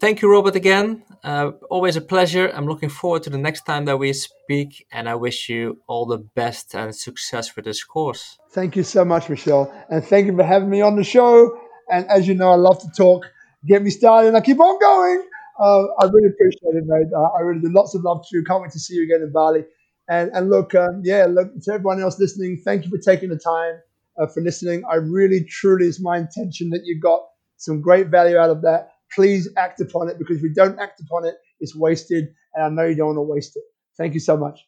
Thank 0.00 0.20
you, 0.20 0.28
Robert, 0.28 0.56
again. 0.56 1.04
Uh, 1.22 1.52
always 1.70 1.94
a 1.94 2.00
pleasure. 2.00 2.48
I'm 2.48 2.66
looking 2.66 2.88
forward 2.88 3.22
to 3.22 3.30
the 3.30 3.38
next 3.38 3.64
time 3.64 3.84
that 3.84 3.98
we 3.98 4.12
speak, 4.12 4.84
and 4.90 5.08
I 5.08 5.14
wish 5.14 5.48
you 5.48 5.78
all 5.86 6.06
the 6.06 6.18
best 6.18 6.74
and 6.74 6.92
success 6.92 7.54
with 7.54 7.66
this 7.66 7.84
course. 7.84 8.36
Thank 8.50 8.74
you 8.74 8.82
so 8.82 9.04
much, 9.04 9.28
Michelle. 9.28 9.72
And 9.88 10.04
thank 10.04 10.26
you 10.26 10.36
for 10.36 10.42
having 10.42 10.68
me 10.68 10.80
on 10.80 10.96
the 10.96 11.04
show. 11.04 11.56
And 11.90 12.06
as 12.06 12.28
you 12.28 12.34
know, 12.34 12.50
I 12.50 12.56
love 12.56 12.80
to 12.80 12.88
talk. 12.96 13.26
Get 13.66 13.82
me 13.82 13.90
started, 13.90 14.28
and 14.28 14.36
I 14.36 14.40
keep 14.40 14.60
on 14.60 14.78
going. 14.80 15.28
Uh, 15.60 15.84
I 16.00 16.06
really 16.06 16.28
appreciate 16.28 16.74
it, 16.74 16.84
mate. 16.86 17.06
Uh, 17.14 17.22
I 17.36 17.40
really 17.40 17.60
do. 17.60 17.72
Lots 17.72 17.94
of 17.94 18.02
love 18.02 18.22
to 18.28 18.36
you. 18.36 18.44
Can't 18.44 18.62
wait 18.62 18.72
to 18.72 18.80
see 18.80 18.94
you 18.94 19.04
again 19.04 19.22
in 19.22 19.32
Bali. 19.32 19.64
And, 20.08 20.30
and 20.34 20.50
look, 20.50 20.74
um, 20.74 21.02
yeah, 21.04 21.26
look, 21.26 21.48
to 21.62 21.72
everyone 21.72 22.02
else 22.02 22.18
listening, 22.18 22.60
thank 22.64 22.84
you 22.84 22.90
for 22.90 22.98
taking 22.98 23.28
the 23.28 23.38
time 23.38 23.74
uh, 24.20 24.26
for 24.26 24.40
listening. 24.42 24.82
I 24.90 24.96
really, 24.96 25.44
truly, 25.44 25.86
it's 25.86 26.00
my 26.00 26.18
intention 26.18 26.70
that 26.70 26.82
you 26.84 27.00
got 27.00 27.20
some 27.56 27.80
great 27.80 28.08
value 28.08 28.36
out 28.36 28.50
of 28.50 28.62
that 28.62 28.92
please 29.14 29.48
act 29.56 29.80
upon 29.80 30.08
it 30.08 30.18
because 30.18 30.38
if 30.38 30.42
we 30.42 30.52
don't 30.52 30.78
act 30.78 31.00
upon 31.00 31.24
it, 31.24 31.34
it's 31.60 31.76
wasted. 31.76 32.28
And 32.54 32.64
I 32.64 32.68
know 32.82 32.88
you 32.88 32.96
don't 32.96 33.08
want 33.08 33.18
to 33.18 33.22
waste 33.22 33.56
it. 33.56 33.62
Thank 33.96 34.14
you 34.14 34.20
so 34.20 34.36
much. 34.36 34.60